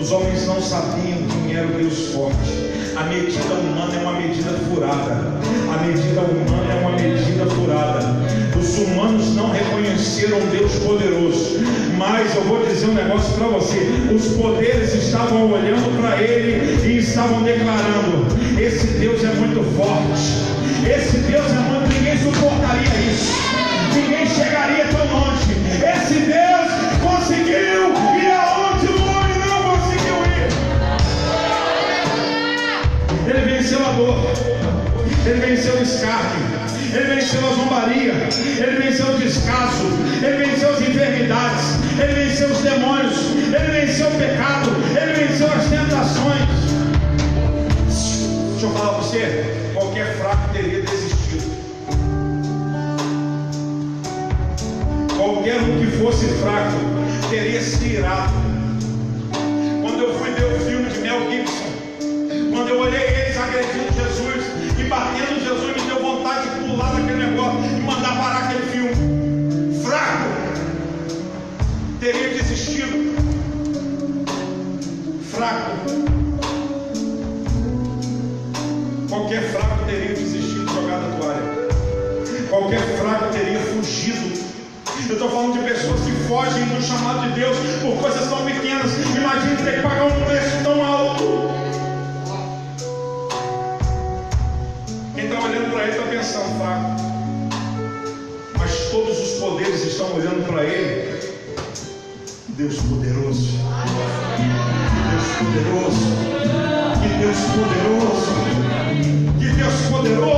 Os 0.03 0.11
homens 0.11 0.45
não 0.45 0.61
sabiam 0.61 1.17
quem 1.31 1.55
era 1.55 1.65
o 1.65 1.71
Deus 1.77 2.09
forte. 2.13 2.51
A 2.93 3.05
medida 3.05 3.53
humana 3.53 3.95
é 3.95 4.01
uma 4.01 4.19
medida 4.19 4.49
furada. 4.51 5.31
A 5.73 5.81
medida 5.81 6.19
humana 6.19 6.73
é 6.73 6.79
uma 6.81 6.91
medida 6.91 7.45
furada. 7.45 8.13
Os 8.59 8.79
humanos 8.79 9.33
não 9.33 9.49
reconheceram 9.49 10.39
Deus 10.51 10.75
poderoso. 10.79 11.59
Mas 11.97 12.35
eu 12.35 12.43
vou 12.43 12.65
dizer 12.65 12.87
um 12.87 12.95
negócio 12.95 13.33
para 13.35 13.47
você: 13.47 13.79
os 14.13 14.27
poderes 14.35 14.93
estavam 14.93 15.49
olhando 15.49 15.97
para 15.97 16.21
ele 16.21 16.85
e 16.85 16.97
estavam 16.97 17.41
declarando: 17.41 18.27
esse 18.59 18.87
Deus 18.99 19.23
é 19.23 19.33
muito 19.35 19.63
forte. 19.77 20.43
Esse 20.85 21.19
Deus 21.19 21.49
é 21.49 21.59
muito. 21.69 21.82
Ele 35.25 35.39
venceu 35.39 35.75
o 35.75 35.81
escarne. 35.81 36.43
Ele 36.93 37.15
venceu 37.15 37.39
a 37.47 37.53
zombaria. 37.53 38.13
Ele 38.57 38.83
venceu 38.83 39.05
o 39.07 39.17
descaso. 39.17 39.85
Ele 40.21 40.45
venceu 40.45 40.73
as 40.73 40.81
enfermidades. 40.81 41.63
Ele 41.97 42.25
venceu 42.25 42.49
os 42.49 42.57
demônios. 42.59 43.17
Ele 43.31 43.79
venceu 43.79 44.07
o 44.07 44.11
pecado. 44.11 44.69
Ele 45.01 45.27
venceu 45.27 45.47
as 45.47 45.63
tentações. 45.69 46.63
Deixa 48.51 48.65
eu 48.65 48.71
falar 48.71 48.89
para 48.89 49.01
você. 49.01 49.71
Qualquer 49.73 50.17
fraco 50.17 50.49
teria 50.51 50.81
desistido. 50.81 51.53
Qualquer 55.15 55.61
um 55.61 55.79
que 55.79 55.97
fosse 55.97 56.25
fraco 56.41 56.77
teria 57.29 57.61
se 57.61 57.85
irado. 57.85 58.33
Quando 59.81 60.03
eu 60.03 60.19
fui 60.19 60.31
ver 60.31 60.53
o 60.53 60.59
filme 60.59 60.89
de 60.89 60.99
Mel 60.99 61.31
Gibson, 61.31 62.51
quando 62.51 62.69
eu 62.69 62.79
olhei 62.79 63.01
eles 63.01 63.37
agredindo 63.37 63.82
batendo 65.13 65.39
Jesus, 65.39 65.75
me 65.75 65.87
deu 65.87 66.01
vontade 66.01 66.49
de 66.49 66.67
pular 66.67 66.93
naquele 66.93 67.27
negócio 67.27 67.59
e 67.59 67.81
mandar 67.81 68.17
parar 68.17 68.43
aquele 68.45 68.65
filme. 68.71 69.83
Fraco 69.83 70.29
teria 71.99 72.29
desistido. 72.29 73.13
Fraco. 75.31 75.71
Qualquer 79.07 79.43
fraco 79.51 79.85
teria 79.85 80.15
desistido, 80.15 80.67
jogado 80.67 81.05
a 81.05 81.17
toalha. 81.19 81.63
Qualquer 82.49 82.81
fraco 82.97 83.25
teria 83.31 83.59
fugido. 83.59 84.43
Eu 85.09 85.13
estou 85.13 85.29
falando 85.29 85.53
de 85.53 85.59
pessoas 85.59 85.99
que 86.01 86.11
fogem 86.27 86.65
do 86.65 86.81
chamado 86.81 87.27
de 87.27 87.39
Deus 87.39 87.57
por 87.81 87.97
coisas 88.01 88.27
tão 88.29 88.43
pequenas. 88.45 88.91
Imagine 89.15 89.57
ter 89.57 89.75
que 89.75 89.81
pagar 89.81 90.05
um 90.05 90.25
preço 90.25 90.63
tão 90.63 90.83
alto. 90.83 91.52
Estão 99.93 100.15
olhando 100.15 100.43
para 100.47 100.63
ele. 100.63 101.19
Deus 102.57 102.75
poderoso. 102.77 103.51
Que 104.89 104.99
Deus 105.11 105.27
poderoso. 105.37 106.05
Que 107.01 107.09
Deus 107.19 107.37
poderoso. 107.53 108.31
Que 109.39 109.47
Deus 109.49 109.77
poderoso. 109.91 110.32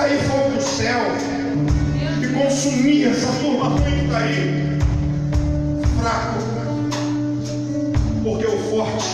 Cair 0.00 0.18
fogo 0.20 0.56
do 0.56 0.62
céu 0.62 0.98
e 2.22 2.26
consumir 2.28 3.08
essa 3.08 3.30
turma 3.32 3.68
ruim 3.68 3.82
que 3.82 4.04
está 4.06 4.18
aí. 4.18 4.78
Fraco. 6.00 6.38
Porque 8.24 8.46
o 8.46 8.58
forte, 8.70 9.10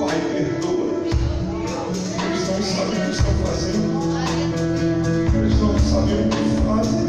Pai, 0.00 0.20
perdoa. 0.34 1.00
Eles 2.26 2.48
não 2.48 2.62
sabem 2.62 3.00
o 3.00 3.04
que 3.06 3.10
estão 3.10 3.34
fazendo. 3.46 3.88
Eles 5.34 5.60
não 5.60 5.78
sabem 5.78 6.14
o 6.14 6.28
que 6.28 6.44
fazem. 6.66 7.00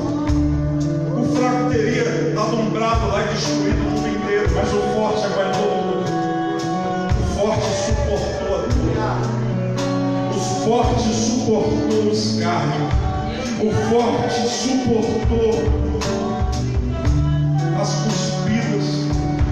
O 1.20 1.36
fraco 1.36 1.70
teria 1.72 2.34
dado 2.34 2.56
um 2.56 2.70
brado 2.70 3.08
lá 3.08 3.26
e 3.26 3.34
destruído 3.34 3.82
o 3.82 3.92
mundo 3.92 4.08
inteiro, 4.08 4.50
mas 4.56 4.74
o 4.74 4.80
forte 4.96 5.26
aguentou 5.26 5.81
forte 10.72 11.14
suportou 11.14 12.04
o 12.06 12.12
escárnio. 12.14 12.88
O 13.60 13.72
forte 13.90 14.42
suportou 14.48 15.52
as 17.78 17.94
cuspidas, 17.96 18.86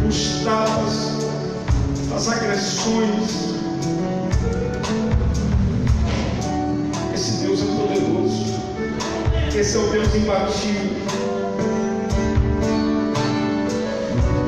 os 0.08 0.44
tapas, 0.46 1.18
as 2.16 2.30
agressões. 2.30 3.54
Esse 7.14 7.32
Deus 7.46 7.64
é 7.64 7.66
poderoso. 7.66 8.56
Esse 9.54 9.76
é 9.76 9.80
o 9.82 9.90
Deus 9.90 10.16
imbatível. 10.16 10.90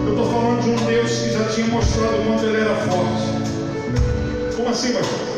Eu 0.05 0.11
estou 0.11 0.25
falando 0.31 0.63
de 0.63 0.69
um 0.69 0.85
Deus 0.85 1.11
que 1.11 1.33
já 1.33 1.43
tinha 1.49 1.67
mostrado 1.67 2.15
o 2.15 2.25
quanto 2.27 2.45
ele 2.45 2.61
era 2.61 2.75
forte. 2.75 4.55
Como 4.55 4.69
assim, 4.69 4.93
pastor? 4.93 5.30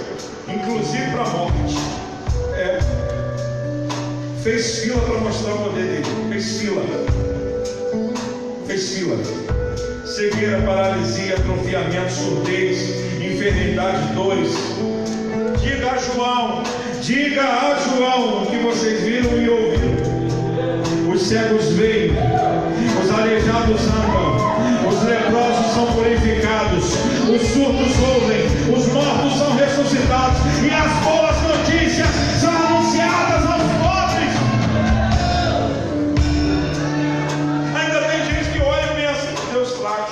Inclusive 0.73 1.11
para 1.11 1.21
a 1.21 1.29
morte. 1.29 1.77
É. 2.55 2.79
Fez 4.41 4.79
fila 4.79 4.99
para 5.01 5.19
mostrar 5.19 5.53
o 5.53 5.57
poder 5.65 5.83
dele. 5.83 6.05
Fez 6.29 6.57
fila. 6.57 6.83
Fez 8.65 8.89
fila. 8.89 9.17
cegueira, 10.03 10.61
paralisia, 10.63 11.35
atrofiamento, 11.35 12.11
surdez, 12.11 12.89
enfermidade, 13.21 14.13
dores. 14.13 14.49
Diga 15.61 15.91
a 15.91 15.97
João, 15.97 16.63
diga 17.03 17.43
a 17.43 17.77
João 17.77 18.43
o 18.43 18.47
que 18.47 18.57
vocês 18.57 19.01
viram 19.03 19.41
e 19.41 19.49
ouviram. 19.49 21.13
Os 21.13 21.21
cegos 21.21 21.65
veem, 21.73 22.13
os 23.03 23.11
aleijados 23.11 23.81
andam, 23.89 24.32
os 24.87 25.03
leprosos 25.03 25.73
são 25.73 25.85
purificados, 25.93 26.85
os 26.85 27.41
surdos 27.47 27.93
ouvem, 27.99 28.45
os 28.75 28.93
mortos 28.93 29.37
são 29.37 29.55
ressuscitados 29.55 30.39
e 30.61 30.69
as 30.69 30.91
boas 31.03 31.35
notícias 31.41 32.07
são 32.39 32.51
anunciadas 32.51 33.45
aos 33.45 33.63
pobres. 33.81 34.33
Ainda 37.75 38.01
tem 38.07 38.25
gente 38.25 38.49
que 38.51 38.59
olha 38.61 38.83
e 38.83 38.95
pensa, 38.95 39.27
Deus 39.51 39.71
fraco. 39.77 40.11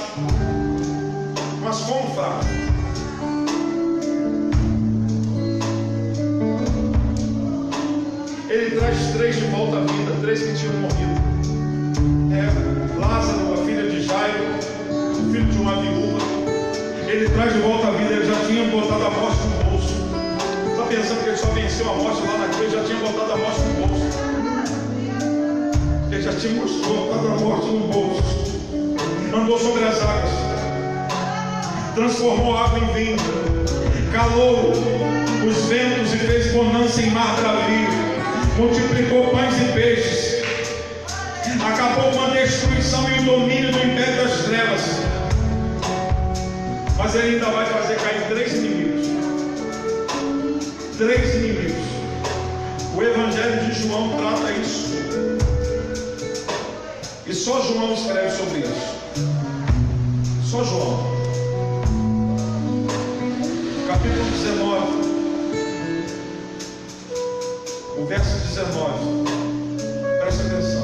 Mas 1.63 1.77
como 1.79 2.13
fraco? 2.15 2.45
Ele 8.49 8.75
traz 8.75 8.97
três 9.13 9.35
de 9.37 9.45
volta 9.45 9.77
à 9.77 9.81
vida, 9.81 10.11
três 10.19 10.41
que 10.41 10.53
tinham 10.55 10.73
morrido. 10.73 11.21
É, 12.33 12.99
Lázaro, 12.99 13.60
a 14.11 14.51
o 14.91 15.31
filho 15.31 15.45
de 15.45 15.57
uma 15.57 15.75
viúva. 15.75 16.19
Ele 17.07 17.29
traz 17.29 17.53
de 17.53 17.59
volta 17.59 17.87
à 17.87 17.91
vida, 17.91 18.13
ele 18.13 18.25
já 18.25 18.45
tinha 18.45 18.65
botado 18.69 19.05
a 19.05 19.09
morte 19.09 19.37
no 19.47 19.69
bolso. 19.69 19.93
Está 20.71 20.83
pensando 20.85 21.23
que 21.23 21.29
ele 21.29 21.37
só 21.37 21.47
venceu 21.47 21.89
a 21.89 21.93
morte 21.93 22.21
lá 22.21 22.37
na 22.37 22.47
cruz, 22.49 22.71
já 22.71 22.83
tinha 22.83 22.99
botado 22.99 23.31
a 23.33 23.37
morte 23.37 23.59
no 23.61 23.87
bolso. 23.87 24.21
Ele 26.11 26.21
já 26.21 26.33
tinha 26.33 26.61
botado 26.61 27.27
a 27.27 27.39
morte 27.39 27.65
no 27.67 27.87
bolso. 27.87 28.41
Andou 29.33 29.57
sobre 29.57 29.83
as 29.85 30.01
águas. 30.01 30.31
Transformou 31.95 32.57
água 32.57 32.79
em 32.79 32.93
vinho. 32.93 33.17
Calou 34.11 34.71
os 34.71 35.65
ventos 35.65 36.13
e 36.13 36.17
fez 36.17 36.51
bonança 36.51 37.01
em 37.01 37.11
mar 37.11 37.35
bravio. 37.39 37.87
Multiplicou 38.57 39.27
pães 39.29 39.53
e 39.61 39.73
peixes. 39.73 40.41
Acabou 41.65 42.11
com 42.11 42.23
a 42.25 42.29
destruição 42.29 43.09
e 43.09 43.19
o 43.19 43.23
domínio 43.23 43.71
do 43.71 43.79
Mas 47.13 47.25
ele 47.25 47.35
ainda 47.35 47.47
vai 47.47 47.65
fazer 47.65 47.95
cair 47.95 48.25
três 48.29 48.53
inimigos. 48.53 49.05
Três 50.97 51.35
inimigos. 51.35 51.83
O 52.95 53.03
Evangelho 53.03 53.65
de 53.65 53.81
João 53.81 54.15
trata 54.15 54.49
isso. 54.53 54.93
E 57.27 57.33
só 57.33 57.61
João 57.63 57.93
escreve 57.95 58.31
sobre 58.31 58.59
isso. 58.59 58.95
Só 60.49 60.63
João. 60.63 61.03
Capítulo 63.87 64.31
19. 64.31 65.01
O 67.97 68.05
verso 68.05 68.37
19. 68.47 69.25
Preste 70.21 70.41
atenção. 70.43 70.83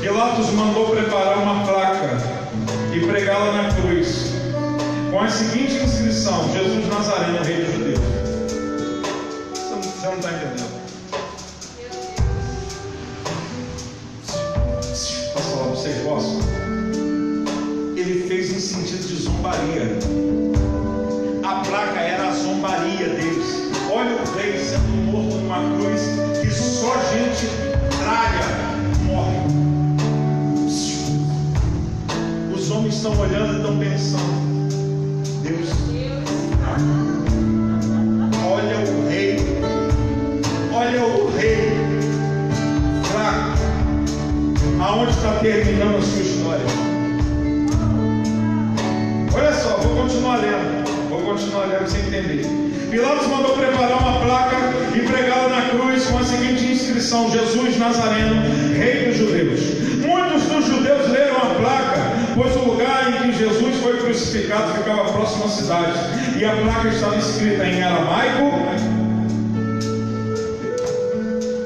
Pilatos 0.00 0.50
mandou 0.52 0.88
preparar 0.88 1.36
uma 1.36 1.66
placa 1.66 2.36
e 2.94 3.06
pregá-la 3.06 3.52
na 3.52 3.75
com 5.16 5.22
a 5.22 5.30
seguinte 5.30 5.76
inscrição: 5.76 6.52
Jesus 6.52 6.86
Nazareno, 6.88 7.42
Rei 7.42 7.64
dos 7.64 7.72
Judeus. 7.74 7.98
Você 9.54 10.06
não- 10.06 10.16
está 10.18 10.30
entendendo? 10.30 10.76
Posso 15.32 15.50
falar 15.50 15.64
para 15.64 15.70
vocês? 15.70 15.96
Posso? 16.04 16.38
Ele 17.96 18.28
fez 18.28 18.50
em 18.50 18.60
sentido 18.60 19.06
de 19.08 19.22
zombaria. 19.22 19.98
A 21.42 21.64
placa 21.64 21.98
era 21.98 22.28
a 22.28 22.32
zombaria 22.34 23.08
deles. 23.08 23.46
Olha 23.90 24.16
o 24.16 24.36
rei 24.36 24.58
sendo 24.62 24.86
morto 25.10 25.36
numa 25.36 25.60
cruz 25.78 26.02
que 26.42 26.50
só 26.50 26.92
gente 27.10 27.46
traia 28.02 28.44
morre. 29.06 29.38
Os 32.54 32.70
homens 32.70 32.96
estão 32.96 33.18
olhando 33.18 33.54
e 33.54 33.56
estão 33.56 33.78
pensando: 33.78 34.35
você 51.88 51.98
entender. 51.98 52.44
Pilatos 52.90 53.26
mandou 53.28 53.56
preparar 53.56 53.98
uma 53.98 54.20
placa 54.20 54.56
e 54.94 55.00
pregá-la 55.00 55.48
na 55.48 55.62
cruz 55.70 56.06
com 56.06 56.18
a 56.18 56.24
seguinte 56.24 56.64
inscrição: 56.72 57.30
Jesus 57.30 57.76
Nazareno, 57.78 58.42
Rei 58.76 59.06
dos 59.06 59.16
Judeus. 59.18 59.60
Muitos 60.04 60.42
dos 60.44 60.66
judeus 60.66 61.08
leram 61.08 61.36
a 61.36 61.54
placa, 61.54 62.12
pois 62.34 62.54
o 62.56 62.70
lugar 62.70 63.08
em 63.08 63.30
que 63.30 63.38
Jesus 63.38 63.76
foi 63.82 63.98
crucificado 63.98 64.74
ficava 64.74 65.04
próximo 65.12 65.44
à 65.44 65.48
cidade. 65.48 65.98
E 66.38 66.44
a 66.44 66.56
placa 66.56 66.88
estava 66.88 67.16
escrita 67.16 67.64
em 67.64 67.82
aramaico. 67.82 68.44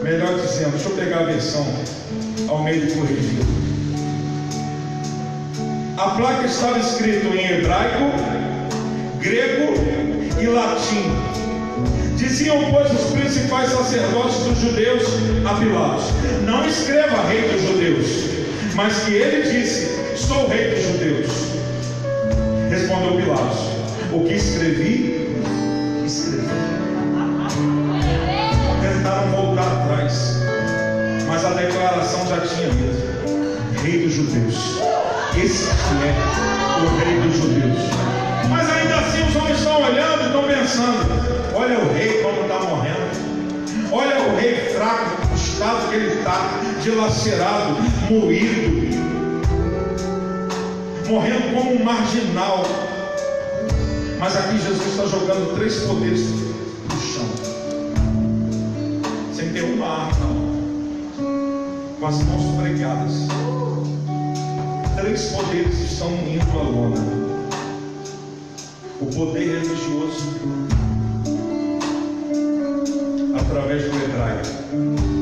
Melhor 0.02 0.34
dizendo, 0.34 0.70
deixa 0.72 0.88
eu 0.88 0.96
pegar 0.96 1.20
a 1.20 1.24
versão 1.24 1.66
ao 2.48 2.62
meio 2.62 2.92
corrigida. 2.94 3.44
A 5.96 6.10
placa 6.10 6.46
estava 6.46 6.78
escrita 6.78 7.26
em 7.28 7.58
hebraico, 7.58 8.10
grego 9.20 9.99
latim. 10.50 11.10
Diziam, 12.16 12.58
pois, 12.70 12.92
os 12.92 13.10
principais 13.12 13.70
sacerdotes 13.70 14.36
dos 14.40 14.58
judeus 14.58 15.02
a 15.44 15.54
Pilatos: 15.54 16.04
Não 16.44 16.66
escreva 16.66 17.22
rei 17.28 17.48
dos 17.48 17.62
judeus, 17.62 18.06
mas 18.74 19.04
que 19.04 19.14
ele 19.14 19.50
disse: 19.50 20.16
Sou 20.16 20.48
rei 20.48 20.74
dos 20.74 20.82
judeus. 20.82 21.30
Respondeu 22.70 23.16
Pilatos: 23.16 23.58
O 24.12 24.24
que 24.24 24.34
escrevi, 24.34 25.34
escrevi. 26.04 26.48
Tentaram 28.82 29.30
voltar 29.30 29.82
atrás, 29.82 30.36
mas 31.26 31.44
a 31.44 31.50
declaração 31.50 32.26
já 32.26 32.40
tinha 32.40 32.68
dito: 32.68 33.82
Rei 33.82 34.04
dos 34.04 34.12
judeus. 34.12 34.80
Esse 35.42 35.70
é 35.70 36.80
o 36.82 36.96
rei 36.98 37.19
pensando: 40.80 41.54
olha 41.54 41.78
o 41.78 41.92
rei 41.92 42.22
como 42.22 42.42
está 42.42 42.60
morrendo. 42.60 43.30
Olha 43.92 44.20
o 44.20 44.36
rei 44.36 44.54
fraco, 44.74 45.32
o 45.32 45.34
estado 45.34 45.88
que 45.88 45.96
ele 45.96 46.18
está, 46.18 46.60
dilacerado, 46.80 47.74
moído, 48.08 48.96
morrendo 51.08 51.54
como 51.54 51.74
um 51.74 51.84
marginal. 51.84 52.64
Mas 54.18 54.36
aqui 54.36 54.58
Jesus 54.58 54.86
está 54.86 55.06
jogando 55.06 55.56
três 55.56 55.80
poderes 55.80 56.20
no 56.20 57.00
chão, 57.00 57.26
sem 59.34 59.52
ter 59.52 59.64
uma 59.64 60.06
arma, 60.06 60.26
com 61.98 62.06
as 62.06 62.22
mãos 62.22 62.62
pregadas. 62.62 63.28
Três 64.96 65.30
poderes 65.30 65.80
estão 65.80 66.10
indo 66.10 66.58
à 66.58 66.62
lona. 66.62 67.19
O 69.00 69.06
poder 69.06 69.62
religioso, 69.62 70.26
através 73.34 73.84
do 73.84 73.96
hebraico. 73.96 74.46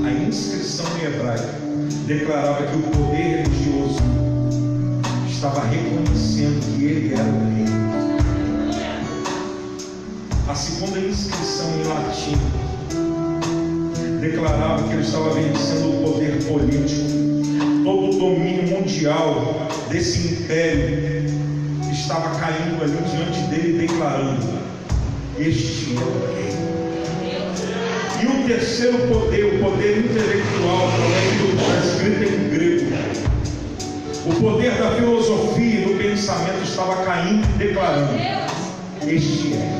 A 0.05 0.11
inscrição 0.29 0.85
em 0.99 1.05
hebraico 1.05 1.45
declarava 2.09 2.67
que 2.67 2.77
o 2.77 2.83
poder 2.83 3.45
religioso 3.45 4.01
estava 5.29 5.65
reconhecendo 5.67 6.61
que 6.75 6.85
ele 6.87 7.15
era 7.15 7.23
o 7.23 7.55
rei. 7.55 7.67
A 10.49 10.55
segunda 10.57 10.99
inscrição 10.99 11.71
em 11.79 11.85
latim 11.87 12.37
declarava 14.21 14.89
que 14.89 14.95
ele 14.95 15.03
estava 15.03 15.31
vencendo 15.35 16.01
o 16.01 16.13
poder 16.13 16.43
político. 16.43 17.07
Todo 17.85 18.11
o 18.11 18.19
domínio 18.19 18.77
mundial 18.77 19.69
desse 19.89 20.35
império 20.35 21.18
estava 21.99 22.39
caindo 22.39 22.83
ali 22.83 22.97
diante 23.11 23.41
dele, 23.49 23.87
declarando: 23.87 24.47
Este 25.39 25.97
é 25.97 26.01
o 26.01 26.35
rei. 26.35 26.49
E 28.21 28.27
o 28.27 28.47
terceiro 28.47 28.99
poder, 29.09 29.55
o 29.55 29.65
poder 29.65 29.99
intelectual, 29.99 30.91
que 30.91 31.45
está 31.55 31.79
escrito 31.87 32.23
em 32.35 32.51
grego, 32.51 32.97
o 34.27 34.35
poder 34.41 34.73
da 34.75 34.91
filosofia 34.93 35.81
e 35.81 35.85
do 35.85 35.99
pensamento 35.99 36.63
estava 36.65 37.05
caindo 37.05 37.47
e 37.55 37.59
declarando: 37.59 38.15
Este 39.07 39.55
é. 39.55 39.78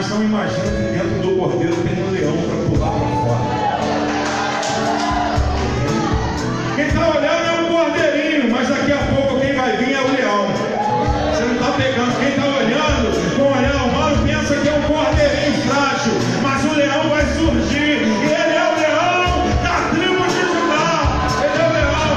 Mas 0.00 0.08
não 0.08 0.24
imagina 0.24 0.64
que 0.64 0.96
dentro 0.96 1.20
do 1.20 1.36
cordeiro 1.36 1.76
tem 1.76 2.02
um 2.02 2.10
leão 2.10 2.32
para 2.32 2.56
pular 2.70 2.90
para 2.90 3.08
fora. 3.20 3.44
Quem 6.74 6.86
está 6.86 7.04
olhando 7.10 7.44
é 7.44 7.52
um 7.60 7.66
cordeirinho, 7.68 8.50
mas 8.50 8.66
daqui 8.66 8.92
a 8.92 8.96
pouco 9.14 9.38
quem 9.38 9.52
vai 9.52 9.76
vir 9.76 9.92
é 9.92 10.00
o 10.00 10.10
leão. 10.10 10.46
Você 11.34 11.44
não 11.44 11.52
está 11.52 11.72
pegando. 11.72 12.18
Quem 12.18 12.30
está 12.30 12.46
olhando 12.46 13.12
com 13.36 13.42
o 13.42 13.52
olhar 13.54 13.76
humano 13.84 14.26
pensa 14.26 14.56
que 14.56 14.68
é 14.70 14.72
um 14.72 14.82
cordeirinho 14.88 15.60
frágil, 15.68 16.14
mas 16.42 16.64
o 16.64 16.72
leão 16.74 17.10
vai 17.10 17.26
surgir. 17.34 18.00
Ele 18.00 18.56
é 18.56 18.72
o 18.72 18.76
leão 18.80 19.52
da 19.62 19.90
tribo 19.90 20.24
de 20.32 20.40
Judá. 20.48 20.96
Ele 21.44 21.60
é 21.60 21.66
o 21.68 21.72
leão. 21.76 22.08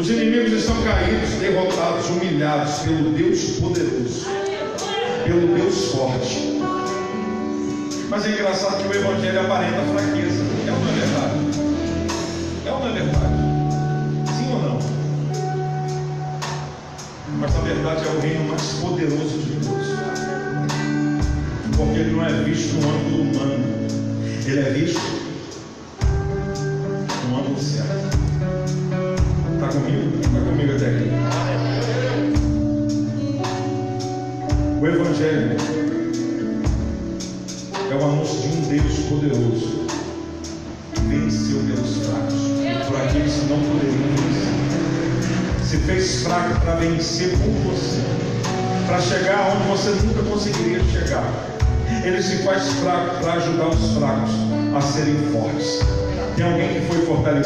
Os 0.00 0.08
inimigos 0.08 0.52
estão 0.54 0.82
caídos, 0.82 1.28
derrotados, 1.34 2.07
humilhados 2.38 2.78
pelo 2.78 3.10
Deus 3.10 3.40
poderoso, 3.58 4.26
pelo 5.24 5.56
Deus 5.56 5.92
forte. 5.92 6.60
Mas 8.08 8.26
é 8.26 8.30
engraçado 8.30 8.80
que 8.80 8.88
o 8.88 9.00
Evangelho 9.00 9.40
aparenta 9.40 9.82
fraqueza. 9.92 10.44
É 10.64 10.70
é 10.70 10.94
verdade? 11.00 11.38
É 12.64 12.70
é 12.70 12.92
verdade? 12.92 13.34
Sim 14.36 14.52
ou 14.52 14.62
não? 14.62 14.78
Mas 17.40 17.54
na 17.54 17.60
verdade 17.60 18.06
é 18.06 18.10
o 18.10 18.20
reino 18.20 18.44
mais 18.48 18.62
poderoso 18.62 19.38
de 19.38 19.50
Deus. 19.56 19.88
Porque 21.76 21.98
ele 21.98 22.12
não 22.12 22.24
é 22.24 22.32
visto 22.44 22.74
no 22.74 22.88
ângulo 22.88 23.22
humano. 23.22 23.64
Ele 24.46 24.60
é 24.60 24.70
visto 24.70 25.17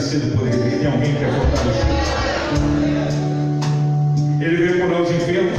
fortalecido 0.03 0.37
por 0.37 0.49
ele? 0.49 0.79
Tem 0.79 0.87
alguém 0.87 1.15
que 1.15 1.25
é 1.25 1.31
fortalecido? 1.31 1.93
Ele 4.41 4.57
veio 4.57 4.81
curar 4.85 5.03
os 5.03 5.11
enfermos. 5.11 5.59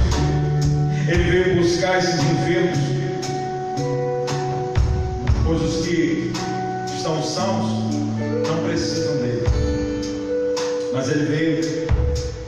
Ele 1.08 1.24
veio 1.24 1.62
buscar 1.62 2.00
esses 2.00 2.20
enfermos 2.20 2.80
pois 5.46 5.62
os 5.62 5.86
que 5.86 6.32
estão 6.96 7.22
sãos 7.22 7.94
não 8.48 8.64
precisam 8.64 9.18
dele. 9.18 9.44
Mas 10.94 11.10
ele 11.10 11.26
veio 11.26 11.88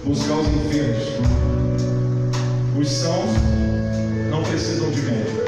buscar 0.05 0.35
os 0.35 0.47
enfermos. 0.47 1.03
Os 2.79 2.89
sãos 2.89 3.29
não 4.29 4.43
precisam 4.43 4.89
de 4.91 5.01
médico. 5.01 5.41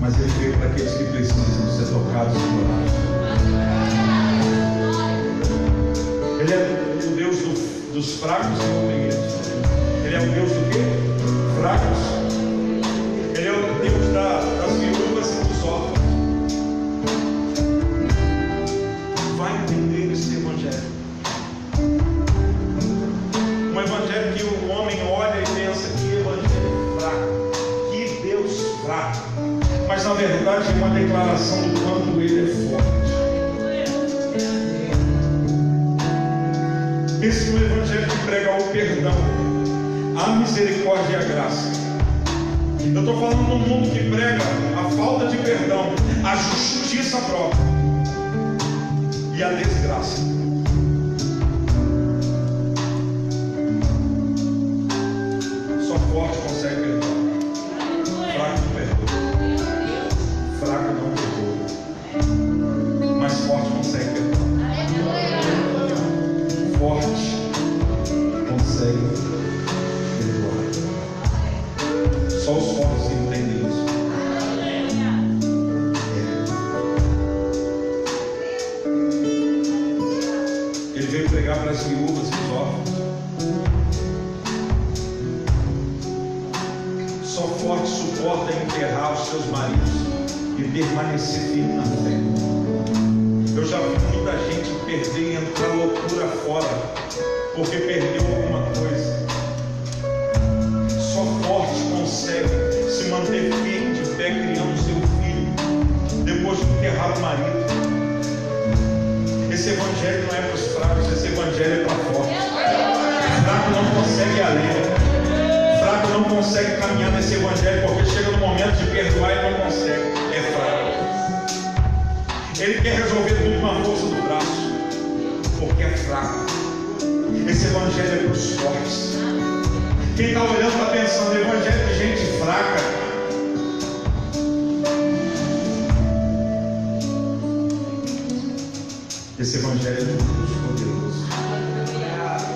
Mas 0.00 0.14
ele 0.18 0.32
veio 0.38 0.58
para 0.58 0.66
aqueles 0.68 0.92
que 0.92 1.04
precisam 1.04 1.44
ser 1.76 1.92
tocados 1.92 2.34
e 2.34 2.38
curados. 2.38 3.09
Dos 8.00 8.14
fracos 8.14 8.46
e 8.46 8.78
oprimidos. 8.78 9.16
Ele 10.06 10.14
é 10.14 10.20
o 10.20 10.32
Deus 10.32 10.50
do 10.50 10.70
quê? 10.70 10.80
Fracos 11.60 12.09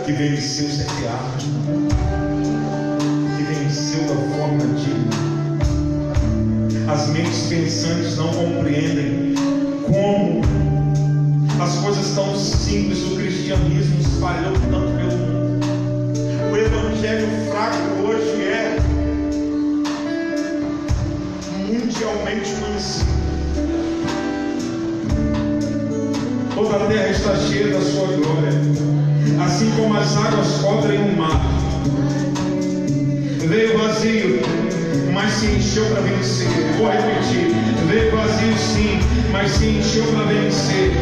que 0.05 0.13
venceu 0.13 0.69
sete 0.69 1.07
armas, 1.07 1.45
que 3.37 3.43
venceu 3.43 4.03
da 4.03 4.15
forma 4.37 4.59
digna. 4.77 5.15
As 6.93 7.09
mentes 7.09 7.47
pensantes 7.49 8.19
não 8.19 8.29
compreendem 8.29 9.35
como 9.87 10.43
as 11.59 11.77
coisas 11.77 12.15
tão 12.15 12.37
simples 12.37 13.01
do 13.01 13.17
cristianismo 13.17 13.99
espalhou 14.01 14.53
tanto 14.71 14.93
pelo 14.99 15.17
mundo. 15.17 15.65
O 16.53 16.57
evangelho 16.57 17.27
fraco 17.51 17.79
hoje 18.07 18.43
é 18.43 18.77
mundialmente 21.67 22.51
conhecido. 22.61 23.15
Toda 26.55 26.77
a 26.77 26.87
terra 26.89 27.09
está 27.09 27.35
cheia 27.37 27.69
da 27.73 27.81
sua 27.81 28.07
glória, 28.09 28.94
assim 29.43 29.71
como 29.77 29.97
as 29.97 30.17
águas 30.17 30.59
cobrem 30.63 31.01
o 31.01 31.17
mar. 31.17 31.41
Veio 33.47 33.79
vazio, 33.79 34.41
mas 35.13 35.33
se 35.33 35.47
encheu 35.47 35.85
para 35.87 36.01
vencer. 36.03 36.49
Vou 36.79 36.91
repetir. 36.91 37.55
Veio 37.89 38.17
vazio 38.17 38.57
sim, 38.57 39.01
mas 39.31 39.51
se 39.51 39.67
encheu 39.67 40.05
para 40.05 40.25
vencer. 40.25 40.93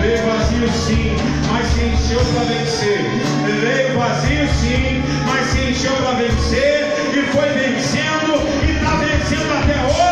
Veio 0.00 0.24
vazio 0.26 0.68
sim, 0.68 1.16
mas 1.50 1.66
se 1.68 1.84
encheu 1.84 2.20
para 2.34 2.44
vencer. 2.44 3.00
Veio 3.60 3.98
vazio 3.98 4.48
sim, 4.60 5.02
mas 5.26 5.46
se 5.50 5.70
encheu 5.70 5.92
para 5.96 6.12
vencer. 6.12 6.86
E 7.12 7.22
foi 7.32 7.48
vencendo 7.50 8.40
e 8.66 8.72
está 8.72 8.96
vencendo 8.96 9.52
até 9.52 9.84
hoje. 9.84 10.09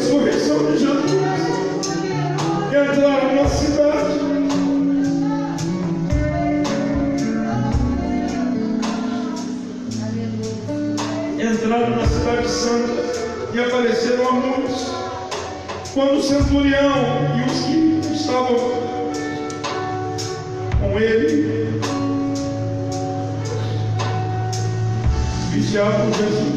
ressurreição 0.00 0.58
de 0.64 0.78
Jesus 0.78 1.10
que 2.70 2.76
entraram 2.76 3.34
na 3.34 3.48
cidade. 3.48 4.30
Entraram 11.38 11.90
na 11.96 12.06
cidade 12.06 12.48
santa 12.48 13.02
e 13.52 13.60
apareceram 13.60 14.28
a 14.28 14.32
muitos. 14.32 14.86
Quando 15.92 16.18
o 16.18 16.22
centurião 16.22 16.94
e 17.36 17.50
os 17.50 18.06
que 18.06 18.14
estavam 18.14 18.56
com 20.80 20.98
ele 20.98 21.80
vigiavam 25.50 26.12
Jesus. 26.14 26.49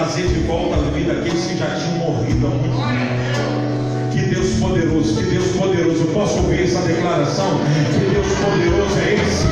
trazer 0.00 0.28
de 0.28 0.40
volta 0.46 0.76
à 0.76 0.90
vida 0.92 1.12
aqueles 1.12 1.44
que 1.44 1.58
já 1.58 1.66
tinham 1.76 1.98
morrido 1.98 2.46
há 2.46 2.50
muito 2.50 2.74
tempo. 2.74 4.10
Que 4.10 4.34
Deus 4.34 4.48
poderoso, 4.58 5.14
que 5.16 5.26
Deus 5.26 5.48
poderoso, 5.48 6.04
eu 6.04 6.12
posso 6.14 6.38
ouvir 6.38 6.62
essa 6.62 6.80
declaração? 6.80 7.60
Que 7.92 8.10
Deus 8.10 8.26
poderoso 8.38 8.98
é 8.98 9.14
esse 9.14 9.49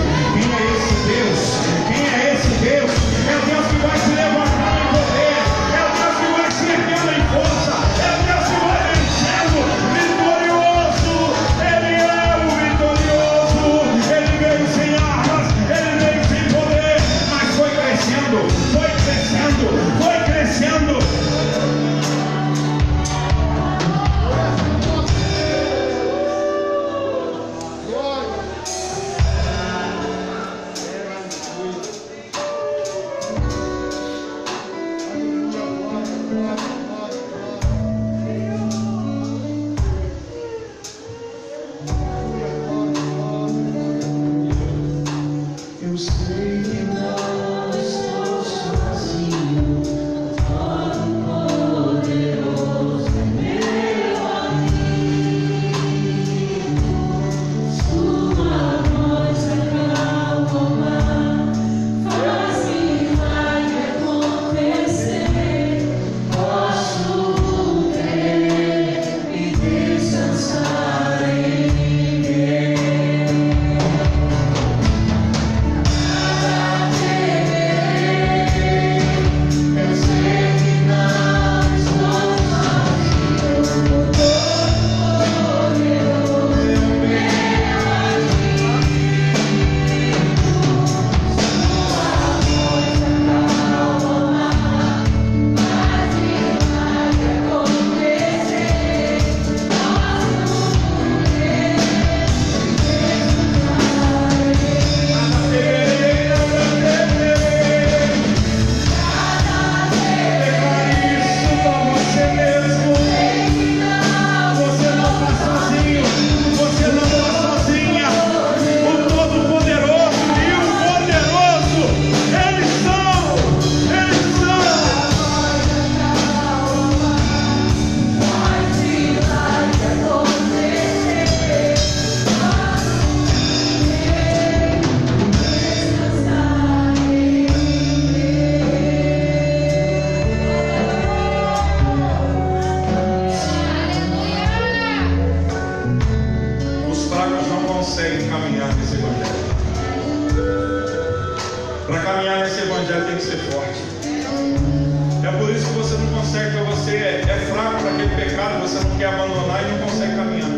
você 158.69 158.87
não 158.87 158.99
quer 158.99 159.07
abandonar 159.07 159.65
e 159.65 159.73
não 159.73 159.79
consegue 159.79 160.15
caminhar. 160.15 160.51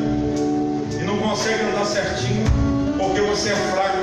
E 1.00 1.04
não 1.04 1.16
consegue 1.18 1.62
andar 1.62 1.84
certinho 1.84 2.44
porque 2.98 3.20
você 3.20 3.50
é 3.50 3.54
fraco. 3.54 3.98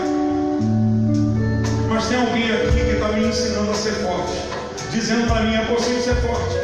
Mas 1.89 2.07
tem 2.07 2.19
alguém 2.19 2.51
aqui 2.51 2.85
que 2.85 2.91
está 2.91 3.09
me 3.09 3.27
ensinando 3.27 3.71
a 3.71 3.73
ser 3.73 3.91
forte, 3.91 4.31
dizendo 4.91 5.27
para 5.27 5.41
mim: 5.41 5.55
é 5.55 5.65
possível 5.65 6.01
ser 6.01 6.15
forte. 6.15 6.56